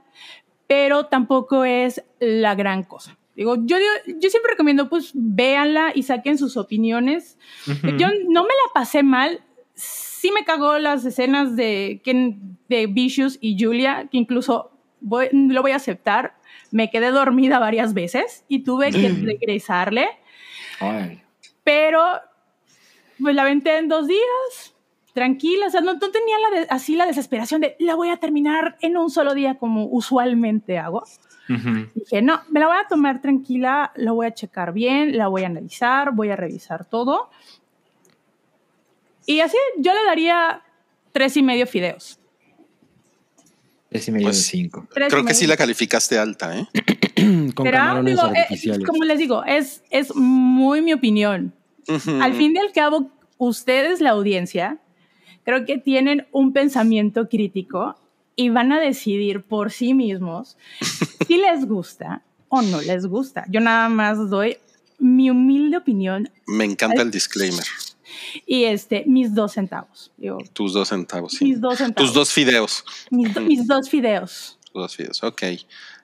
[0.66, 3.16] pero tampoco es la gran cosa.
[3.34, 7.38] Digo, yo, yo siempre recomiendo, pues, véanla y saquen sus opiniones.
[7.66, 9.40] Yo no me la pasé mal.
[9.74, 12.00] Sí me cagó las escenas de,
[12.68, 14.70] de Vicious y Julia, que incluso
[15.00, 16.34] voy- lo voy a aceptar.
[16.74, 20.08] Me quedé dormida varias veces y tuve que regresarle,
[20.80, 21.22] Ay.
[21.62, 22.02] pero
[23.22, 24.74] pues la aventé en dos días,
[25.12, 25.68] tranquila.
[25.68, 28.76] O sea, no, no tenía la de- así la desesperación de la voy a terminar
[28.80, 31.04] en un solo día como usualmente hago.
[31.48, 31.86] Ujú.
[31.94, 35.44] Dije, no, me la voy a tomar tranquila, la voy a checar bien, la voy
[35.44, 37.30] a analizar, voy a revisar todo.
[39.26, 40.62] Y así yo le daría
[41.12, 42.18] tres y medio fideos.
[43.94, 44.86] Es y medio Pues, de cinco.
[44.92, 46.66] Tres Creo que sí la calificaste alta, ¿eh?
[47.54, 48.86] Con camarones Digo, eh, artificiales.
[48.86, 51.54] como les digo, es, es muy mi opinión.
[52.20, 54.78] Al fin y al cabo, ustedes, la audiencia,
[55.44, 57.94] creo que tienen un pensamiento crítico
[58.36, 60.56] y van a decidir por sí mismos
[61.28, 63.44] si les gusta o no les gusta.
[63.48, 64.56] Yo nada más doy
[64.98, 67.64] mi humilde opinión Me encanta el disclaimer.
[68.46, 70.10] Y este, mis dos centavos.
[70.16, 71.44] Digo, Tus dos centavos, sí.
[71.44, 72.10] mis dos centavos.
[72.10, 72.84] Tus dos fideos.
[73.10, 74.58] Mis, do- mis dos fideos.
[74.64, 75.42] Tus dos fideos, ok.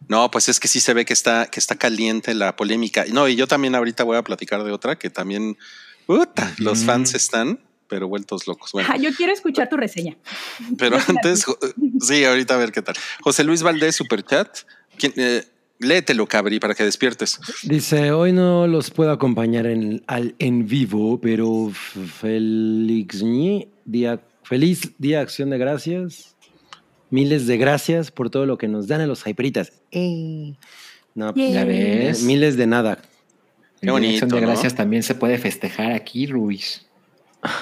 [0.09, 3.05] No, pues es que sí se ve que está, que está caliente la polémica.
[3.13, 5.57] No, y yo también ahorita voy a platicar de otra que también
[6.07, 8.73] puta, los fans están, pero vueltos locos.
[8.73, 10.17] Bueno, Ja, yo quiero escuchar tu reseña.
[10.79, 11.45] pero antes,
[12.01, 12.95] sí, ahorita a ver qué tal.
[13.21, 14.59] José Luis Valdés, Superchat.
[14.97, 15.45] ¿Quién, eh,
[15.81, 17.41] léetelo, Cabri, para que despiertes.
[17.65, 24.93] Dice, hoy no los puedo acompañar en, al, en vivo, pero Félix Ñi, día, feliz
[24.99, 26.37] día de acción de gracias.
[27.11, 29.73] Miles de gracias por todo lo que nos dan a los hyperitas.
[29.91, 30.55] Eh.
[31.17, 31.53] No, Yay.
[31.53, 32.23] Ya ves.
[32.23, 33.03] miles de nada.
[33.81, 34.47] Qué bonito, Acción de ¿no?
[34.47, 36.87] Gracias también se puede festejar aquí, Ruiz.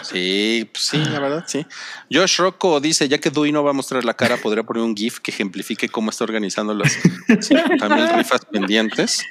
[0.02, 1.64] Sí, pues sí, la verdad, sí.
[2.12, 4.96] Josh Rocco dice, ya que Dewey no va a mostrar la cara, podría poner un
[4.96, 6.92] GIF que ejemplifique cómo está organizando las
[7.40, 9.22] 50 mil rifas pendientes.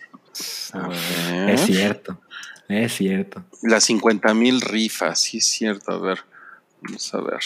[0.71, 1.49] A ver.
[1.49, 2.21] Es cierto.
[2.69, 3.43] Es cierto.
[3.63, 5.91] Las 50 mil rifas, sí es cierto.
[5.91, 6.19] A ver,
[6.81, 7.39] vamos a ver.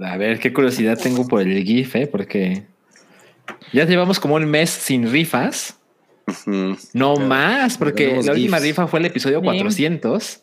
[0.00, 2.06] A ver, qué curiosidad tengo por el GIF, ¿eh?
[2.06, 2.66] porque
[3.72, 5.76] ya llevamos como un mes sin rifas.
[6.92, 8.62] No más, porque la última GIFs.
[8.62, 9.44] rifa fue el episodio Sí.
[9.44, 10.40] 400.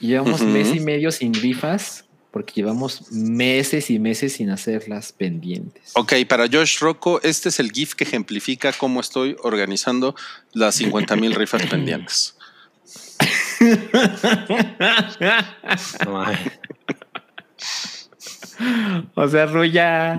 [0.00, 5.90] Llevamos mes y medio sin rifas porque llevamos meses y meses sin hacerlas pendientes.
[5.94, 10.14] Ok, para Josh Rocco, este es el GIF que ejemplifica cómo estoy organizando
[10.52, 12.36] las 50 mil rifas pendientes.
[19.14, 20.18] O sea, Rui ya,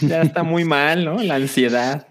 [0.00, 1.22] ya está muy mal, ¿no?
[1.22, 2.06] La ansiedad.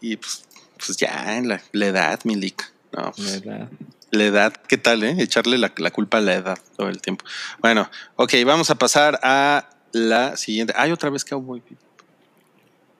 [0.00, 0.44] Y pues,
[0.76, 2.72] pues ya, la, la edad, Milik.
[2.92, 3.68] No, pues, ¿verdad?
[4.14, 5.14] La edad, ¿qué tal, eh?
[5.18, 7.24] Echarle la, la culpa a la edad todo el tiempo.
[7.60, 10.72] Bueno, ok, vamos a pasar a la siguiente.
[10.76, 11.62] Ay, otra vez Cowboy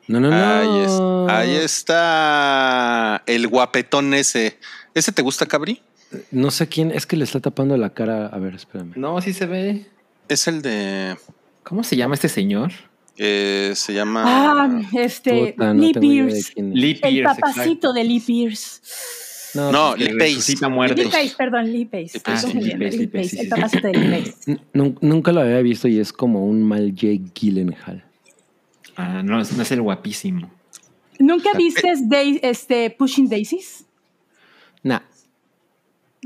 [0.06, 0.28] no, no.
[0.30, 0.36] no.
[0.36, 4.58] Ahí, es- ahí está el guapetón ese.
[4.94, 5.80] ¿Ese te gusta, Cabri?
[6.30, 8.26] No sé quién, es que le está tapando la cara.
[8.26, 8.92] A ver, espérame.
[8.96, 9.86] No, sí se ve.
[10.28, 11.16] Es el de.
[11.62, 12.70] ¿Cómo se llama este señor?
[13.16, 14.24] eh, se llama.
[14.26, 16.52] Ah, este, Puta, no Lee Pierce.
[16.56, 18.80] El papacito de Lee Pierce.
[19.54, 20.24] No, No, Lee que Pace.
[20.34, 21.04] resucita Lee muertos.
[21.06, 21.98] Pace, perdón, Lee Pace.
[22.02, 23.92] Lee Estoy Pace, sí, confundiendo, Lee Pace, Lee Lee Pace, Pace, sí, el papacito de
[23.94, 24.60] Lee Pace.
[24.74, 28.04] nun- nunca lo había visto y es como un mal Jake Gyllenhaal.
[28.96, 30.50] Ah, no, no es el guapísimo.
[31.18, 31.92] ¿Nunca viste
[32.42, 33.84] este, Pushing Daisies?
[34.82, 35.00] Nah.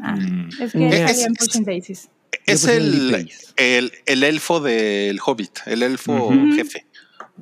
[0.01, 0.49] Ah, Mm.
[0.49, 2.09] Es que Es- salía en es- Pushing Daisies.
[2.47, 6.87] Es el, el, el elfo del Hobbit, el elfo jefe.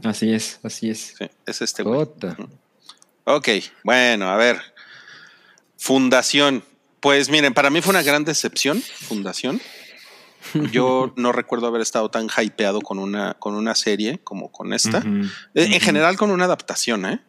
[0.03, 1.15] Así es, así es.
[1.19, 2.07] Sí, es este güey.
[3.25, 3.49] Ok,
[3.85, 4.57] bueno, a ver.
[5.77, 6.65] Fundación.
[7.01, 9.61] Pues miren, para mí fue una gran decepción, Fundación.
[10.73, 14.99] Yo no recuerdo haber estado tan hypeado con una, con una serie como con esta.
[15.55, 17.21] Eh, En general con una adaptación, ¿eh?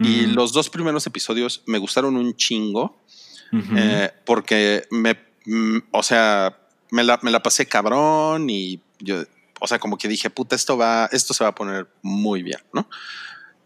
[0.00, 3.02] Y los dos primeros episodios me gustaron un chingo
[3.76, 6.56] eh, porque me, mm, o sea,
[6.92, 9.24] me la, me la pasé cabrón y yo,
[9.60, 12.60] o sea, como que dije, puta, esto va, esto se va a poner muy bien,
[12.72, 12.88] ¿no?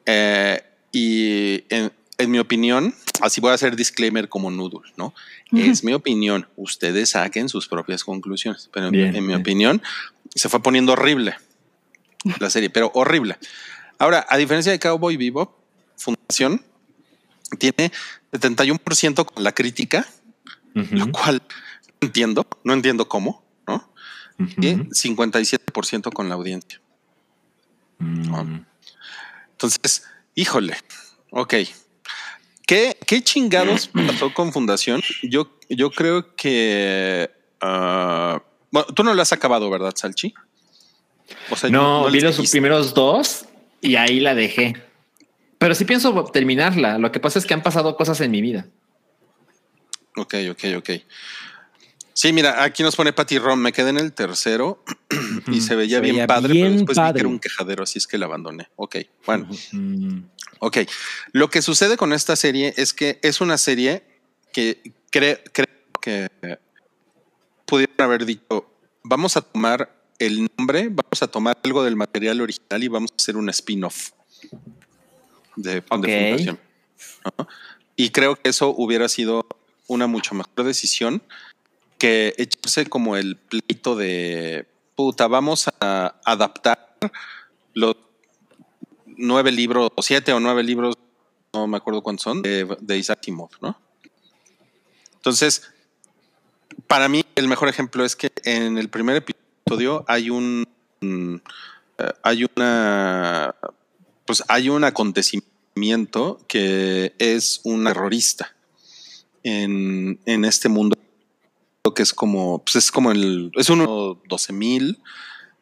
[0.06, 5.14] Eh, y en, en mi opinión, así voy a hacer disclaimer como Noodle, ¿no?
[5.52, 6.48] Es mi opinión.
[6.56, 8.68] Ustedes saquen sus propias conclusiones.
[8.72, 9.82] Pero en, Bien, en mi opinión,
[10.34, 11.36] se fue poniendo horrible
[12.38, 13.38] la serie, pero horrible.
[13.98, 15.58] Ahora, a diferencia de Cowboy Vivo,
[15.96, 16.62] Fundación
[17.58, 17.92] tiene
[18.32, 20.06] 71% con la crítica,
[20.74, 21.42] lo cual
[22.00, 23.92] no entiendo, no entiendo cómo, ¿no?
[24.38, 26.80] Y 57% con la audiencia.
[27.98, 28.64] Mm.
[29.52, 30.04] Entonces,
[30.34, 30.76] híjole,
[31.30, 31.54] ok.
[32.72, 35.02] ¿Qué, qué chingados pasó con Fundación?
[35.22, 37.30] Yo, yo creo que...
[37.60, 40.32] ah, bueno, tú no lo has acabado, ¿verdad, Salchi?
[41.50, 42.54] O sea, No, vi los dijiste.
[42.54, 43.44] primeros dos
[43.82, 44.72] y ahí la dejé.
[45.58, 46.96] Pero sí pienso terminarla.
[46.96, 48.66] Lo que pasa es que han pasado cosas en mi vida.
[50.16, 50.90] Ok, ok, ok.
[52.14, 53.58] Sí, mira, aquí nos pone Patty Rom.
[53.60, 54.82] Me quedé en el tercero
[55.50, 57.20] y se veía Se bien veía padre, bien pero después vi que padre.
[57.20, 58.68] era un quejadero, así es que la abandoné.
[58.76, 58.96] Ok,
[59.26, 59.46] bueno.
[59.72, 60.20] Mm,
[60.64, 60.78] Ok,
[61.32, 64.04] lo que sucede con esta serie es que es una serie
[64.52, 64.80] que
[65.10, 65.38] creo
[66.00, 66.28] que
[67.66, 68.70] pudieron haber dicho,
[69.02, 73.16] vamos a tomar el nombre, vamos a tomar algo del material original y vamos a
[73.16, 74.10] hacer un spin-off
[75.56, 75.88] de, de Ok.
[75.88, 76.60] Fundación.
[77.24, 77.48] ¿no?
[77.96, 79.44] Y creo que eso hubiera sido
[79.88, 81.24] una mucho mejor decisión
[81.98, 86.96] que echarse como el pleito de puta, vamos a adaptar
[87.74, 87.96] los
[89.16, 90.96] nueve libros, o siete o nueve libros,
[91.52, 93.20] no me acuerdo cuántos son, de, de Isaac
[93.60, 93.76] ¿no?
[95.14, 95.62] Entonces,
[96.86, 100.66] para mí el mejor ejemplo es que en el primer episodio hay un
[101.00, 101.40] eh,
[102.22, 103.54] hay una
[104.24, 108.54] pues hay un acontecimiento que es un terrorista
[109.42, 110.96] en, en este mundo
[111.94, 114.98] que es como pues es como el es uno 12 mil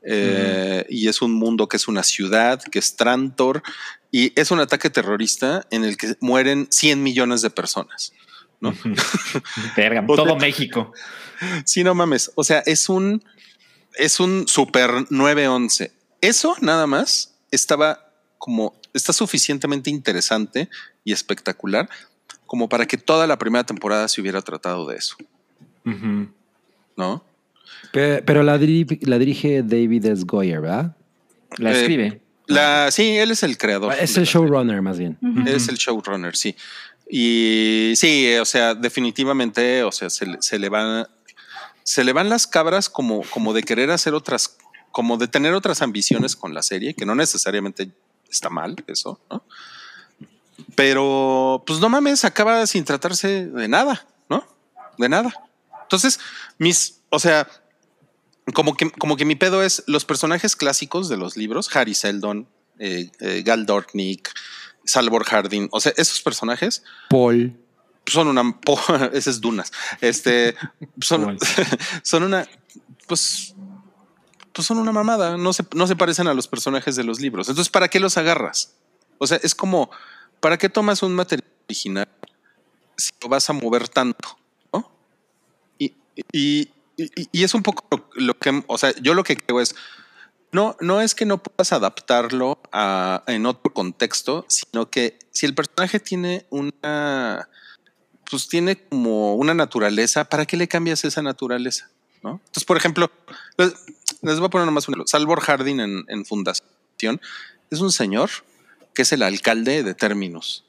[0.03, 3.63] eh, y es un mundo que es una ciudad, que es Trantor,
[4.11, 8.13] y es un ataque terrorista en el que mueren 100 millones de personas.
[8.61, 8.75] ¿no?
[9.77, 10.93] Verga, todo sea- México.
[11.65, 12.31] Sí, no mames.
[12.35, 13.25] O sea, es un,
[13.95, 15.91] es un super 911.
[16.21, 20.69] Eso nada más estaba como, está suficientemente interesante
[21.03, 21.89] y espectacular
[22.45, 25.17] como para que toda la primera temporada se hubiera tratado de eso.
[26.97, 27.30] Pe-
[27.93, 30.25] Pero la, diri- la dirige David S.
[30.27, 30.97] Goyer, ¿verdad?
[31.59, 32.21] La Eh, escribe.
[32.47, 33.93] La, sí, él es el creador.
[34.01, 35.19] Es el showrunner, más bien.
[35.47, 36.55] Es el showrunner, sí.
[37.09, 41.07] Y sí, o sea, definitivamente, o sea, se, le- se le van,
[41.83, 44.57] se le van las cabras como, como de querer hacer otras,
[44.93, 47.91] como de tener otras ambiciones con la serie, que no necesariamente
[48.31, 49.45] está mal eso, ¿no?
[50.75, 54.45] Pero, pues no mames, acaba sin tratarse de nada, ¿no?
[54.99, 55.33] De nada.
[55.91, 56.21] Entonces,
[56.59, 57.49] mis, o sea,
[58.55, 62.47] como que, como que mi pedo es los personajes clásicos de los libros, Harry Seldon,
[62.79, 64.33] eh, eh, Gal Dornick,
[64.85, 67.59] Salvor Hardin, o sea, esos personajes Paul.
[68.07, 68.57] son una,
[69.13, 70.55] ese es Dunas, este,
[71.01, 71.37] son,
[72.05, 72.49] son una,
[73.09, 73.57] pues,
[74.53, 77.49] pues son una mamada, no se, no se parecen a los personajes de los libros.
[77.49, 78.77] Entonces, ¿para qué los agarras?
[79.19, 79.91] O sea, es como,
[80.39, 82.09] ¿para qué tomas un material original
[82.97, 84.40] si lo vas a mover tanto?
[86.33, 86.71] Y,
[87.33, 89.75] es un poco lo, que, o sea, yo lo que creo es,
[90.53, 95.55] no, no es que no puedas adaptarlo a, en otro contexto, sino que si el
[95.55, 97.49] personaje tiene una,
[98.31, 101.89] pues tiene como una naturaleza, ¿para qué le cambias esa naturaleza?
[102.23, 103.11] Entonces, por ejemplo,
[103.57, 103.75] les,
[104.23, 105.07] les voy a poner nomás un ejemplo.
[105.07, 107.21] Salvor Hardin en, Fundación
[107.71, 108.31] es un señor
[108.95, 110.65] que es el alcalde de Terminus.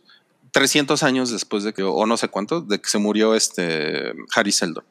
[0.52, 4.52] 300 años después de que, o no sé cuánto, de que se murió este Harry
[4.52, 4.84] Seldon.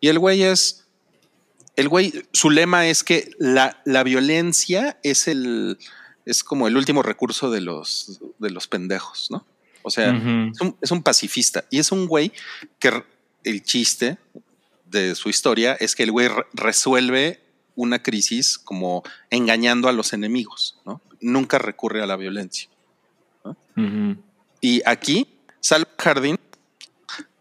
[0.00, 0.86] Y el güey es,
[1.76, 5.78] el güey, su lema es que la, la violencia es el,
[6.24, 9.46] es como el último recurso de los, de los pendejos, ¿no?
[9.82, 12.32] O sea, es, un, es un pacifista y es un güey
[12.78, 13.02] que
[13.44, 14.18] el chiste
[14.84, 17.40] de su historia es que el güey re- resuelve
[17.76, 21.00] una crisis como engañando a los enemigos, ¿no?
[21.20, 22.68] Nunca recurre a la violencia.
[24.60, 25.26] Y aquí,
[25.60, 26.38] Salva Jardín,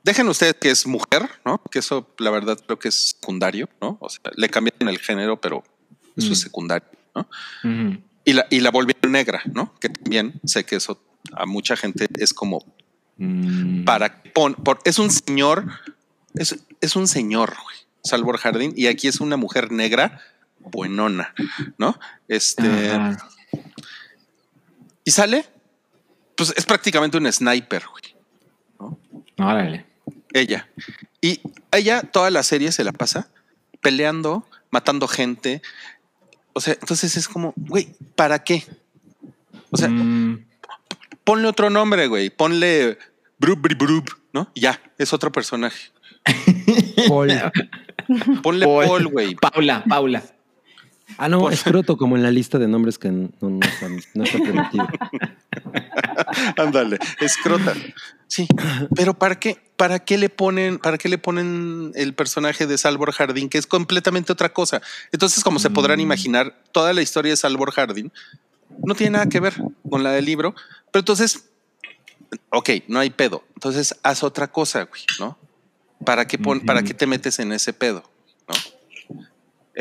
[0.09, 1.61] dejen ustedes que es mujer, ¿no?
[1.71, 3.97] Que eso la verdad creo que es secundario, ¿no?
[4.01, 5.63] O sea, le cambian el género, pero
[6.17, 6.31] eso Mm.
[6.33, 7.27] es secundario, ¿no?
[8.25, 9.73] Y la, y la volvieron negra, ¿no?
[9.79, 11.01] Que también sé que eso
[11.33, 12.65] a mucha gente es como
[13.17, 13.83] Mm.
[13.85, 15.65] para pon- por- es un señor,
[16.35, 20.21] es, es un señor, güey, Salvor Jardín, y aquí es una mujer negra
[20.59, 21.33] buenona,
[21.77, 21.99] ¿no?
[22.27, 23.17] Este Ajá.
[25.03, 25.45] y sale,
[26.35, 28.93] pues es prácticamente un sniper, güey.
[29.37, 29.85] Órale.
[30.33, 30.67] Ella.
[31.21, 31.41] Y
[31.71, 33.29] ella toda la serie se la pasa
[33.81, 35.61] peleando, matando gente.
[36.53, 38.65] O sea, entonces es como, güey, ¿para qué?
[39.71, 40.45] O sea, Mm.
[41.23, 42.29] ponle otro nombre, güey.
[42.29, 42.97] Ponle
[43.39, 44.49] Brub, Brub, Brub, ¿no?
[44.53, 45.91] Y Ya, es otro personaje.
[47.07, 47.31] Paul.
[48.43, 48.85] Ponle Paul.
[48.87, 49.35] Paul, güey.
[49.35, 50.23] Paula, Paula.
[51.17, 51.53] Ah, no, Paul.
[51.53, 53.59] escroto, como en la lista de nombres que no, no
[54.23, 54.87] está permitido.
[56.57, 57.73] Ándale, escrota.
[58.27, 58.47] Sí,
[58.95, 59.57] pero ¿para qué?
[59.75, 63.65] ¿Para qué le ponen, para qué le ponen el personaje de Salvor Jardín, que es
[63.65, 64.81] completamente otra cosa?
[65.11, 68.11] Entonces, como se podrán imaginar, toda la historia de Salvor Jardín
[68.83, 69.53] no tiene nada que ver
[69.89, 70.53] con la del libro,
[70.91, 71.45] pero entonces,
[72.51, 73.43] ok, no hay pedo.
[73.55, 75.37] Entonces, haz otra cosa, güey, ¿no?
[76.05, 78.03] ¿Para qué, pon- ¿para qué te metes en ese pedo?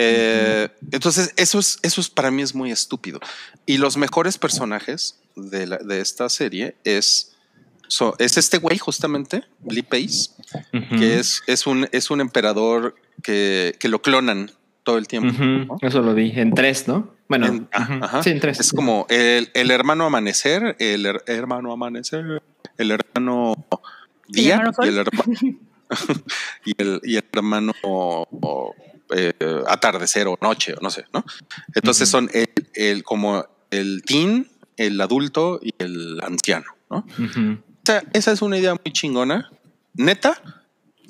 [0.00, 3.18] Eh, Entonces, eso es, eso es para mí es muy estúpido.
[3.66, 7.34] Y los mejores personajes de, la- de esta serie es,
[7.88, 10.30] so- es este güey, justamente, Lee Pace,
[10.98, 14.50] que es, es, un, es un emperador que, que lo clonan
[14.84, 15.76] todo el tiempo.
[15.82, 17.12] Eso lo vi en tres, ¿no?
[17.28, 18.04] Bueno, En- ajá, ujú.
[18.04, 18.22] ajá.
[18.22, 18.60] sí, en tres.
[18.60, 22.40] Es como el, el hermano amanecer, el her- hermano amanecer,
[22.78, 23.66] el hermano
[24.28, 25.34] día y el hermano
[26.64, 27.72] y el, y el hermano
[29.14, 29.32] eh,
[29.66, 31.24] atardecer o noche o no sé, ¿no?
[31.74, 36.98] Entonces son el, el- como el teen, el adulto y el anciano, ¿no?
[37.18, 37.58] Ujú.
[37.60, 39.50] O sea, esa es una idea muy chingona.
[39.94, 40.40] Neta,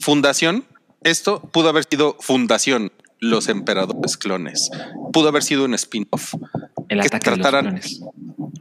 [0.01, 0.65] fundación.
[1.03, 4.71] Esto pudo haber sido fundación, los emperadores clones.
[5.13, 6.35] Pudo haber sido un spin-off.
[6.89, 8.01] El que ataque de los trataran- clones.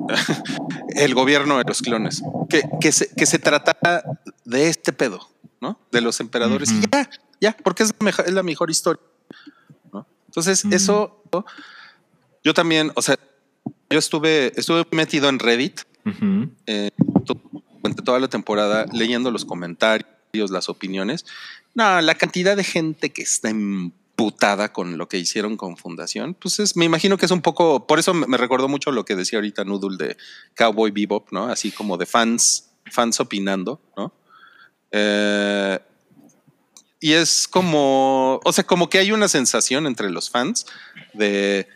[0.95, 2.22] El gobierno de los clones.
[2.49, 4.03] Que, que, se, que se tratara
[4.45, 5.19] de este pedo,
[5.61, 5.80] ¿no?
[5.91, 6.69] De los emperadores.
[6.91, 7.09] Ya,
[7.41, 9.01] ya, porque es la mejor, es la mejor historia.
[10.38, 10.76] Entonces, Ujú.
[10.76, 11.23] eso
[12.43, 13.18] yo también, o sea,
[13.89, 16.51] yo estuve, estuve metido en Reddit Ujú.
[16.68, 16.91] eh,
[17.26, 17.41] to-
[17.81, 20.05] durante toda la temporada leyendo los comentarios,
[20.51, 21.26] las opiniones.
[21.73, 26.59] No, la cantidad de gente que está emputada con lo que hicieron con Fundación, pues
[26.59, 29.15] es, me imagino que es un poco, por eso me, me recordó mucho lo que
[29.15, 30.18] decía ahorita Noodle de
[30.55, 31.45] Cowboy Bebop, ¿no?
[31.47, 34.14] Así como de fans, fans opinando, ¿no?
[34.91, 35.80] Eh,
[36.99, 40.65] y es como, o sea, como que hay una sensación entre los fans
[41.14, 41.68] de,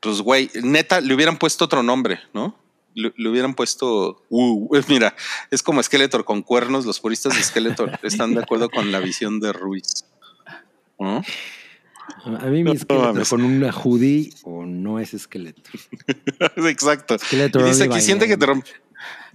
[0.00, 2.58] pues, güey, neta, le hubieran puesto otro nombre, ¿no?
[2.94, 5.14] Le, le hubieran puesto, uh, mira,
[5.50, 6.86] es como Skeletor con cuernos.
[6.86, 10.04] Los puristas de Skeletor están de acuerdo con la visión de Ruiz.
[10.98, 11.22] ¿no?
[12.24, 15.70] A mí mi No con una hoodie o no es esqueleto.
[16.56, 17.16] Exacto.
[17.16, 18.64] Esqueleto Y dice aquí, siente que te romp-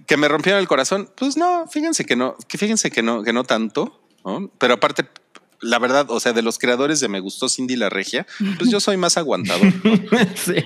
[0.06, 1.10] que me rompieron el corazón.
[1.16, 4.50] Pues no, fíjense que no, que fíjense que no, que no tanto, ¿no?
[4.58, 5.06] Pero aparte,
[5.60, 8.26] la verdad, o sea, de los creadores de Me gustó Cindy la Regia,
[8.58, 9.66] pues yo soy más aguantador.
[10.34, 10.56] sí.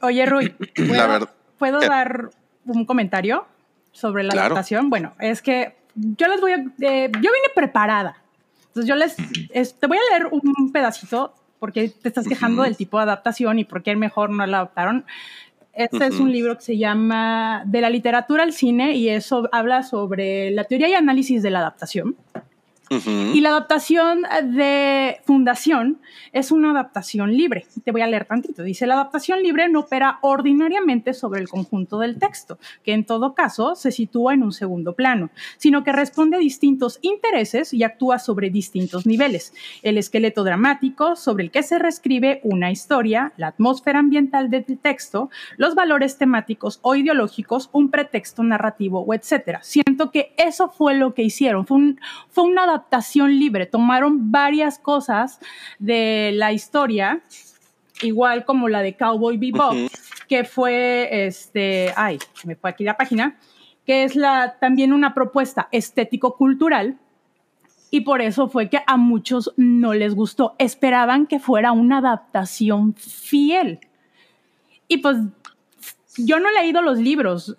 [0.00, 1.30] Oye, Rui, ¿puedo, La verdad.
[1.58, 1.88] ¿puedo ¿Qué?
[1.88, 2.30] dar
[2.66, 3.46] un comentario
[3.92, 4.46] sobre la Claro.
[4.54, 4.90] adaptación?
[4.90, 6.56] Bueno, es que yo les voy a...
[6.56, 8.16] eh, yo vine preparada.
[8.68, 9.16] Entonces yo les...
[9.50, 13.58] es- te voy a leer un pedacito porque te estás quejando del tipo de adaptación
[13.58, 15.06] y por qué mejor no la adaptaron.
[15.76, 19.82] Este es un libro que se llama De la literatura al cine y eso habla
[19.82, 22.16] sobre la teoría y análisis de la adaptación.
[22.88, 23.10] Ujú.
[23.34, 25.98] Y la adaptación de Fundación
[26.32, 27.66] es una adaptación libre.
[27.84, 28.62] Te voy a leer tantito.
[28.62, 33.34] Dice, la adaptación libre no opera ordinariamente sobre el conjunto del texto, que en todo
[33.34, 38.20] caso se sitúa en un segundo plano, sino que responde a distintos intereses y actúa
[38.20, 39.52] sobre distintos niveles.
[39.82, 45.28] El esqueleto dramático sobre el que se reescribe una historia, la atmósfera ambiental del texto,
[45.56, 49.60] los valores temáticos o ideológicos, un pretexto narrativo o etcétera.
[49.64, 51.66] Siento que eso fue lo que hicieron.
[51.66, 52.00] Fue, un-
[52.30, 52.75] fue una adaptación
[53.28, 53.66] libre.
[53.66, 55.40] Tomaron varias cosas
[55.78, 57.22] de la historia,
[58.02, 59.74] igual como la de Cowboy Bebop,
[60.28, 63.38] que fue este, ay, se me fue aquí la página,
[63.84, 66.98] que es la también una propuesta estético-cultural.
[67.88, 70.56] Y por eso fue que a muchos no les gustó.
[70.58, 73.78] Esperaban que fuera una adaptación fiel.
[74.88, 75.18] Y pues
[76.18, 77.56] yo no he leído los libros.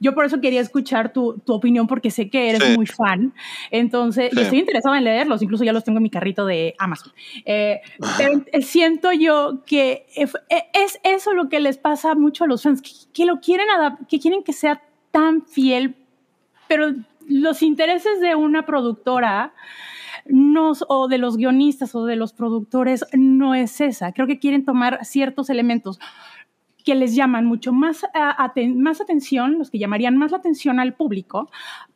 [0.00, 2.74] Yo por eso quería escuchar tu, tu opinión porque sé que eres Sí.
[2.76, 3.34] muy fan.
[3.70, 4.42] Entonces, y Sí.
[4.42, 5.42] estoy interesada en leerlos.
[5.42, 7.12] Incluso ya los tengo en mi carrito de Amazon.
[7.44, 7.80] Eh,
[8.16, 12.90] pero siento yo que es eso lo que les pasa mucho a los fans, que,
[13.12, 13.66] que lo quieren
[14.08, 15.96] que quieren que sea tan fiel,
[16.68, 16.94] pero
[17.28, 19.52] los intereses de una productora
[20.28, 24.12] no, o de los guionistas o de los productores no es esa.
[24.12, 26.00] Creo que quieren tomar ciertos elementos
[26.86, 30.80] que les llaman mucho más, a- aten- más atención, los que llamarían más la atención
[30.80, 31.50] al público,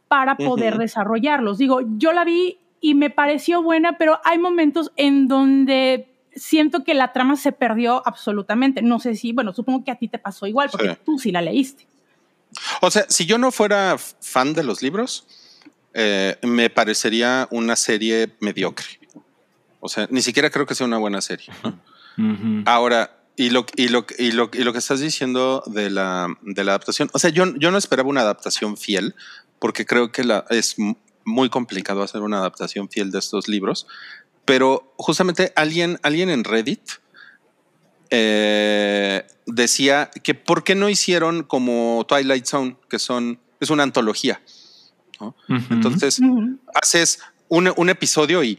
[0.09, 1.57] para poder desarrollarlos.
[1.57, 6.95] Digo, yo la vi y me pareció buena, pero hay momentos en donde siento que
[6.95, 8.83] la trama se perdió absolutamente.
[8.83, 10.99] No sé si, bueno, supongo que a ti te pasó igual, porque Sí.
[11.05, 11.87] tú sí la leíste.
[12.81, 15.27] O sea, si yo no fuera fan de los libros,
[15.95, 18.87] eh, me parecería una serie mediocre.
[19.79, 21.47] O sea, ni siquiera creo que sea una buena serie.
[22.67, 26.63] Ahora, y lo, y, lo, y, lo, y lo que estás diciendo de la, de
[26.63, 29.15] la adaptación, o sea, yo, yo no esperaba una adaptación fiel,
[29.59, 30.77] porque creo que la, es
[31.25, 33.87] muy complicado hacer una adaptación fiel de estos libros,
[34.45, 36.83] pero justamente alguien, alguien en Reddit
[38.11, 44.43] eh, decía que por qué no hicieron como Twilight Zone, que son, es una antología.
[45.49, 46.21] Entonces,
[46.75, 48.59] haces un, un episodio y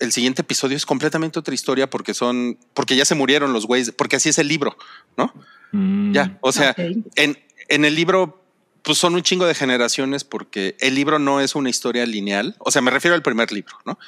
[0.00, 3.92] el siguiente episodio es completamente otra historia porque son, porque ya se murieron los güeyes,
[3.92, 4.76] porque así es el libro,
[5.16, 5.32] ¿no?
[5.72, 6.12] Mm.
[6.12, 6.74] Ya, o sea,
[7.16, 7.38] en,
[7.68, 8.42] en el libro,
[8.82, 12.56] pues son un chingo de generaciones porque el libro no es una historia lineal.
[12.60, 13.98] O sea, me refiero al primer libro, ¿no?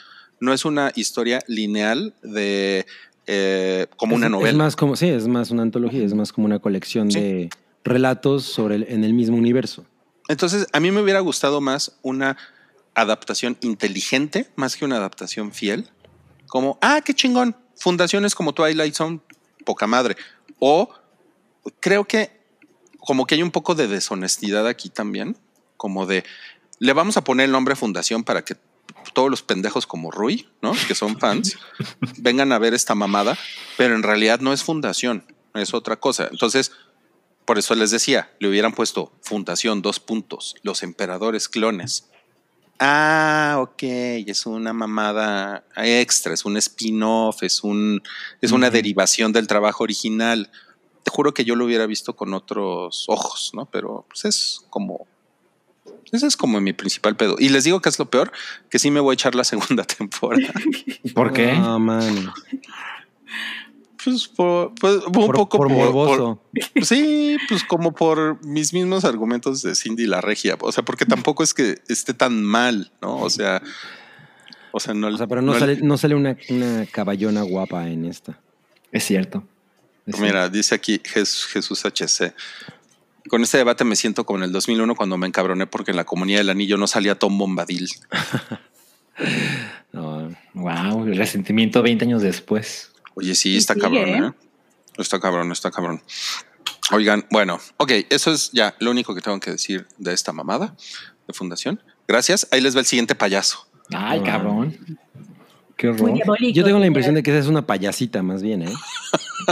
[0.40, 2.86] No es una historia lineal de
[3.26, 4.48] eh, como una novela.
[4.50, 7.20] Es más como, sí, es más una antología, es más como una colección Sí.
[7.20, 7.50] de
[7.84, 9.84] relatos sobre el- en el mismo universo.
[10.28, 12.36] Entonces, a mí me hubiera gustado más una
[12.94, 15.90] adaptación inteligente, más que una adaptación fiel.
[16.46, 17.56] Como, ah, qué chingón.
[17.76, 19.20] Fundaciones como Twilight Zone,
[19.64, 20.16] poca madre.
[20.58, 20.90] O
[21.80, 22.40] creo que
[22.98, 25.36] como que hay un poco de deshonestidad aquí también,
[25.76, 26.24] como de,
[26.78, 28.56] le vamos a poner el nombre Fundación para que
[29.14, 30.72] todos los pendejos como Rui, ¿no?
[30.86, 31.56] Que son fans,
[32.18, 33.38] vengan a ver esta mamada,
[33.76, 36.28] pero en realidad no es Fundación, es otra cosa.
[36.30, 36.72] Entonces,
[37.44, 42.10] por eso les decía, le hubieran puesto Fundación, dos puntos, los emperadores clones.
[42.82, 48.02] Ah, ok, es una mamada extra, es un spin-off, es, un,
[48.40, 50.50] es una derivación del trabajo original.
[51.02, 53.66] Te juro que yo lo hubiera visto con otros ojos, ¿no?
[53.66, 55.06] Pero pues es como...
[56.10, 57.36] Ese es como mi principal pedo.
[57.38, 58.32] Y les digo que es lo peor,
[58.70, 60.50] que sí me voy a echar la segunda temporada.
[61.14, 61.50] ¿Por qué?
[61.50, 62.32] Ah, mano.
[64.04, 66.42] Pues por, pues, un Por, poco por por- morboso.
[66.74, 70.56] por- sí, pues como por mis mismos argumentos de Cindy la regia.
[70.60, 73.16] O sea, porque tampoco es que esté tan mal, ¿no?
[73.18, 73.62] O sea,
[74.72, 77.88] o sea, no, O sea, pero no, no- sale, no sale una, una caballona guapa
[77.88, 78.38] en esta.
[78.92, 79.44] Es cierto.
[80.06, 82.34] Es Mira, dice aquí Jes- Jesús HC.
[83.28, 86.04] Con este debate me siento como en el 2001 cuando me encabroné porque en la
[86.04, 87.88] comunidad del anillo no salía Tom Bombadil.
[89.92, 92.89] No, Wow, el resentimiento 20 años después.
[93.14, 94.26] Oye, sí, está sigue, cabrón, ¿eh?
[94.28, 94.32] ¿eh?
[94.98, 96.02] Está cabrón, está cabrón.
[96.92, 100.74] Oigan, bueno, ok, eso es ya lo único que tengo que decir de esta mamada
[101.26, 101.80] de fundación.
[102.08, 102.48] Gracias.
[102.50, 103.66] Ahí les va el siguiente payaso.
[103.94, 104.24] Ay, Ah.
[104.26, 104.98] cabrón.
[105.76, 106.02] Qué horror.
[106.02, 106.52] Muy diabólico.
[106.54, 108.72] Yo tengo la impresión de que esa es una payasita más bien, ¿eh?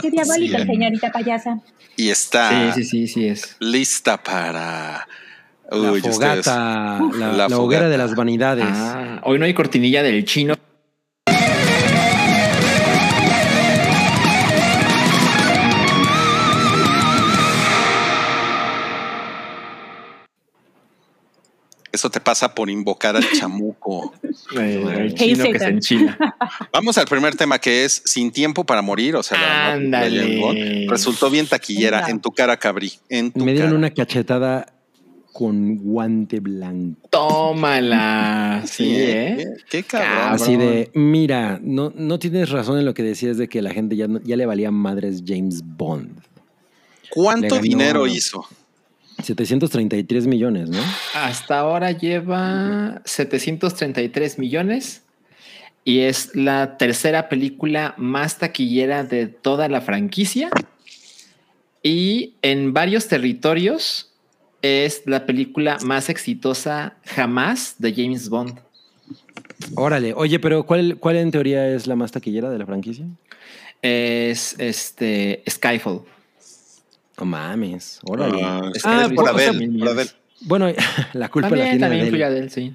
[0.03, 0.67] Qué diabólica, Sí.
[0.67, 1.61] señorita payasa.
[1.97, 3.57] Y está Sí, sí, sí, sí es.
[3.61, 5.09] lista para.
[5.71, 6.15] La Uy, ustedes.
[6.17, 7.59] fogata, la, La la fogata.
[7.59, 8.65] hoguera de las vanidades.
[8.69, 10.55] Ah, hoy no hay cortinilla del chino.
[21.91, 24.13] Eso te pasa por invocar al chamuco.
[24.55, 25.73] El chino que se Satan.
[25.75, 26.19] enchila.
[26.73, 29.17] Vamos al primer tema que es Sin tiempo para morir.
[29.17, 30.87] O sea, la- Ándale.
[30.89, 32.09] resultó bien taquillera.
[32.09, 32.93] En tu cara, cabrí.
[33.09, 33.79] En tu Me dieron cara.
[33.79, 34.73] una cachetada
[35.33, 37.09] con guante blanco.
[37.11, 38.63] Tómala.
[38.67, 39.37] Sí, ¿eh?
[39.71, 40.11] Qué, qué cabrón.
[40.17, 40.35] Cabrón.
[40.35, 43.95] Así de, mira, no, no tienes razón en lo que decías de que la gente
[43.97, 46.21] ya, ya le valía madres James Bond.
[47.11, 48.45] ¿Cuánto ganó- dinero hizo?
[49.23, 50.79] 733 millones, ¿no?
[51.15, 55.03] Hasta ahora lleva 733 millones
[55.85, 60.51] y es la tercera película más taquillera de toda la franquicia.
[61.83, 64.13] Y en varios territorios
[64.63, 68.59] es la película más exitosa jamás de James Bond.
[69.75, 73.07] Órale, oye, pero ¿cuál, ¿cuál en teoría es la más taquillera de la franquicia?
[73.83, 76.03] Es este Skyfall.
[77.19, 78.41] No mames, órale.
[78.45, 79.93] Ah, Es Ah, que por mil por millones.
[79.95, 80.11] Adele.
[80.43, 80.67] Bueno,
[81.15, 82.11] la culpa la También, tiene también Adele.
[82.11, 82.75] fui Adele, sí.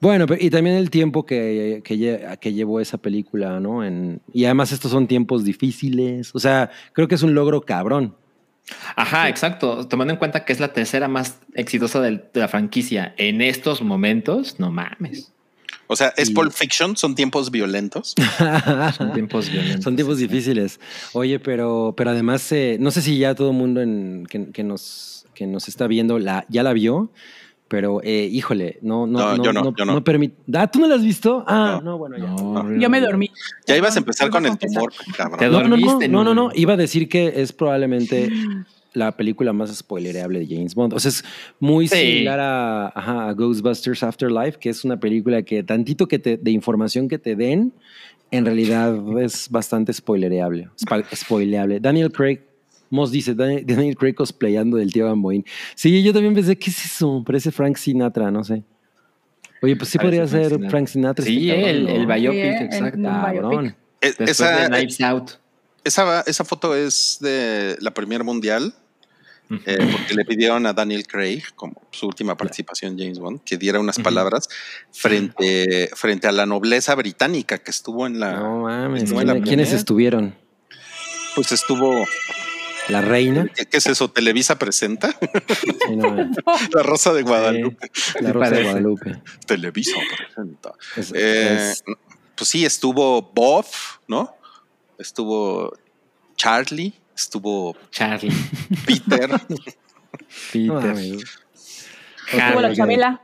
[0.00, 3.84] Bueno, pero- y también el tiempo que, que, lle- que llevó esa película, ¿no?
[3.84, 6.34] En, y además estos son tiempos difíciles.
[6.34, 8.14] O sea, creo que es un logro cabrón.
[8.96, 9.86] Ajá, exacto.
[9.88, 13.82] Tomando en cuenta que es la tercera más exitosa del- de la franquicia en estos
[13.82, 15.32] momentos, no mames.
[15.86, 18.14] O sea, es Y- Pulp Fiction, son tiempos violentos.
[18.96, 19.84] Son tiempos violentos.
[19.84, 20.80] Son tiempos difíciles.
[21.12, 24.64] Oye, pero, pero además, eh, no sé si ya todo el mundo en, que, que
[24.64, 27.10] nos, que nos está viendo la, ya la vio,
[27.68, 30.04] pero eh, híjole, no, no, No, no, yo no, yo no.
[30.04, 30.36] permite.
[30.54, 31.44] Ah, ¿tú no la has visto?
[31.46, 31.90] Ah, No.
[31.92, 32.24] no, bueno, ya.
[32.26, 33.30] No, Yo me dormí.
[33.66, 35.38] Ya ibas a empezar con el tumor, Te cabrón.
[35.40, 36.48] No, no, no, dormiste, no, no, no.
[36.48, 36.54] no.
[36.54, 38.30] Iba a decir que es probablemente
[38.94, 40.94] la película más spoilereable de James Bond.
[40.94, 41.24] O sea, es
[41.60, 41.96] muy Sí.
[41.96, 46.50] similar a, ajá, a Ghostbusters Afterlife, que es una película que tantito que te, de
[46.50, 47.72] información que te den,
[48.30, 50.70] en realidad es bastante spoilereable.
[50.80, 51.80] Spa- Spoileable.
[51.80, 52.40] Daniel Craig.
[52.90, 55.44] Moss dice, Daniel, Daniel Craig cosplayando del tío Gamboín.
[55.74, 57.24] Sí, yo también pensé, ¿qué es eso?
[57.26, 58.62] Parece Frank Sinatra, no sé.
[59.62, 60.70] Oye, pues sí Parece podría Frank ser Sinatra.
[60.70, 61.24] Frank Sinatra.
[61.24, 62.14] Sí, este el, cabrón, el ¿no?
[62.14, 62.98] biopic, Sí, exacto.
[63.50, 63.76] biopic.
[64.00, 65.30] Después Esa, de Knives Out.
[65.82, 68.74] esa, esa foto es de la Premier Mundial,
[69.50, 73.78] eh, porque le pidieron a Daniel Craig, como su última participación James Bond, que diera
[73.78, 74.48] unas palabras
[74.92, 78.32] frente, frente a la nobleza británica que estuvo en la.
[78.34, 79.10] No mames.
[79.10, 80.34] la ¿quién- ¿Quiénes estuvieron?
[81.34, 82.04] Pues estuvo.
[82.88, 83.46] La reina.
[83.54, 84.10] ¿Qué, qué es eso?
[84.10, 85.10] ¿Televisa presenta?
[85.86, 86.14] Sí, no,
[86.74, 87.90] la Rosa de Guadalupe.
[88.20, 88.62] la Rosa de.
[88.62, 89.22] Guadalupe.
[89.46, 90.72] Televisa presenta.
[90.96, 91.84] Es- Eh, es-
[92.36, 93.64] pues sí, estuvo Bob,
[94.08, 94.34] ¿no?
[94.98, 95.72] Estuvo
[96.36, 98.32] Charlie, estuvo Charlie.
[98.86, 99.30] Peter,
[100.52, 100.94] Peter.
[102.60, 102.74] la.
[102.74, 103.22] Chabela.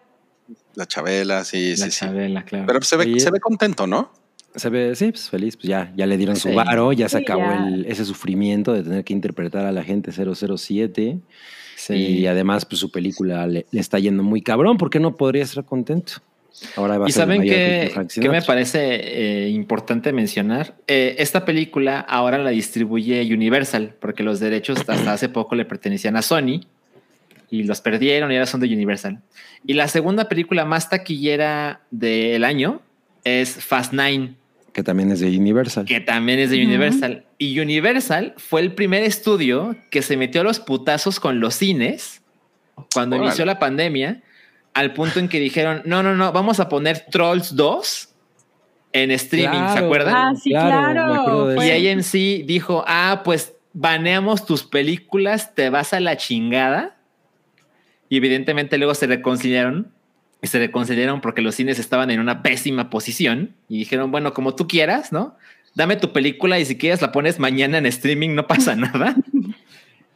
[0.74, 2.00] la Chabela, sí, La sí, sí.
[2.00, 2.66] Chabela, claro.
[2.66, 4.12] Pero se ve, se ve contento, ¿no?
[4.54, 6.54] Se ve, sí, pues feliz, pues ya, ya le dieron su Sí.
[6.54, 7.68] varo, ya se Sí, acabó ya.
[7.68, 11.20] el- ese sufrimiento de tener que interpretar a la gente 007
[11.76, 11.94] Sí.
[11.94, 15.44] y además pues su película le, le está yendo muy cabrón, ¿por qué no podría
[15.44, 16.14] estar contento?
[16.76, 20.74] Ahora va a Y ser el saben que, que me parece eh, importante mencionar.
[20.86, 26.16] Eh, esta película ahora la distribuye Universal, porque los derechos hasta hace poco le pertenecían
[26.16, 26.60] a Sony
[27.50, 29.20] y los perdieron y ahora son de Universal.
[29.66, 32.80] Y la segunda película más taquillera del año
[33.24, 34.34] es Fast Nine,
[34.72, 35.84] que también es de Universal.
[35.84, 36.64] que también es de.
[36.64, 37.24] Universal.
[37.38, 42.22] Y Universal fue el primer estudio que se metió a los putazos con los cines
[42.94, 43.28] cuando Órale.
[43.28, 44.22] inició la pandemia,
[44.74, 48.08] al punto en que dijeron, no, no, no, vamos a poner Trolls 2
[48.92, 50.14] en streaming, ¿se acuerdan?
[50.14, 51.62] Ah, sí, claro.
[51.62, 56.96] Y AMC dijo, ah, pues baneamos tus películas, te vas a la chingada.
[58.08, 59.92] Y evidentemente luego se reconciliaron.
[60.42, 63.54] Y se reconciliaron porque los cines estaban en una pésima posición.
[63.68, 65.36] Y dijeron, bueno, como tú quieras, ¿no?
[65.74, 69.14] Dame tu película y si quieres la pones mañana en streaming, no pasa nada.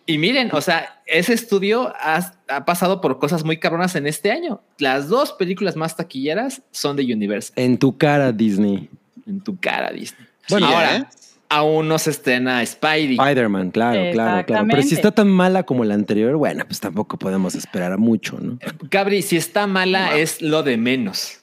[0.06, 4.30] Y miren, o sea, ese estudio ha, ha pasado por cosas muy cabronas en este
[4.30, 4.60] año.
[4.78, 7.54] Las dos películas más taquilleras son de Universal.
[7.56, 8.90] En tu cara, Disney.
[9.26, 10.26] En tu cara, Disney.
[10.50, 11.04] Bueno, ahora, ¿eh?
[11.48, 13.12] aún no se estrena Spidey.
[13.14, 14.66] Spider-Man, claro, claro, claro.
[14.68, 18.58] Pero si está tan mala como la anterior, bueno, pues tampoco podemos esperar mucho, ¿no?
[18.90, 21.40] Gabri, si está mala es lo de menos.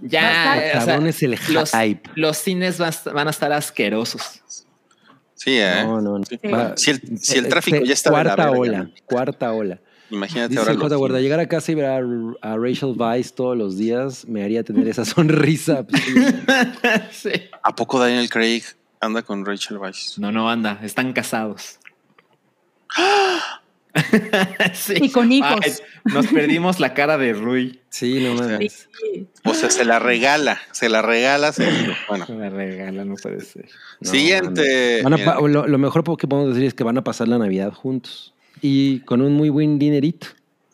[0.00, 2.08] Ya, eh, o sea, es el los, hype.
[2.14, 4.40] los cines van, a- van a estar asquerosos.
[5.42, 5.82] Sí, ¿eh?
[5.84, 6.24] No, no, no.
[6.26, 6.38] Sí.
[6.52, 9.52] Va- Si el, si el tráfico este, ya está de la cuarta verga, ola, cuarta
[9.52, 9.78] ola.
[10.10, 10.74] Imagínate Dice ahora.
[10.74, 10.96] J.
[10.96, 14.62] Guarda, llegar a casa y ver a, a Rachel Weisz todos los días me haría
[14.64, 15.86] tener esa sonrisa.
[17.12, 17.30] Sí.
[17.62, 18.64] ¿A poco Daniel Craig
[19.00, 20.18] anda con Rachel Weisz?
[20.18, 21.78] No, no anda, están casados.
[24.74, 24.94] Sí.
[25.00, 25.60] Y con hijos.
[25.62, 25.72] Ay,
[26.04, 27.80] nos perdimos la cara de Rui.
[27.88, 28.88] Sí, no mames.
[28.92, 29.26] Sí.
[29.44, 31.94] O sea, se la regala, se la regala seguido.
[32.08, 33.68] Bueno, Me regala, no puede ser.
[34.00, 35.02] No, siguiente.
[35.02, 38.34] Van a lo mejor que podemos decir es que van a pasar la Navidad juntos.
[38.62, 40.28] Y con un muy buen dinerito.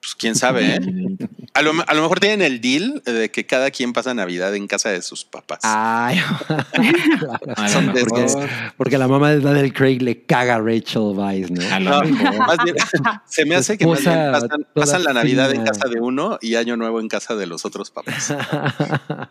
[0.07, 0.81] Pues quién sabe, ¿eh?
[1.57, 4.66] A lo, a lo mejor tienen el deal de que cada quien pasa Navidad en
[4.66, 5.61] casa de sus papás.
[5.62, 6.20] Ay,
[7.73, 8.05] Son de
[8.77, 11.62] porque la mamá de Daniel Craig le caga a Rachel Weisz, ¿no?
[11.74, 12.39] A lo No, mejor.
[12.47, 12.77] más bien,
[13.24, 16.57] se me hace que más bien Esposa pasan, la Navidad en casa de uno y
[16.57, 18.35] Año Nuevo en casa de los otros papás.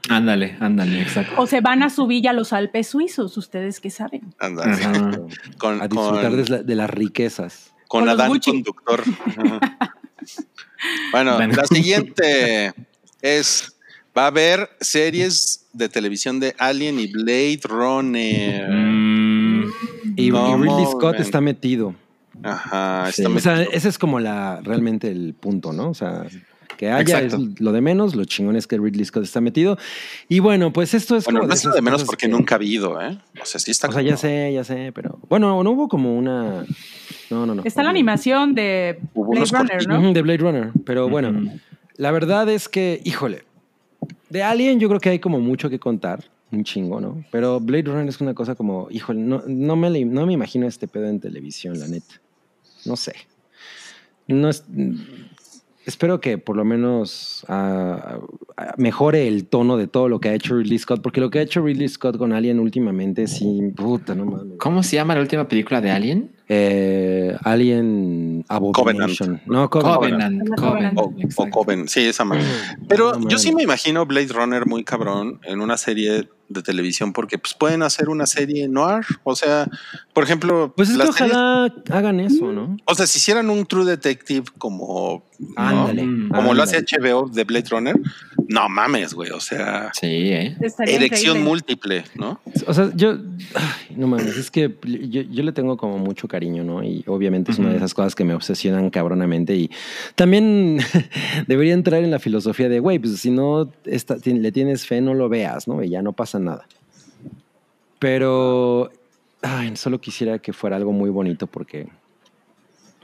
[0.09, 1.35] Ándale, ándale, exacto.
[1.37, 4.33] O se van a subir a los Alpes suizos, ustedes que saben.
[5.59, 7.71] Con, a disfrutar con- de, la- de las riquezas.
[7.87, 8.49] con Con Adán Gucci.
[8.49, 9.03] Conductor.
[11.11, 11.55] Bueno, Bueno.
[11.55, 12.73] la siguiente
[13.21, 13.73] es,
[14.17, 18.69] va a haber series de televisión de Alien y Blade Runner.
[18.71, 19.63] Mm,
[20.17, 21.95] Y, y ¿Cómo Ridley Scott está metido.
[22.43, 23.21] Ajá, Sí.
[23.23, 23.71] está O sea, metido.
[23.73, 25.89] ese es como la realmente el punto, ¿no?
[25.89, 26.25] O sea,
[26.77, 27.37] que haya Exacto.
[27.53, 29.77] es lo de menos, lo chingón es que Ridley Scott está metido.
[30.29, 32.55] Y bueno, pues esto es Bueno, como no es lo de menos porque que- nunca
[32.55, 33.17] ha habido, ¿eh?
[33.41, 36.15] O sea, sí está O sea, ya sé, ya sé, pero bueno, no hubo como
[36.17, 36.65] una
[37.29, 37.63] No, no, no.
[37.63, 40.13] Está la animación de Blade Runner, ¿no?
[40.13, 41.51] De Blade Runner, pero bueno,
[41.97, 43.43] la verdad es que, híjole,
[44.29, 47.23] de Alien yo creo que hay como mucho que contar, un chingo, ¿no?
[47.31, 50.87] Pero Blade Runner es una cosa como, híjole, no, no, me, no me imagino este
[50.87, 52.21] pedo en televisión, la neta.
[52.85, 53.13] No sé.
[54.27, 54.63] No es,
[55.85, 58.19] espero que por lo menos ah,
[58.57, 61.39] ah, mejore el tono de todo lo que ha hecho Ridley Scott, porque lo que
[61.39, 64.57] ha hecho Ridley Scott con Alien últimamente, sí, puta, no mames.
[64.57, 66.34] ¿Cómo se llama la última película de Alien?
[66.47, 69.41] Eh, Alien Abomination.
[69.47, 69.97] No, Covenant.
[69.97, 70.49] Covenant.
[70.57, 70.95] Covenant.
[70.95, 71.33] Covenant.
[71.37, 71.49] O, o.
[71.49, 72.43] Coven, sí, esa más.
[72.87, 77.11] Pero No yo sí me imagino Blade Runner muy cabrón en una serie de televisión
[77.13, 79.67] porque pues pueden hacer una serie noir, o sea,
[80.13, 82.77] por ejemplo, Pues es que series- hagan eso, ¿no?
[82.85, 85.23] o sea, si hicieran un True Detective como.
[85.57, 86.03] Ándale.
[86.29, 86.77] Como lo hace.
[86.81, 87.99] HBO de Blade Runner,
[88.47, 90.55] no mames, güey, o sea, Sí, ¿eh?
[90.87, 92.39] Erección múltiple, ¿no?
[92.67, 93.17] O sea, yo,
[93.53, 94.73] ay, no mames, es que
[95.09, 96.83] yo, yo le tengo como mucho cariño, ¿no?
[96.85, 99.69] Y obviamente es una de esas cosas que me obsesionan cabronamente y
[100.15, 100.77] también
[101.47, 105.13] debería entrar en la filosofía de, güey, pues si no está- le tienes fe, no
[105.13, 105.83] lo veas, ¿no?
[105.83, 106.67] Y ya no pasa nada.
[107.99, 108.91] Pero,
[109.41, 111.87] ay, solo quisiera que fuera algo muy bonito porque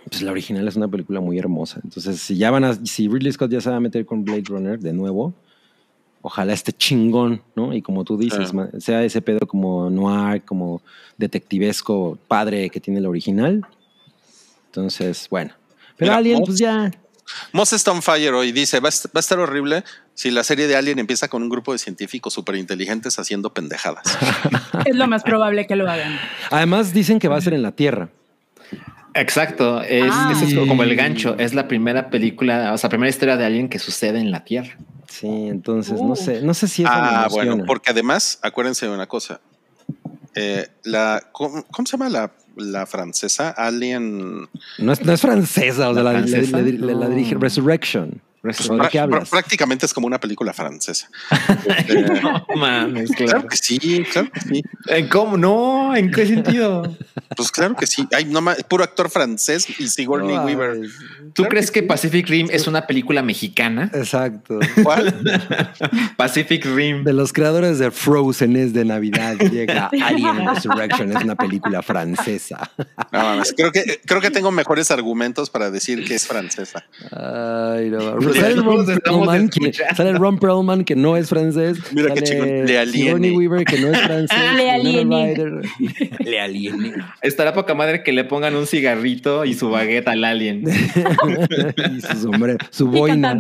[0.10, 1.80] pues la original es una película muy hermosa.
[1.84, 4.44] Entonces, si ya van a, si Ridley Scott ya se va a meter con Blade
[4.48, 5.34] Runner de nuevo,
[6.22, 7.74] ojalá esté chingón, ¿no?
[7.74, 10.82] Y como tú dices, sea ese pedo como noir, como
[11.18, 13.66] detectivesco padre que tiene el original.
[14.68, 15.52] Entonces, bueno.
[15.98, 16.92] Pero Mira, Alien, pues ya.
[17.54, 19.84] Moss está on fire hoy, dice, va a, est- va a estar horrible
[20.14, 24.04] si la serie de Alien empieza con un grupo de científicos súper inteligentes haciendo pendejadas.
[24.86, 26.20] Es lo más probable que lo hagan.
[26.50, 28.10] Además, dicen que va a ser en la Tierra.
[29.14, 29.82] Exacto.
[29.82, 30.32] Es, Ah.
[30.34, 31.36] ese es como el gancho.
[31.38, 34.78] Es la primera película, o sea, primera historia de Alien que sucede en la Tierra.
[35.10, 36.08] Sí, entonces Uh.
[36.08, 39.42] no sé, no sé si eso me Ah, bueno, porque además, acuérdense de una cosa.
[40.36, 43.50] Eh, la, ¿cómo, cómo se llama la, la francesa?
[43.52, 44.48] Alien.
[44.80, 46.58] no, es, no es francesa, o sea, ¿La la, francesa?
[46.62, 47.42] la- la- la dirige No.
[47.42, 48.22] Resurrection.
[48.44, 48.80] Resurrection.
[48.80, 49.30] ¿De qué Prá- hablas?
[49.30, 51.10] Prácticamente es como una película francesa.
[51.66, 53.48] Este, No mames, claro claro.
[53.48, 54.64] que sí, claro que sí.
[54.88, 55.38] ¿En ¿Cómo?
[55.38, 56.96] No, ¿en qué sentido?
[57.36, 58.08] Pues claro que sí.
[58.16, 60.82] Ay, no puro actor francés y Sigourney No, Weaver.
[61.34, 63.90] ¿Tú crees que Pacific Rim es una película mexicana?
[63.94, 64.60] Exacto.
[64.84, 65.14] ¿Cuál?
[66.18, 67.04] Pacific Rim.
[67.04, 72.72] De los creadores de Frozen es de Navidad llega Alien Resurrection, es una película francesa.
[73.12, 76.84] No, mames, creo que creo que tengo mejores argumentos para decir que es francesa.
[77.12, 78.18] Ay, no.
[78.34, 78.86] Sale Ron
[79.96, 81.78] sale Ron Perlman, que no es francés.
[81.94, 83.32] Mira qué Sale chingón, le aliene.
[83.32, 84.38] Weaver, que no es francés.
[84.58, 85.36] Le aliene.
[86.20, 86.94] Le aliene.
[87.22, 90.64] Estará poca madre que le pongan un cigarrito y su baguette al alien.
[90.68, 93.38] y su sombrero, su boina.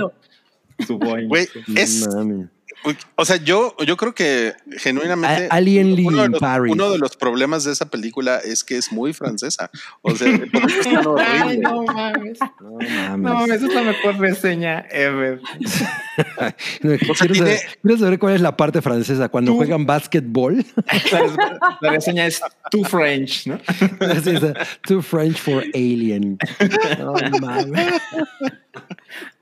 [0.86, 1.28] Su boing.
[1.28, 2.48] Güey, es mames.
[3.16, 6.74] O sea, yo, yo creo que genuinamente A- Alien Lee uno de, in los, Paris.
[6.74, 9.70] uno de los problemas de esa película es que es muy francesa.
[10.02, 11.58] O sea, horrible.
[11.62, 12.40] no mames.
[12.60, 13.20] No mames.
[13.20, 15.40] No mames, esa es la mejor reseña ever.
[16.82, 19.30] quiero, sea, tiene- saber, quiero saber cuál es la parte francesa.
[19.30, 20.66] Cuando Tú- juegan básquetbol.
[21.12, 22.42] La, la reseña es
[22.72, 23.60] too French, ¿no?
[24.02, 24.24] Es,
[24.88, 26.38] Too French for Alien.
[27.00, 28.02] No mames.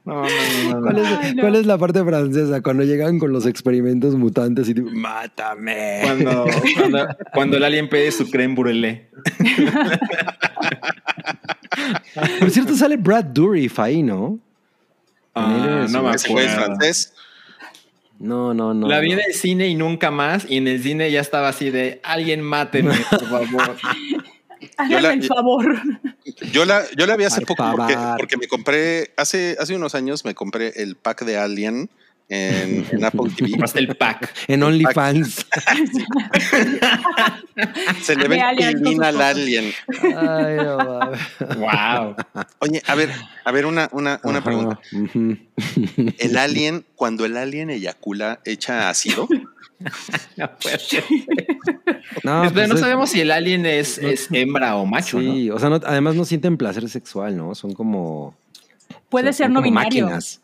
[0.05, 0.29] No, no,
[0.69, 0.81] no, no.
[0.81, 2.61] ¿Cuál es, cuál la parte francesa?
[2.61, 5.99] Cuando llegan con los experimentos mutantes y tipo, mátame.
[6.03, 6.45] Cuando,
[6.77, 9.07] cuando, cuando el alien pide su creme brûlée.
[12.39, 14.39] Por cierto, sale Brad Dourif ahí, ¿no?
[15.35, 16.55] Ah, no me es acuerdo.
[16.55, 17.13] francés.
[18.19, 18.87] No, no, no.
[18.87, 19.15] La vi no.
[19.15, 20.45] en el cine y nunca más.
[20.49, 23.77] Y en el cine ya estaba así de alguien máteme, por favor.
[24.77, 25.81] Háganme la- el favor.
[26.51, 30.25] Yo la, yo la vi hace poco porque, porque me compré, hace, hace unos años
[30.25, 31.89] me compré el pack de Alien
[32.29, 33.51] en, en Apple TV.
[33.51, 34.33] Compraste el pack.
[34.47, 35.45] En OnlyFans.
[38.01, 39.21] Se le ve Alien al.
[39.21, 39.71] Alien.
[40.15, 40.77] Ay, no.
[41.57, 42.15] Wow.
[42.59, 43.11] Oye, a ver,
[43.43, 44.79] a ver, una, una, una Ajá, pregunta.
[46.17, 49.27] El alien, cuando el alien eyacula, echa ácido.
[50.37, 51.03] No puede ser.
[52.23, 55.33] No, Espera, pues no es- sabemos si el alien es, es hembra o macho, ¿no?
[55.33, 57.55] Sí, o sea, no- además no sienten placer sexual, ¿no?
[57.55, 58.35] Son como.
[59.09, 60.05] Puede son ser como no binario.
[60.05, 60.41] máquinas.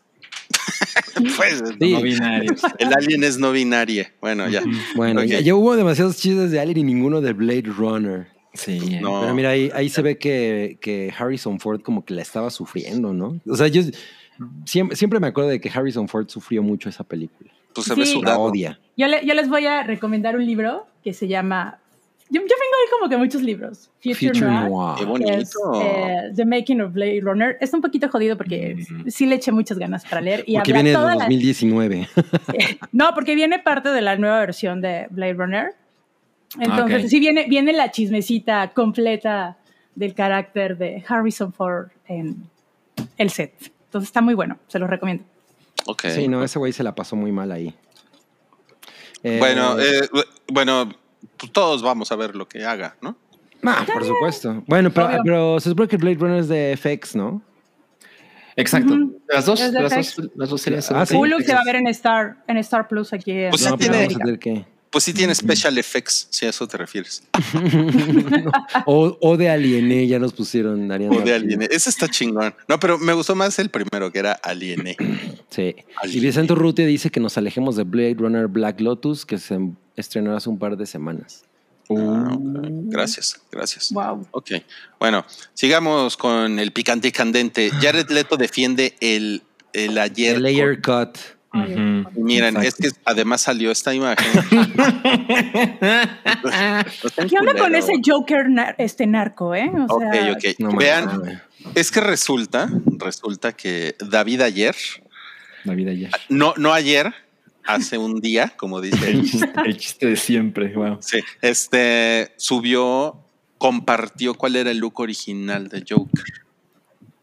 [1.36, 1.92] Pues, Sí.
[1.92, 2.60] No binarios.
[2.78, 4.04] el alien es no binario.
[4.20, 4.62] Bueno, ya.
[4.94, 8.26] Bueno, ya, ya hubo demasiados chistes de Alien y ninguno de Blade Runner.
[8.54, 8.98] Sí.
[9.00, 9.20] No.
[9.22, 13.12] Pero mira, ahí, ahí se ve que, que Harrison Ford como que la estaba sufriendo,
[13.12, 13.40] ¿no?
[13.48, 13.82] O sea, yo
[14.64, 17.50] siempre, siempre me acuerdo de que Harrison Ford sufrió mucho esa película.
[17.74, 18.14] Pues se ve Sí.
[18.14, 18.40] La sudado.
[18.42, 18.78] odia.
[18.96, 21.78] Yo, le- yo les voy a recomendar un libro que se llama.
[22.28, 23.88] Yo, yo vengo ahí como que muchos libros.
[24.02, 24.68] Future, Future Noir.
[24.70, 24.98] Noir.
[24.98, 25.32] Qué bonito.
[25.32, 27.56] es, eh, The Making of Blade Runner.
[27.60, 28.76] Está un poquito jodido porque
[29.06, 30.42] sí le eché muchas ganas para leer.
[30.46, 32.08] Y Porque viene de toda la- 2019.
[32.92, 35.74] No, porque viene parte de la nueva versión de Blade Runner.
[36.58, 37.08] Entonces, Ok.
[37.10, 39.56] sí viene, viene la chismecita completa
[39.94, 42.48] del carácter de Harrison Ford en
[43.18, 43.52] el set.
[43.84, 45.22] Entonces está muy bueno, se los recomiendo.
[45.86, 46.06] Ok.
[46.08, 47.72] Sí, no, ese güey se la pasó muy mal ahí.
[49.22, 50.08] Eh, Bueno, eh,
[50.52, 50.96] bueno, pues
[51.52, 53.16] todos vamos a ver lo que haga, ¿no?
[53.64, 54.62] ah, por supuesto.
[54.66, 57.42] Bueno, pero, pero se supone que Blade Runner es de FX, ¿no?
[58.54, 58.94] Exacto.
[59.28, 61.14] Las dos, las dos, las dos series son Ah, sí.
[61.14, 63.76] Hulu se va a ver en Star, en Star Plus aquí en Pues sí no,
[63.76, 64.64] tiene- vamos a tener que.
[64.88, 67.22] Pues sí tiene special effects, si a eso te refieres.
[68.86, 71.56] O, o de Aliené, ya nos pusieron Ariana O de Martínez.
[71.58, 71.68] Alien.
[71.70, 72.54] Ese está chingón.
[72.68, 74.84] No, pero me gustó más el primero, que era Alien.
[75.50, 75.74] Sí.
[75.76, 76.26] Y Aliené.
[76.26, 79.58] Vicente Rute dice que nos alejemos de Blade Runner Black Lotus, que se
[79.96, 81.42] estrenó hace un par de semanas.
[81.90, 82.66] Ah, ok.
[82.88, 83.92] Gracias, gracias.
[83.92, 84.26] Wow.
[84.32, 84.50] Ok,
[84.98, 85.24] bueno,
[85.54, 87.70] sigamos con el picante y candente.
[87.80, 89.42] Jared Leto defiende el,
[89.72, 90.36] el ayer.
[90.36, 91.16] El layer cut.
[92.14, 92.68] Miren, Exacto.
[92.68, 94.26] es que además salió esta imagen.
[97.28, 99.70] ¿Qué onda con ese Joker nar- este narco, eh?
[99.88, 100.44] O Ok, sea, ok.
[100.58, 101.40] No Vean,
[101.74, 102.68] es que resulta,
[102.98, 104.74] resulta que David ayer,
[105.64, 106.10] La vida ya.
[106.28, 107.14] no, no ayer,
[107.66, 110.98] hace un día, como dice El chiste, el chiste de siempre, wow.
[111.00, 113.18] sí, este subió,
[113.58, 116.24] compartió cuál era el look original de Joker.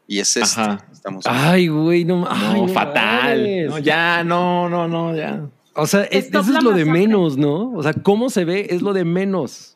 [0.07, 0.59] Y es este.
[0.61, 0.85] Ajá.
[0.91, 3.37] Estamos Ay, güey, no, ay, No, no fatal.
[3.39, 3.69] mames.
[3.69, 5.47] No, ya, no, no, no, ya.
[5.75, 7.71] O sea, es- eso es lo de menos, ¿no?
[7.71, 9.72] O sea, cómo se ve es lo de menos.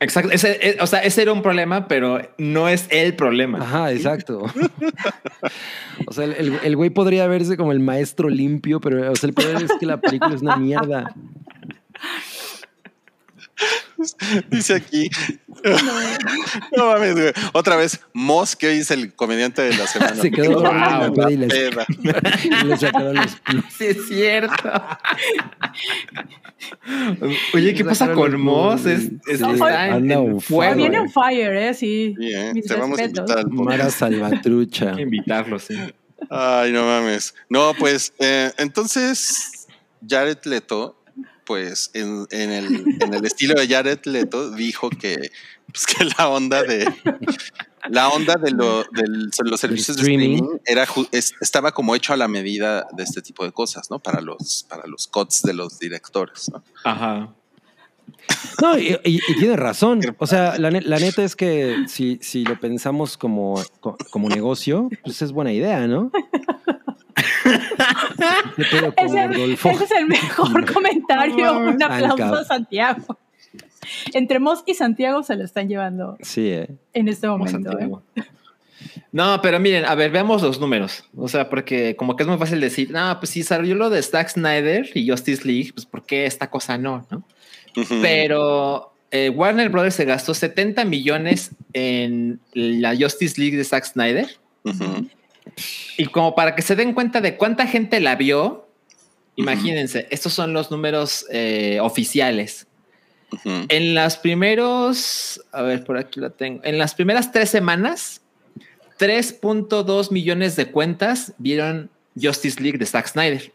[0.00, 0.32] Exacto.
[0.32, 3.58] Ese, eh, o sea, ese era un problema, pero no es el problema.
[3.58, 4.44] Ajá, exacto.
[6.06, 9.86] o sea, el, güey podría verse como el maestro limpio, pero el problema es que
[9.86, 11.14] la película es una mierda.
[14.50, 15.10] Dice aquí.
[16.76, 17.32] No mames, güey.
[17.52, 20.14] Otra vez, Moss, que hoy es el comediante de la semana.
[20.16, 23.30] Se quedó Wow, la y les- sacaron los
[23.78, 24.54] Sí, es cierto.
[27.52, 28.86] Oye, ¿qué pasa con Moss?
[28.86, 29.28] Es, plugs.
[29.28, 30.62] es- Sí, está en, anda en on fuego.
[30.72, 30.76] fire.
[30.76, 31.00] viene eh.
[31.00, 32.14] un fire, eh, sí.
[32.18, 32.52] Sí, ¿eh?
[32.54, 33.90] Mis Te vamos a invitar al Mara.
[33.90, 34.90] Salvatrucha.
[34.90, 35.74] Hay que invitarlo, sí.
[36.30, 37.34] Ay, no mames.
[37.48, 39.66] No, pues, eh, entonces,
[40.08, 40.96] Jared Leto,
[41.44, 45.30] pues, en, en el, en el estilo de Jared Leto, dijo que,
[45.72, 46.86] pues, que la onda de.
[47.90, 49.02] La onda de, lo, de
[49.44, 50.34] los servicios de streaming.
[50.36, 53.98] streaming era, estaba como hecho a la medida de este tipo de cosas, ¿no?
[53.98, 56.64] Para los, para los cuts de los directores, ¿no?
[56.84, 57.34] Ajá.
[58.62, 60.00] No, y, y- y tiene razón.
[60.18, 64.30] O sea, la, ne- la neta es que si, si lo pensamos como, co- como
[64.30, 66.10] negocio, pues es buena idea, ¿no?
[68.56, 69.52] ¿Qué pedo con Ese,
[69.84, 71.58] es el mejor comentario.
[71.58, 73.18] Un aplauso a Santiago.
[74.12, 76.68] Entre Moss y Santiago se lo están llevando Sí, ¿eh?
[76.94, 77.78] en este momento.
[77.78, 77.90] ¿eh?
[79.12, 81.04] No, pero miren, a ver, veamos los números.
[81.16, 84.02] O sea, porque como que es muy fácil decir, no, pues si salió lo de
[84.02, 87.06] Zack Snyder y Justice League, pues ¿por qué esta cosa no?
[87.10, 87.24] ¿no?
[88.02, 94.26] Pero eh, Warner Brothers se gastó 70 millones en la Justice League de Zack Snyder.
[94.64, 95.08] Ujú.
[95.96, 98.68] Y como para que se den cuenta de cuánta gente la vio,
[99.36, 102.66] imagínense, estos son los números eh, oficiales.
[103.44, 106.60] En las primeros, a ver, por aquí la tengo.
[106.64, 108.20] En las primeras tres semanas,
[108.98, 111.90] 3.2 millones de cuentas vieron
[112.20, 113.52] Justice League de Zack Snyder.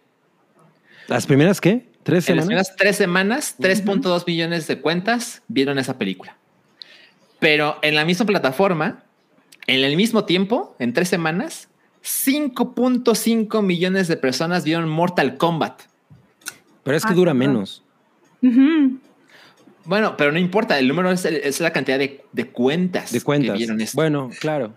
[1.07, 1.88] ¿Las primeras qué?
[2.03, 2.70] ¿Tres En las semanas?
[2.72, 6.38] primeras tres semanas, 3.2 millones de cuentas vieron esa película.
[7.40, 9.03] Pero en la misma plataforma,
[9.68, 11.70] En el mismo tiempo, en tres semanas,
[12.04, 15.82] 5.5 millones de personas vieron Mortal Kombat.
[16.84, 17.84] Pero es que Ah, dura menos.
[19.86, 23.54] Bueno, pero no importa, el número es, es la cantidad de, de cuentas, De cuentas.
[23.54, 23.96] que vieron esto.
[23.96, 24.74] Bueno, claro.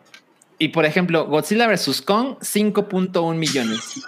[0.58, 2.02] Y por ejemplo, Godzilla vs.
[2.02, 4.00] Kong, 5.1 millones.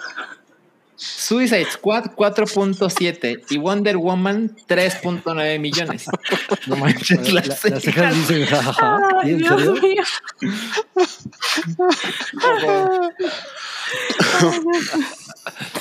[0.97, 3.43] Suicide Squad, 4.7.
[3.49, 6.05] Y Wonder Woman, 3.9 millones.
[6.67, 8.99] No manches, La- las las cejas dicen, jajaja.
[9.21, 9.73] Ay, ¿En Dios serio?
[9.81, 10.03] mío.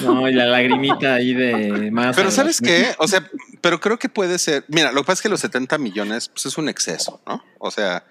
[0.01, 2.15] No, y la lagrimita ahí de más.
[2.17, 2.95] Pero ¿sabes qué?
[2.99, 3.29] O sea,
[3.61, 4.65] pero creo que puede ser.
[4.69, 7.43] Mira, lo que pasa es que los 70 millones pues es un exceso, ¿no?
[7.59, 8.05] O sea,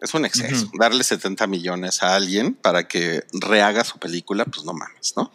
[0.00, 0.70] es un exceso.
[0.78, 5.32] Darle 70 millones a alguien para que rehaga su película, pues no mames, ¿no?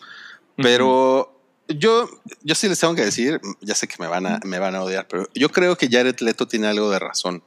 [0.61, 2.09] Pero yo,
[2.43, 4.83] yo sí les tengo que decir, ya sé que me van a, me van a
[4.83, 7.43] odiar, pero yo creo que Jared Leto tiene algo de razón.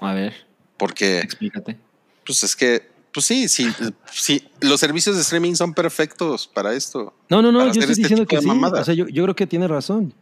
[0.00, 0.34] A ver,
[0.76, 1.78] Porque, explícate.
[2.26, 3.72] pues es que, pues sí, sí,
[4.12, 7.14] sí, los servicios de streaming son perfectos para esto.
[7.28, 8.48] No, no, no, yo estoy este diciendo que sí.
[8.48, 10.12] O sea, yo, yo creo que tiene razón.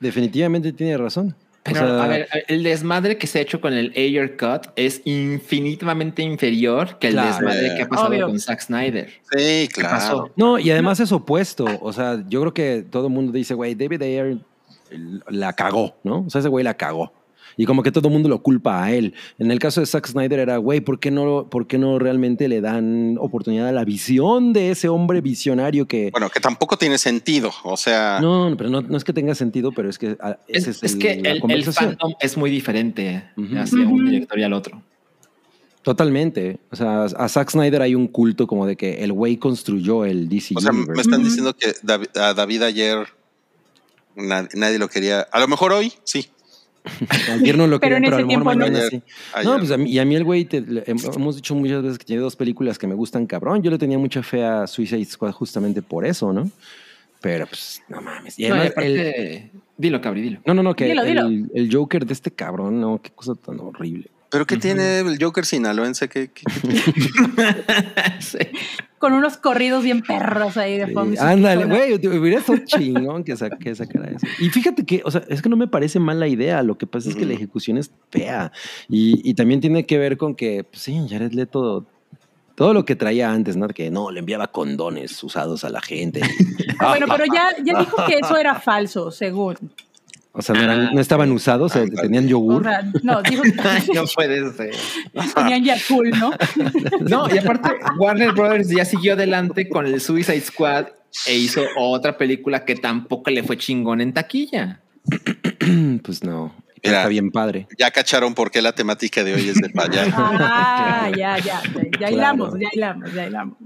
[0.00, 1.36] Definitivamente tiene razón.
[1.66, 4.66] O Pero, sea, a ver, el desmadre que se ha hecho con el Ayer Cut
[4.76, 7.28] es infinitamente inferior que el Claro.
[7.34, 8.26] desmadre que ha pasado Obvio.
[8.26, 9.10] con Zack Snyder.
[9.34, 10.30] Sí, claro.
[10.36, 11.64] No, y además es opuesto.
[11.80, 14.36] O sea, yo creo que todo el mundo dice, güey, David Ayer
[15.28, 16.24] la cagó, ¿no?
[16.26, 17.12] O sea, ese güey la cagó.
[17.56, 19.14] Y como que todo el mundo lo culpa a él.
[19.38, 22.48] En el caso de Zack Snyder era, güey, ¿por qué no, por qué no realmente
[22.48, 26.10] le dan oportunidad a la visión de ese hombre visionario que...
[26.10, 27.50] Bueno, que tampoco tiene sentido.
[27.62, 30.38] O sea, No, no, pero no, no es que tenga sentido, pero es que ah,
[30.48, 33.56] Es, ese es, es el- que el, el fandom es muy diferente Ujú.
[33.58, 34.82] hacia un director y al otro.
[35.82, 36.58] Totalmente.
[36.70, 40.28] O sea, a Zack Snyder hay un culto como de que el güey construyó el
[40.30, 43.06] DC o sea, me están diciendo que David, a David ayer
[44.16, 45.20] nadie, nadie lo quería.
[45.30, 46.26] A lo mejor hoy, sí.
[47.32, 48.56] Ayer no lo Pero quería, en pero a ese lo mejor tiempo no.
[48.58, 49.02] mañana Ayer, sí.
[49.34, 49.50] ayer.
[49.52, 51.82] No, pues a mí, y a mí el güey, te- le- hem- hemos dicho muchas
[51.82, 53.62] veces que tiene dos películas que me gustan cabrón.
[53.62, 56.50] Yo le tenía mucha fe a Suicide Squad justamente por eso, ¿no?
[57.20, 58.38] Pero pues, no mames.
[58.38, 60.40] Y No, y además, el- aparte, dilo, Cabri, dilo.
[60.44, 61.48] no, no, no, que Dilo, el, dilo.
[61.54, 64.10] el Joker de este cabrón, no, qué cosa tan horrible.
[64.30, 66.08] Pero ¿qué tiene el Joker sinaloense?
[66.08, 66.42] ¿Qué, qué-
[68.20, 68.38] Sí.
[69.04, 71.20] Con unos corridos bien perros ahí de Sí, fondo.
[71.20, 74.26] ándale, güey, hubiera estado chingón que, sa- que sacara eso.
[74.40, 76.62] Y fíjate que, o sea, es que no me parece mala idea.
[76.62, 78.50] Lo que pasa es que la ejecución es fea.
[78.88, 81.84] Y, y también tiene que ver con que, pues sí, Jared Leto,
[82.54, 83.68] todo lo que traía antes, ¿no?
[83.68, 86.22] Que no, le enviaba condones usados a la gente.
[86.80, 89.56] Bueno, pero ya, ya dijo que eso era falso, según.
[90.36, 92.02] O sea, no, eran- Ah, no estaban usados, o sea, ándale.
[92.02, 92.64] tenían O yogur.
[92.64, 93.52] sea, no, dijo que
[93.94, 94.74] no puede ser.
[95.36, 96.32] tenían Yakul, ¿no?
[97.08, 100.86] No, y aparte, Warner Brothers ya siguió adelante con el Suicide Squad
[101.26, 104.80] e hizo otra película que tampoco le fue chingón en taquilla.
[106.02, 106.52] pues no.
[106.82, 106.98] Mira.
[106.98, 107.66] Está bien padre.
[107.78, 110.10] Ya cacharon por qué la temática de hoy es de payaso.
[110.16, 112.12] Ah, ya, ya, ya, Claro.
[112.14, 113.56] hilamos, ya hilamos, ya hilamos.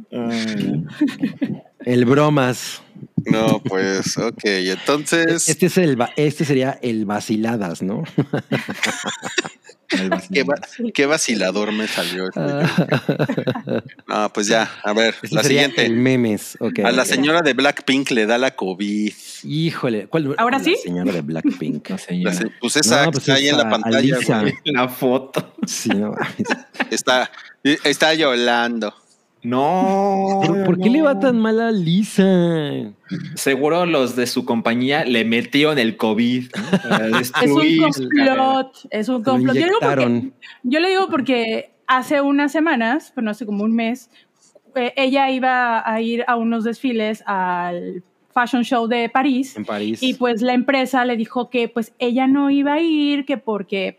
[1.84, 2.82] El bromas.
[3.26, 4.40] No, pues, ok.
[4.44, 8.04] Entonces, Este, es el, va- este sería el vaciladas, ¿no?
[10.32, 10.54] qué, va-
[10.92, 12.26] qué vacilador me salió.
[12.28, 13.84] este Joker.
[14.06, 15.86] No, pues ya, a ver, Este la sería siguiente.
[15.86, 16.56] el memes.
[16.60, 16.80] ok.
[16.84, 19.12] A la señora de Blackpink le da la COVID.
[19.44, 20.06] Híjole.
[20.08, 20.76] ¿cuál, ¿Ahora la sí?
[20.82, 21.88] señora de Blackpink.
[21.90, 22.34] No La señora.
[22.34, 24.54] se- Pues esa No, que pues está ahí en la pantalla, güey.
[24.64, 25.54] La foto.
[25.66, 26.46] Sí, no mames.
[26.90, 27.30] Está,
[27.62, 28.94] está llorando.
[29.48, 30.40] No.
[30.44, 32.22] ¿Por, por qué le va tan mal a Lisa?
[33.34, 36.50] Seguro los de su compañía le metieron el COVID.
[36.90, 37.18] ¿no?
[37.18, 39.54] Es un complot, es un complot.
[39.56, 40.34] Yo, digo porque- inyectaron.
[40.64, 44.10] yo le digo porque hace unas semanas, bueno, hace como un mes,
[44.74, 48.02] eh, ella iba a ir a unos desfiles al
[48.38, 49.56] Fashion Show de París.
[49.56, 50.00] En París.
[50.00, 53.98] Y pues la empresa le dijo que pues ella no iba a ir, que porque,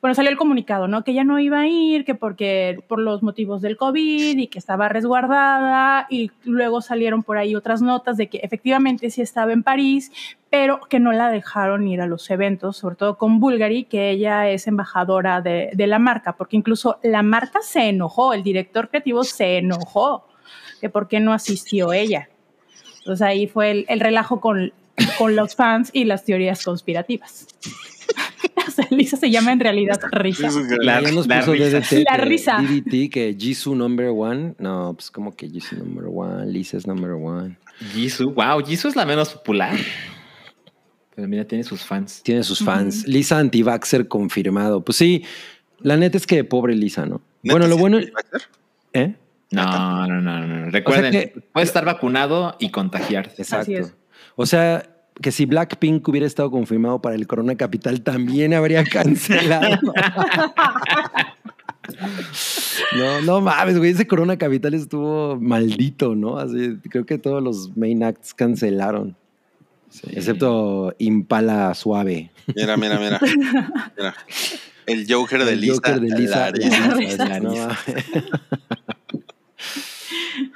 [0.00, 1.02] bueno, salió el comunicado, ¿no?
[1.02, 4.60] Que ella no iba a ir, que porque por los motivos del COVID y que
[4.60, 9.64] estaba resguardada y luego salieron por ahí otras notas de que efectivamente sí estaba en
[9.64, 10.12] París,
[10.50, 14.48] pero que no la dejaron ir a los eventos, sobre todo con Bulgari, que ella
[14.48, 19.24] es embajadora de, de la marca, porque incluso la marca se enojó, el director creativo
[19.24, 20.28] se enojó,
[20.80, 22.29] que por qué no asistió ella.
[23.10, 24.72] Entonces ahí fue el, el relajo con,
[25.18, 27.46] con los fans y las teorías conspirativas.
[28.66, 30.48] O sea, Lisa se llama en realidad Risa.
[30.80, 31.80] La- ya nos la puso risa.
[31.80, 32.58] DDT, La que risa.
[32.60, 34.54] DDT, que Jisoo number one.
[34.58, 37.56] No, pues como que Jisoo number one, Lisa es number one.
[37.94, 39.76] Jisoo, wow, Jisoo es la menos popular.
[41.14, 42.22] Pero mira, tiene sus fans.
[42.22, 43.06] Tiene sus fans.
[43.08, 44.84] Lisa anti-vaxxer confirmado.
[44.84, 45.24] Pues sí,
[45.80, 47.20] la neta es que pobre Lisa, ¿no?
[47.42, 47.98] Bueno, lo bueno...
[48.92, 49.14] ¿Eh?
[49.50, 50.70] No, no, no, no.
[50.70, 53.42] Recuerden, que- puedes estar vacunado y contagiarte.
[53.42, 53.90] Exacto.
[54.36, 54.88] O sea,
[55.20, 59.78] que si Blackpink hubiera estado confirmado para el Corona Capital, también habría cancelado.
[62.96, 63.90] No, no mames, güey.
[63.90, 66.38] Ese Corona Capital estuvo maldito, ¿no?
[66.38, 69.16] Así, creo que todos los main acts cancelaron.
[70.12, 72.30] Excepto Impala Suave.
[72.54, 73.20] Mira, mira, mira.
[73.96, 74.14] Mira.
[74.86, 75.74] El Joker de El Lisa.
[75.74, 77.40] Joker de Lisa.
[77.40, 77.68] No.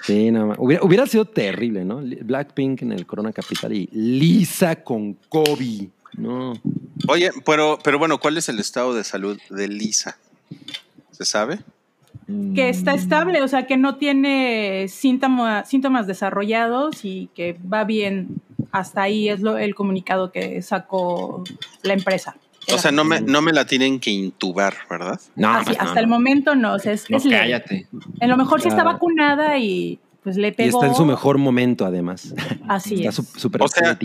[0.02, 0.58] Sí, no mames.
[0.60, 2.00] Hubiera, hubiera sido terrible, ¿no?
[2.02, 5.88] Blackpink en el Corona Capital y Lisa con Kobe.
[6.16, 6.54] No.
[7.08, 10.16] Oye, pero, pero bueno, ¿cuál es el estado de salud de Lisa?
[11.10, 11.58] ¿Se sabe?
[12.54, 18.40] Que está estable, o sea, que no tiene síntoma- síntomas desarrollados y que va bien.
[18.72, 21.44] Hasta ahí es lo, el comunicado que sacó
[21.82, 22.36] la empresa.
[22.72, 25.20] O sea, no me, no me la tienen que intubar, ¿verdad?
[25.36, 26.14] No, Así, pues no, hasta el no.
[26.14, 27.86] momento no, o sea, es, No, es cállate.
[28.20, 30.78] En lo mejor sí está vacunada y pues le Y pegó.
[30.78, 32.34] está en su mejor momento, además.
[32.68, 33.14] Así Está es.
[33.16, 33.98] su- súper O sea.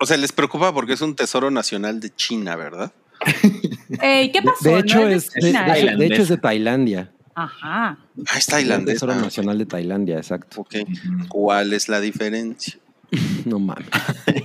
[0.00, 2.92] O sea, les preocupa porque es un tesoro nacional de China, ¿verdad?
[4.00, 4.68] Ey, ¿Qué pasó?
[4.68, 5.74] De, hecho, ¿No es, de de, China?
[5.74, 7.10] de- de hecho es de Tailandia.
[7.34, 7.98] Ajá.
[7.98, 7.98] Ah,
[8.30, 8.94] es Es tailandés.
[8.94, 10.62] Tesoro ah, Nacional de Tailandia, exacto.
[10.62, 10.74] ok.
[11.28, 12.74] ¿Cuál es la diferencia?
[13.44, 13.86] No mames.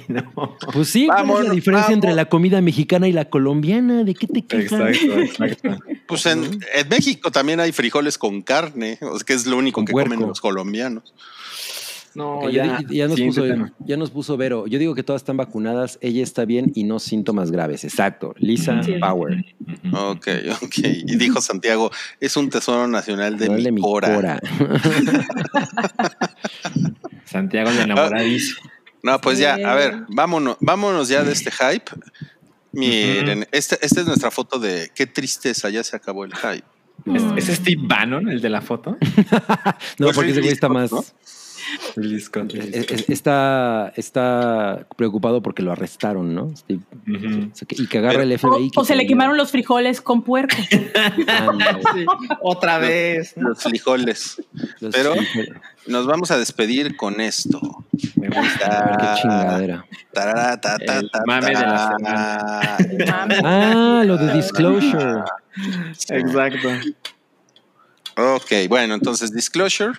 [0.08, 0.58] No.
[0.74, 4.04] Pues sí, ¿cuál es la diferencia entre la comida mexicana y la colombiana?
[4.04, 4.80] ¿De qué te quejas?
[4.80, 5.78] Exacto, exacto.
[6.08, 9.76] Pues en, en México también hay frijoles con carne, o sea, que es lo único
[9.76, 11.14] Con que comen los colombianos.
[12.14, 13.46] No, ya, ya, ya nos puso,
[13.80, 14.68] ya nos puso Vero.
[14.68, 17.84] Yo digo que todas están vacunadas, ella está bien y no síntomas graves.
[17.86, 18.34] Exacto.
[18.38, 18.94] Lisa Sí.
[19.00, 19.46] Power.
[19.94, 20.28] Ok,
[20.62, 20.78] ok.
[20.78, 21.90] Y dijo Santiago,
[22.20, 24.14] es un tesoro nacional de, No mi, de mi cora.
[24.16, 24.40] cora.
[27.26, 28.62] Santiago de enamoradísimo.
[29.04, 31.92] No, pues ya, a ver, vámonos, vámonos ya de este hype.
[32.72, 36.66] Miren, este- esta es nuestra foto de qué tristeza, ya se acabó el hype.
[37.36, 38.98] ¿Es, ¿Es Steve Bannon el de la foto?
[39.98, 40.92] No, Pues porque ese güey está más.
[42.20, 42.54] Scott.
[42.56, 46.56] es- es- Está, está preocupado porque lo arrestaron, ¿no?
[46.56, 46.82] Steve.
[47.72, 48.72] Y que agarra Pero- el O, FBI.
[48.72, 50.56] que o se le quemaron los frijoles con puerco.
[51.94, 52.06] Sí,
[52.42, 53.34] Otra vez.
[53.38, 54.42] Los frijoles.
[54.80, 55.14] los- Pero-
[55.88, 57.60] Nos vamos a despedir con esto.
[58.16, 58.66] Me gusta.
[58.68, 59.86] A ver qué chingadera.
[60.14, 62.78] Tarara, ta, ta, El ta, mame de la.
[63.44, 65.22] Ah, lo de Disclosure.
[66.10, 66.70] Exacto.
[68.18, 69.94] Ok, bueno, entonces Disclosure.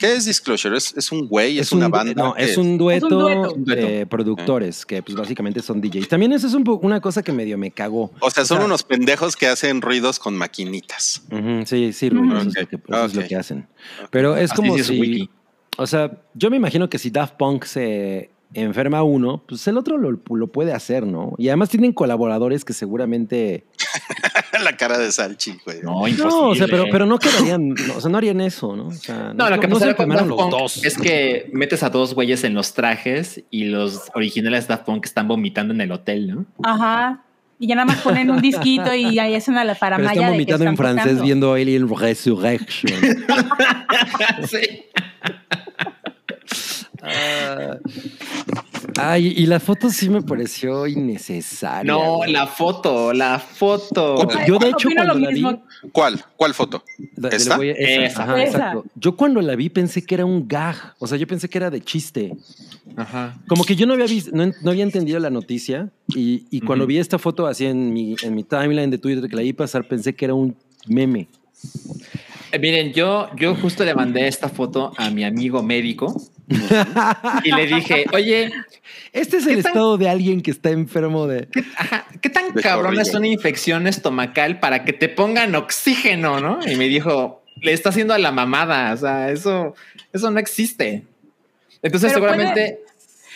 [0.00, 0.76] ¿Qué es Disclosure?
[0.76, 1.58] ¿Es, es un güey?
[1.58, 2.14] ¿Es, un una banda?
[2.14, 3.52] No, ¿Qué es un dueto, dueto.
[3.54, 3.86] Un dueto.
[3.86, 6.08] de productores que pues básicamente son DJs.
[6.08, 8.10] También eso es un una cosa que medio me cagó.
[8.20, 11.22] O sea, son O sea- unos pendejos que hacen ruidos con maquinitas.
[11.66, 12.38] Sí, sí, Rui, Ujú.
[12.38, 13.68] eso, es lo que, eso es lo que hacen.
[14.10, 15.30] Pero es Así como si, wiki.
[15.76, 19.98] o sea, yo me imagino que si Daft Punk se enferma uno, pues el otro
[19.98, 21.34] lo, lo puede hacer, ¿no?
[21.36, 23.66] Y además tienen colaboradores que seguramente...
[24.64, 25.80] la cara de Salchi, güey.
[25.82, 26.28] No, imposible.
[26.28, 28.88] No, o sea, pero, pero no quedarían, no, o sea, no harían eso, ¿no?
[28.88, 30.84] O sea, No, lo que no pasa se con Daft los Punk dos.
[30.84, 35.28] es que metes a dos güeyes en los trajes y los originales Daft Punk están
[35.28, 36.46] vomitando en el hotel, ¿no?
[36.62, 37.22] Ajá.
[37.58, 40.24] Y ya nada más ponen un disquito y ahí hacen a la Pero paramaya están
[40.24, 43.00] de que vomitando en están francés viendo Alien Resurrection.
[44.48, 44.84] sí.
[47.02, 47.76] Ah.
[48.98, 51.90] Ay, y la foto sí me pareció innecesaria.
[51.92, 52.32] No, güey.
[52.32, 54.28] la foto, la foto.
[54.46, 55.44] Yo de hecho cuando lo la vi.
[55.92, 56.22] ¿Cuál?
[56.36, 56.84] ¿Cuál foto?
[57.16, 57.56] La- ¿Esta?
[57.56, 58.22] güey- esa, Esa.
[58.22, 58.56] ajá, Esa.
[58.56, 58.84] exacto.
[58.94, 61.70] Yo cuando la vi pensé que era un gag, o sea, yo pensé que era
[61.70, 62.36] de chiste.
[62.96, 63.38] Ajá.
[63.46, 66.86] Como que yo no había visto, no, no había entendido la noticia y, y cuando
[66.86, 69.86] vi esta foto así en mi, en mi timeline de Twitter que la vi pasar,
[69.86, 71.28] pensé que era un meme.
[72.52, 76.14] Eh, miren, yo, yo justo le mandé esta foto a mi amigo médico
[77.44, 78.50] y le dije, oye,
[79.12, 81.46] Este es ¿Qué el tan- estado de alguien que está enfermo de...
[81.48, 86.40] ¿qué, ajá, ¿qué tan De cabrona es una infección estomacal para que te pongan oxígeno,
[86.40, 86.58] no?
[86.66, 89.74] Y me dijo, le está haciendo a la mamada, o sea, eso,
[90.12, 91.04] eso no existe.
[91.82, 92.80] Entonces Pero puede- seguramente...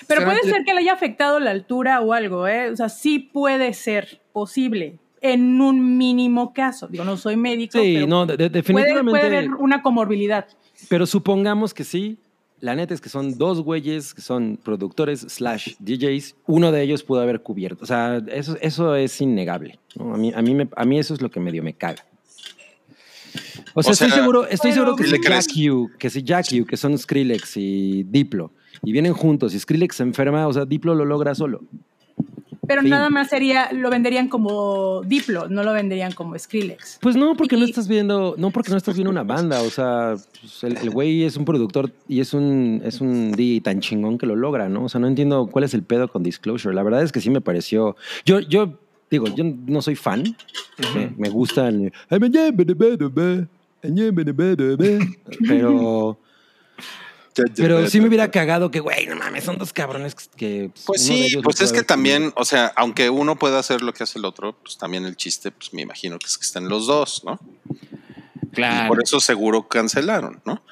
[0.09, 2.69] Pero puede ser que le haya afectado la altura o algo, ¿eh?
[2.69, 6.87] O sea, sí puede ser posible en un mínimo caso.
[6.87, 9.11] Digo, no soy médico, Sí, pero no, de- de- puede, definitivamente...
[9.11, 10.47] puede haber una comorbilidad.
[10.89, 12.19] Pero supongamos que sí.
[12.61, 16.35] La neta es que son dos güeyes que son productores slash DJs.
[16.47, 17.83] Uno de ellos pudo haber cubierto.
[17.85, 19.79] O sea, eso, eso es innegable.
[19.97, 20.15] ¿no?
[20.15, 22.05] A, mí, a, mí me- a mí eso es lo que medio me caga.
[23.75, 25.21] O sea, O estoy seguro, estoy seguro que ¿Y si?
[25.21, 28.53] Jack U, que si Jack U, que son Skrillex y Diplo,
[28.83, 31.61] y vienen juntos y Skrillex se enferma, o sea, Diplo lo logra solo.
[32.67, 32.91] Pero Fin.
[32.91, 36.99] nada más sería, lo venderían como Diplo, no lo venderían como Skrillex.
[37.01, 40.15] Pues no, porque no estás viendo, no porque no estás viendo una banda, o sea,
[40.41, 44.19] pues el, el güey es un productor y es un, es un DJ tan chingón
[44.19, 44.85] que lo logra, ¿no?
[44.85, 46.75] O sea, no entiendo cuál es el pedo con Disclosure.
[46.75, 47.97] La verdad es que sí me pareció.
[48.25, 48.79] Yo, yo
[49.11, 50.37] digo, yo no soy fan.
[50.95, 51.93] me, me gustan.
[55.47, 56.19] Pero,
[57.57, 60.71] pero sí me hubiera cagado que, güey, no mames, son dos cabrones que.
[60.87, 64.19] Pues sí, pues es que también, o sea, aunque uno pueda hacer lo que hace
[64.19, 67.23] el otro, pues también el chiste, pues me imagino que es que están los dos,
[67.25, 67.39] ¿no?
[68.53, 68.89] Claro.
[68.89, 70.63] Por eso seguro cancelaron, ¿no?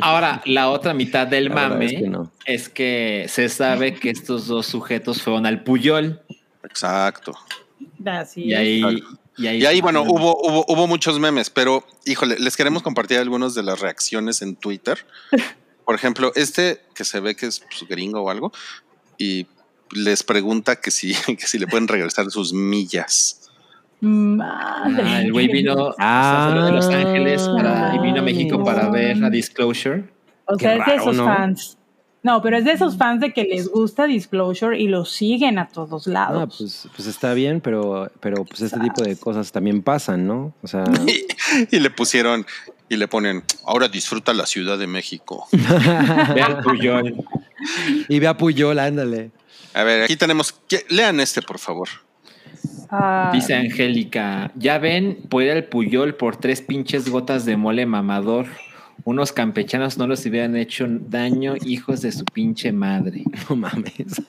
[0.00, 2.32] Ahora, la otra mitad del La mame es que no.
[2.44, 6.20] es que se sabe que estos dos sujetos fueron al Puyol.
[6.62, 7.32] Exacto.
[8.04, 8.58] Así Y es.
[8.58, 9.02] ahí,
[9.38, 13.18] y ahí, Y ahí, bueno, hubo, hubo, hubo muchos memes, pero híjole, les queremos compartir
[13.18, 15.06] algunas de las reacciones en Twitter.
[15.88, 18.52] Por ejemplo, este que se ve que es pues, gringo o algo,
[19.16, 19.46] y
[19.92, 23.48] les pregunta que si, que si le pueden regresar sus millas.
[24.02, 25.02] Madre.
[25.02, 26.62] Ah, el güey vino Ah.
[26.66, 30.04] de Los Ángeles para- y vino a México para ver a Disclosure.
[30.44, 31.24] O Qué sea, es de esos ¿no?
[31.24, 31.77] fans.
[32.22, 35.68] No, pero es de esos fans de que les gusta Disclosure y lo siguen a
[35.68, 36.56] todos Ah, lados.
[36.58, 40.52] pues, pues está bien, pero, pero pues este tipo de cosas también pasan, ¿no?
[40.62, 40.84] O sea,
[41.70, 42.44] Y, y le pusieron,
[42.88, 45.46] y le ponen, ahora disfruta la Ciudad de México.
[45.52, 47.14] Ve al Puyol.
[48.08, 49.30] y ve a Puyol, ándale.
[49.74, 51.88] A ver, aquí tenemos, que- lean este, por favor.
[52.90, 57.84] Ah, Dice Angélica, ya ven, puede ir al Puyol por tres pinches gotas de mole
[57.86, 58.46] mamador.
[59.08, 63.24] Unos campechanos no los hubieran hecho daño, hijos de su pinche madre.
[63.48, 64.20] No mames.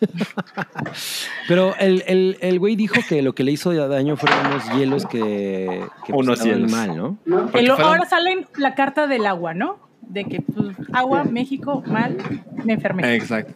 [1.47, 5.06] Pero el, el, el güey dijo que lo que le hizo daño fueron unos hielos
[5.06, 6.72] que, que Unos hielos.
[6.72, 7.18] mal, ¿no?
[7.27, 9.80] Porque el- fueron- ahora sale la carta del agua, ¿no?
[10.01, 12.18] De que pues, agua, México, mal,
[12.64, 13.15] me enfermé.
[13.15, 13.53] Exacto.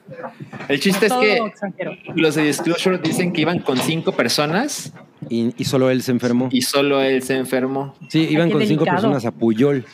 [0.68, 1.94] El chiste es que extranjero.
[2.16, 4.94] los de Disclosure dicen que iban con cinco personas
[5.30, 6.50] Y, y solo él se enfermó.
[6.52, 7.96] y solo él se enfermó.
[8.10, 9.86] Sí, iban con cinco personas a Puyol.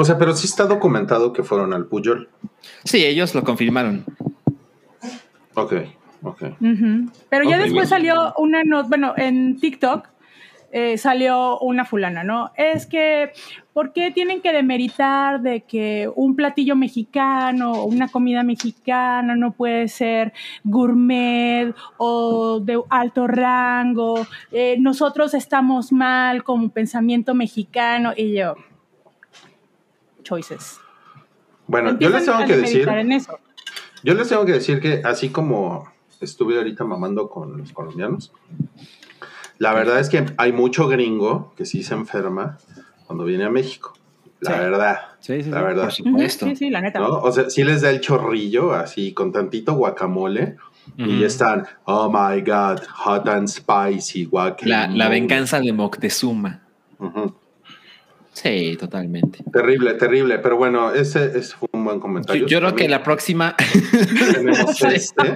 [0.00, 2.28] O sea, pero sí está documentado que fueron al Puyol.
[2.84, 4.04] Sí, ellos lo confirmaron.
[5.54, 5.72] Ok,
[6.22, 6.42] ok.
[7.28, 7.86] Pero ya después bien.
[7.88, 10.06] salió una nota, bueno, en TikTok
[10.70, 12.52] eh, salió una fulana, ¿no?
[12.54, 13.32] Es que,
[13.72, 19.50] ¿por qué tienen que demeritar de que un platillo mexicano o una comida mexicana no
[19.50, 24.24] puede ser gourmet o de alto rango?
[24.52, 28.54] Eh, nosotros estamos mal como pensamiento mexicano y yo,
[30.28, 30.78] choices.
[31.66, 33.38] Bueno, yo les tengo a que decir, en eso.
[34.02, 35.90] yo les tengo que decir que así como
[36.20, 38.32] estuve ahorita mamando con los colombianos,
[39.58, 42.58] la verdad es que hay mucho gringo que sí se enferma
[43.06, 43.92] cuando viene a México.
[44.40, 44.58] La Sí.
[44.58, 44.98] verdad.
[45.20, 45.64] Sí, sí, La sí.
[45.64, 45.82] verdad.
[45.84, 46.46] Por supuesto.
[46.46, 47.00] Sí, sí, la neta.
[47.00, 47.08] ¿no?
[47.18, 50.56] O sea, sí les da el chorrillo así con tantito guacamole
[50.96, 51.20] y Ujú.
[51.20, 54.70] ya están, oh my god, hot and spicy guacamole.
[54.70, 56.62] La, la venganza de Moctezuma.
[57.00, 57.34] Ujú.
[58.42, 59.40] Sí, totalmente.
[59.52, 62.46] Terrible, terrible, pero bueno, ese, ese fue un buen comentario.
[62.46, 63.56] yo creo que la próxima,
[64.32, 65.34] tenemos este.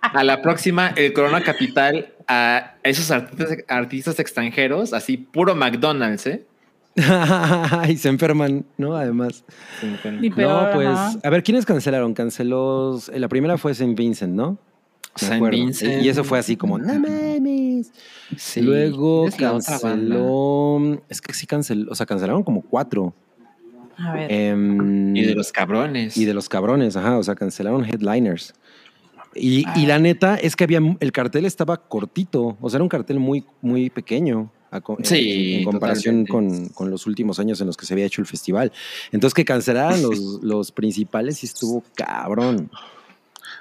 [0.00, 6.44] a la próxima, el Corona Capital, a esos artistas, artistas extranjeros, así puro McDonald's, ¿eh?
[7.88, 8.96] y se enferman, ¿no?
[8.96, 9.44] Además.
[10.02, 11.18] Peor, no, pues, ajá.
[11.22, 12.12] a ver, ¿quiénes cancelaron?
[12.12, 13.94] Canceló, la primera fue St.
[13.94, 14.58] Vincent, ¿no?
[15.22, 15.50] Acuerdo.
[15.58, 16.02] Vincent.
[16.02, 17.92] Y eso fue así como, no mames.
[18.36, 18.60] Sí.
[18.60, 23.14] Luego canceló, es que sí canceló, o sea, cancelaron como cuatro.
[23.96, 24.32] A ver.
[24.32, 26.16] Em, Y de los cabrones.
[26.16, 28.52] y de los cabrones, ajá, o sea, cancelaron headliners.
[29.36, 29.74] Y, Ah.
[29.76, 33.18] y la neta es que había, el cartel estaba cortito, o sea, era un cartel
[33.20, 34.50] muy, muy pequeño.
[34.70, 38.06] a en- Sí, en, comparación con, con los últimos años en los que se había
[38.06, 38.72] hecho el festival.
[39.12, 42.68] Entonces que cancelaran los, los principales y estuvo cabrón.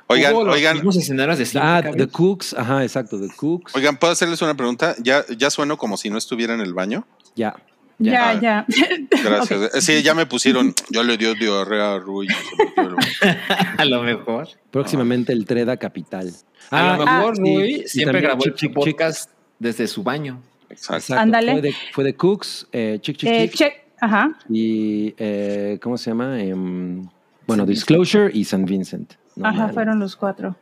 [0.07, 1.81] Oigan, Hubo oigan, mismos escenarios de Ah.
[1.95, 3.75] The Cooks, ajá, exacto, The Cooks.
[3.75, 4.95] oigan, ¿puedo hacerles una pregunta?
[4.99, 7.07] ¿Ya, ya sueno como si no estuviera en el baño?
[7.35, 7.55] Ya.
[7.99, 8.65] ya, ya.
[9.23, 9.75] Gracias.
[9.75, 12.27] Eh, Sí, ya me pusieron, ya le dio diarrea a Rui.
[13.77, 14.49] a lo mejor.
[14.71, 16.31] Próximamente el Treda Capital.
[16.69, 20.41] A lo Ah, mejor sí, Rui siempre grabó el podcast desde su baño.
[20.69, 21.13] Exacto.
[21.13, 21.51] Ándale.
[21.53, 23.73] Fue de, fue de Cooks, eh, Chick Chick Eh, Chick, check.
[24.01, 24.37] Ajá.
[24.49, 26.41] y eh, ¿cómo se llama?
[26.41, 27.07] Em,
[27.47, 29.13] bueno, Disclosure y San Vincent.
[29.35, 29.73] No Ajá, mames.
[29.73, 30.55] fueron los cuatro.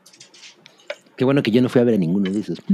[1.18, 2.60] Qué bueno que yo no fui a ver a ninguno de esos.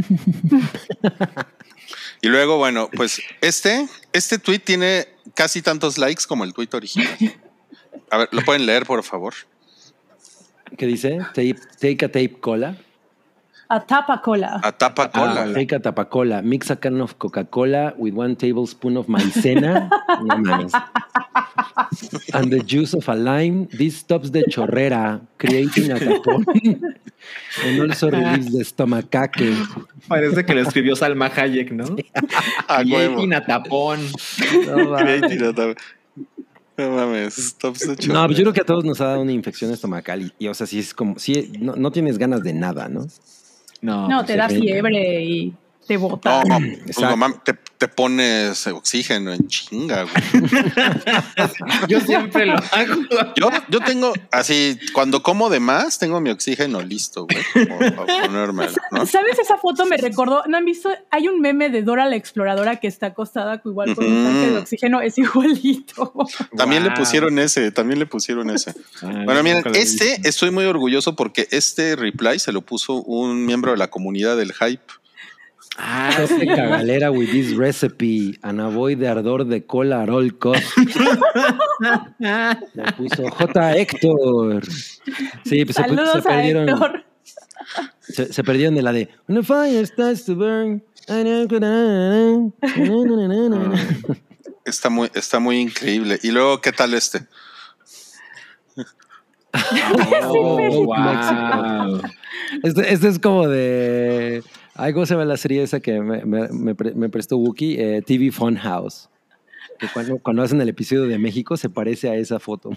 [2.21, 7.07] Y luego, bueno, pues este, este tweet tiene casi tantos likes como el tweet original.
[8.09, 9.35] A ver, ¿lo pueden leer, por favor?
[10.77, 11.19] ¿Qué dice?
[11.33, 12.75] Tape, take a tape cola.
[13.69, 14.59] A tapa cola.
[14.63, 15.43] A tapa cola.
[15.43, 16.41] Ah, take a tapacola.
[16.43, 19.89] Mix a can of Coca-Cola with one tablespoon of maicena.
[20.23, 20.73] No mames.
[22.33, 23.67] And the juice of a lime.
[23.67, 26.45] This stops the chorrera, creating a tapón.
[27.63, 29.53] And also relieves the stomacaque.
[30.07, 31.95] Parece que lo escribió Salma Hayek, ¿no?
[32.67, 33.17] A y huevo.
[33.17, 33.99] Etina Tapón.
[34.65, 35.75] No, también.
[36.77, 38.13] No mames, stops the show.
[38.13, 40.47] No, pues yo creo que a todos nos ha dado una infección estomacal y, y,
[40.47, 43.07] o sea, sí es como, sí, no, no tienes ganas de nada, ¿no?
[43.87, 45.53] No, No, pues te da fiebre y
[45.87, 46.43] te bota.
[46.43, 50.43] No, pues no te, te pones oxígeno en chinga, güey.
[51.87, 52.95] Yo siempre lo hago.
[53.35, 57.67] Yo, yo tengo, así, cuando como de más, tengo mi oxígeno listo, güey.
[57.67, 59.05] como Para ponérmelo, ¿no?
[59.05, 60.43] ¿Sabes esa foto me recordó?
[60.47, 60.89] ¿No han visto?
[61.11, 64.57] Hay un meme de Dora la exploradora que está acostada igual con un tanque de
[64.57, 66.13] oxígeno, es igualito.
[66.55, 68.73] También le pusieron ese, también le pusieron ese.
[69.01, 73.71] Ay, Bueno, miren, este estoy muy orgulloso porque este reply se lo puso un miembro
[73.71, 74.83] de la comunidad del hype.
[75.77, 76.47] Ah, Sope sí.
[76.47, 80.63] cagalera with this recipe and avoid de ardor de cola at all cost.
[82.73, 83.71] Le puso J.
[83.77, 84.65] Héctor.
[85.45, 86.69] Sí, pues se, pu- Saludos se a perdieron.
[86.69, 87.03] Héctor.
[88.01, 90.81] Se, se perdieron de la de When the fire starts to burn.
[94.65, 96.19] Está muy, está muy increíble.
[96.23, 97.19] Y luego, ¿qué tal este?
[100.23, 100.85] Oh, México.
[100.85, 102.01] wow.
[102.63, 104.43] Este, este es como de.
[104.77, 107.75] Ay, ¿Cómo se llama la serie esa que me, me- me pre- me prestó Wookie?
[107.79, 109.09] Eh, TV Funhouse.
[109.79, 112.71] Que cuando, cuando hacen el episodio de México se parece a esa foto.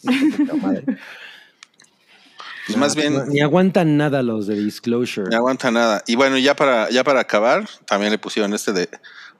[0.62, 0.84] Madre.
[2.66, 5.28] Pues más bien, No, ni aguantan nada los de Disclosure.
[5.30, 6.02] no aguanta nada.
[6.06, 8.88] Y bueno, ya para, ya para acabar, también le pusieron este de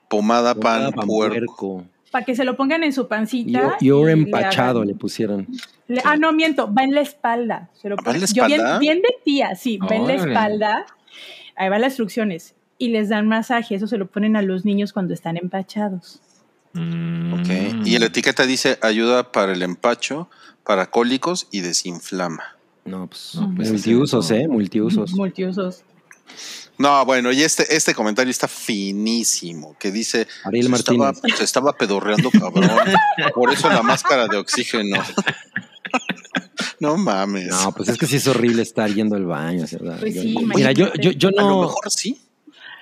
[0.09, 1.47] pomada pan Nada, pan puerco.
[1.77, 1.85] puerco.
[2.11, 3.77] Para que se lo pongan en su pancita.
[3.81, 5.47] y oro y le empachado le pusieron.
[5.87, 7.71] le- ah, no, miento, va en la espalda.
[7.81, 8.79] Se lo ¿Va en la ponen- Yo bien, espalda?
[8.81, 10.87] bien de tía, sí, va en la espalda.
[11.61, 12.55] Ahí van las instrucciones.
[12.78, 13.74] Y les dan masaje.
[13.74, 16.20] Eso se lo ponen a los niños cuando están empachados.
[16.74, 17.85] Ok.
[17.85, 20.31] Y la etiqueta dice ayuda para el empacho,
[20.65, 22.57] para cólicos y desinflama.
[22.87, 24.49] No, pues, No, pues, multiusos, ese- ¿eh?
[24.49, 25.12] Multiusos.
[25.12, 25.82] Multiusos.
[26.78, 31.37] No, bueno, y este, este comentario está finísimo, que dice Ariel se estaba, Martínez.
[31.39, 32.70] se estaba pedorreando cabrón.
[33.35, 34.97] Por eso la máscara de oxígeno.
[36.81, 37.49] No mames.
[37.49, 39.66] No, pues es que sí es horrible estar yendo al baño.
[39.66, 42.20] sea, Pues yo- sí, mira, yo, yo, yo A lo no, mejor sí.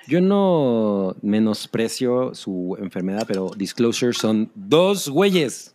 [0.07, 5.73] yo no menosprecio su enfermedad, pero Disclosure son dos güeyes.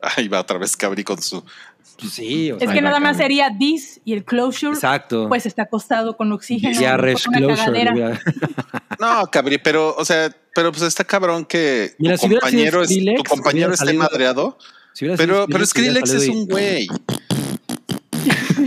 [0.00, 1.42] Ahí va otra vez Cabri con su.
[1.98, 5.28] Pues sí, o Es sea, que nada más sería this y el closure, Exacto.
[5.28, 6.80] pues está acostado con oxígeno.
[6.80, 8.18] ya Closure.
[8.98, 12.88] No, Cabri, pero, o sea, pero pues está cabrón que Mira, tu si compañero, es-
[12.90, 14.58] Skrillex, tu compañero esté madreado.
[14.92, 16.88] si Pero, pero Skrillex, Skrillex es un güey.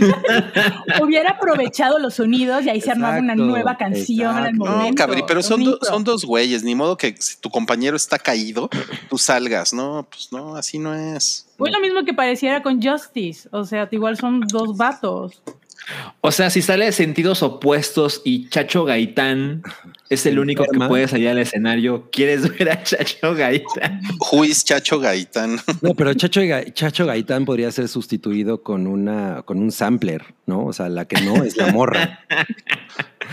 [1.02, 4.88] Hubiera aprovechado los sonidos y ahí se armaba una nueva canción al momento.
[4.90, 6.62] No, Cabri, pero son, do- son dos güeyes.
[6.62, 8.68] Ni modo que si tu compañero está caído,
[9.08, 9.72] tú salgas.
[9.72, 11.46] No, pues no, así no es.
[11.58, 13.48] Fue lo mismo que pareciera con Justice.
[13.52, 15.40] O sea, igual son dos vatos.
[16.20, 19.62] O sea, si sale de sentidos opuestos y Chacho Gaitán
[20.10, 24.00] es el único que puede salir al escenario, ¿quieres ver a Chacho Gaitán?
[24.18, 25.58] Juiz Chacho Gaitán.
[25.82, 30.64] No, pero Chacho, Ga- Chacho Gaitán podría ser sustituido con una con un sampler, ¿no?
[30.66, 32.20] O sea, la que no es la morra.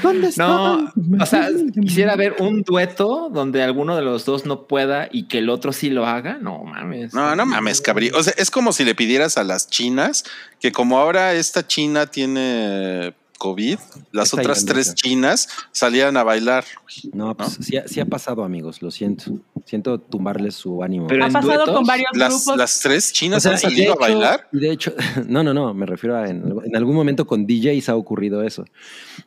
[0.02, 0.94] ¿Dónde No, estaban?
[1.22, 1.50] o sea,
[1.82, 5.72] quisiera ver un dueto donde alguno de los dos no pueda y que el otro
[5.74, 6.38] sí lo haga.
[6.42, 7.14] No mames.
[7.14, 8.10] No, no mames, Cabri.
[8.12, 10.24] O sea, es como si le pidieras a las chinas
[10.60, 13.14] que como ahora esta china tiene
[13.44, 13.78] COVID,
[14.14, 16.64] las Esta otras tres chinas salían a bailar.
[17.12, 19.34] No, pues sí, ha- sí ha pasado, amigos, lo siento.
[19.66, 21.08] Siento tumbarles su ánimo.
[21.08, 22.58] Pero Ha pasado duetos, con varios Las, grupos.
[22.58, 24.48] las tres O chinas sea, han salido a bailar.
[24.54, 24.94] y de hecho,
[25.28, 28.64] no, no, no, me refiero a en, en algún momento con DJs ha ocurrido eso.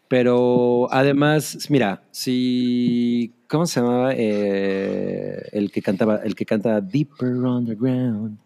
[0.08, 7.28] Pero además, mira, si ¿cómo se llamaba Eh, el que cantaba, el que canta Deeper
[7.28, 8.38] Underground?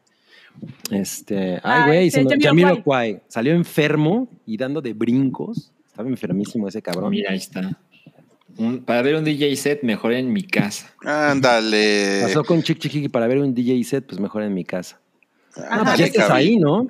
[0.91, 2.11] Este, ay, Ah, güey,
[2.41, 3.23] Jamiroquai.
[3.29, 5.73] Salió enfermo y dando de brincos.
[5.87, 7.11] Estaba enfermísimo ese cabrón.
[7.11, 7.79] Mira, ahí está.
[8.57, 10.93] Un- para ver un DJ set, mejor en mi casa.
[11.05, 12.21] Ándale.
[12.23, 15.01] Pasó con Chick Chiqui para ver un DJ set, pues mejor en mi casa.
[15.57, 16.89] No, pues Ándale, ya estás ahí, ¿no?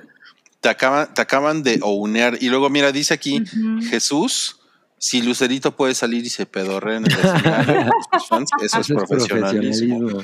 [0.61, 2.37] Te acaban, te acaban de ounear.
[2.41, 3.43] Y luego, mira, dice aquí.
[3.89, 4.57] Jesús.
[5.03, 8.91] Si Lucerito puede salir y se pedorrea en el escenario de sus fans, eso es
[8.91, 10.23] Ese profesionalismo.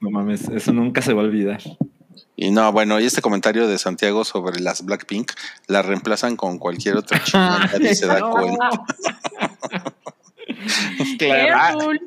[0.00, 1.60] No mames, eso nunca se va a olvidar.
[2.36, 5.32] Y no, bueno, y este comentario de Santiago sobre las Blackpink
[5.68, 8.30] la reemplazan con cualquier otra china, nadie se da No.
[8.30, 8.70] cuenta.
[11.18, 12.00] Careful.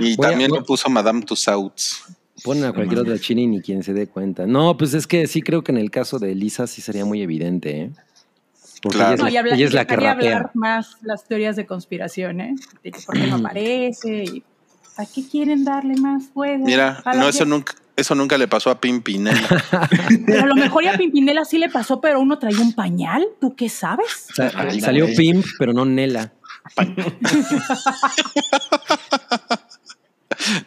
[0.00, 2.04] Y Voy a- también lo puso Madame Tussauds.
[2.44, 4.46] Ponen a cualquier otra china y ni quien se dé cuenta.
[4.46, 7.22] No, pues es que sí creo que en el caso de Elisa sí sería muy
[7.22, 7.90] evidente, ¿eh?
[8.82, 9.14] Porque Claro.
[9.14, 11.66] ella, No, es y la, habla- ella es la que hablar más las teorías de
[11.66, 12.54] conspiración, ¿eh?
[12.84, 14.44] De que por qué no aparece y
[14.94, 16.64] ¿para qué quieren darle más fuego?
[16.66, 19.48] Mira, no, eso nunca, eso nunca le pasó a Pimpinela.
[20.26, 23.26] Pero a lo mejor ya a Pimpinela sí le pasó, pero uno traía un pañal.
[23.40, 24.26] ¿Tú qué sabes?
[24.34, 25.06] Sa- Ay, salió.
[25.16, 26.32] Pimp, pero no Nela.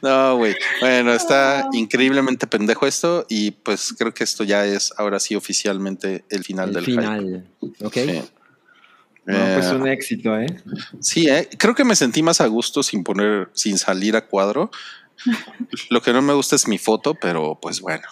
[0.01, 0.56] No, güey.
[0.81, 6.26] Bueno, está increíblemente pendejo esto y pues creo que esto ya es ahora sí oficialmente
[6.30, 7.01] el final El del hype.
[7.01, 7.47] final.
[7.84, 7.93] ¿Ok?
[7.93, 8.22] Sí.
[9.26, 10.47] No, pues Eh, un éxito, ¿eh?
[11.01, 14.72] Sí, eh, creo que me sentí más a gusto sin poner, sin salir a cuadro.
[15.90, 18.04] Lo que no me gusta es mi foto, pero pues bueno,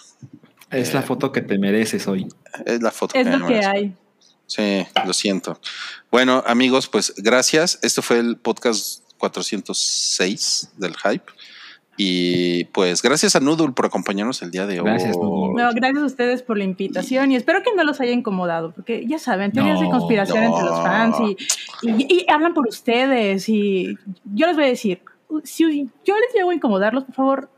[0.71, 2.27] Es la foto que te mereces hoy.
[2.65, 3.17] es la foto.
[3.17, 3.71] Es me lo que merezco.
[3.75, 3.95] hay.
[4.45, 5.59] Sí, lo siento.
[6.11, 7.79] Bueno, amigos, pues gracias.
[7.81, 11.25] Este fue el podcast 406 del Hype.
[11.99, 15.23] Y pues gracias a Noodle por acompañarnos el día de Gracias, hoy.
[15.25, 15.63] Noodle.
[15.63, 19.03] No, gracias a ustedes por la invitación y espero que no los haya incomodado, porque
[19.07, 20.49] ya saben, teorías de conspiración no.
[20.51, 21.15] entre los fans
[21.81, 25.01] y, y- y hablan por ustedes y yo les voy a decir,
[25.43, 27.49] si yo les llego a incomodarlos, por favor,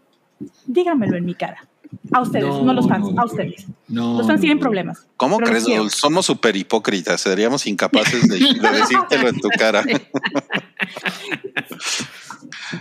[0.66, 1.66] díganmelo en mi cara.
[2.12, 3.66] A ustedes, no, los fans, a ustedes.
[3.88, 5.08] No, Los fans tienen problemas.
[5.18, 5.66] ¿Cómo crees?
[5.92, 7.20] Somos súper hipócritas.
[7.20, 9.84] Seríamos incapaces de, de decírtelo en tu cara.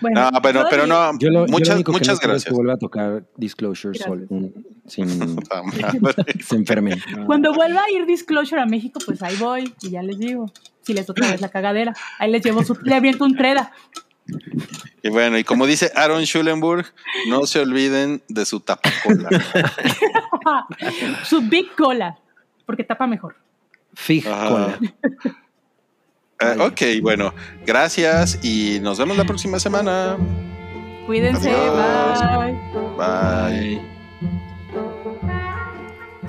[0.01, 1.19] Bueno, No, pero, no.
[1.19, 2.45] Yo lo, yo lo muchas, único que muchas no quiero es gracias.
[2.45, 4.07] que vuelva a tocar Disclosure Gracias.
[4.07, 5.09] sol- un- sin
[6.45, 7.01] se enfermen.
[7.27, 10.51] Cuando vuelva a ir Disclosure a México, pues ahí voy y ya les digo.
[10.83, 13.73] Si les toca vez la cagadera, ahí les llevo su, le aviento un treda.
[15.03, 16.87] Y bueno, y como dice Aaron Schulenburg,
[17.29, 19.29] no se olviden de su tapacola.
[21.25, 22.19] su Big Cola,
[22.67, 23.37] porque tapa mejor.
[23.95, 24.79] Fig cola.
[26.41, 27.35] Eh, ok, bueno,
[27.67, 30.17] gracias y nos vemos la próxima semana.
[31.07, 32.97] Cuídense, Adiós.
[32.97, 33.79] bye.
[33.79, 33.98] Bye.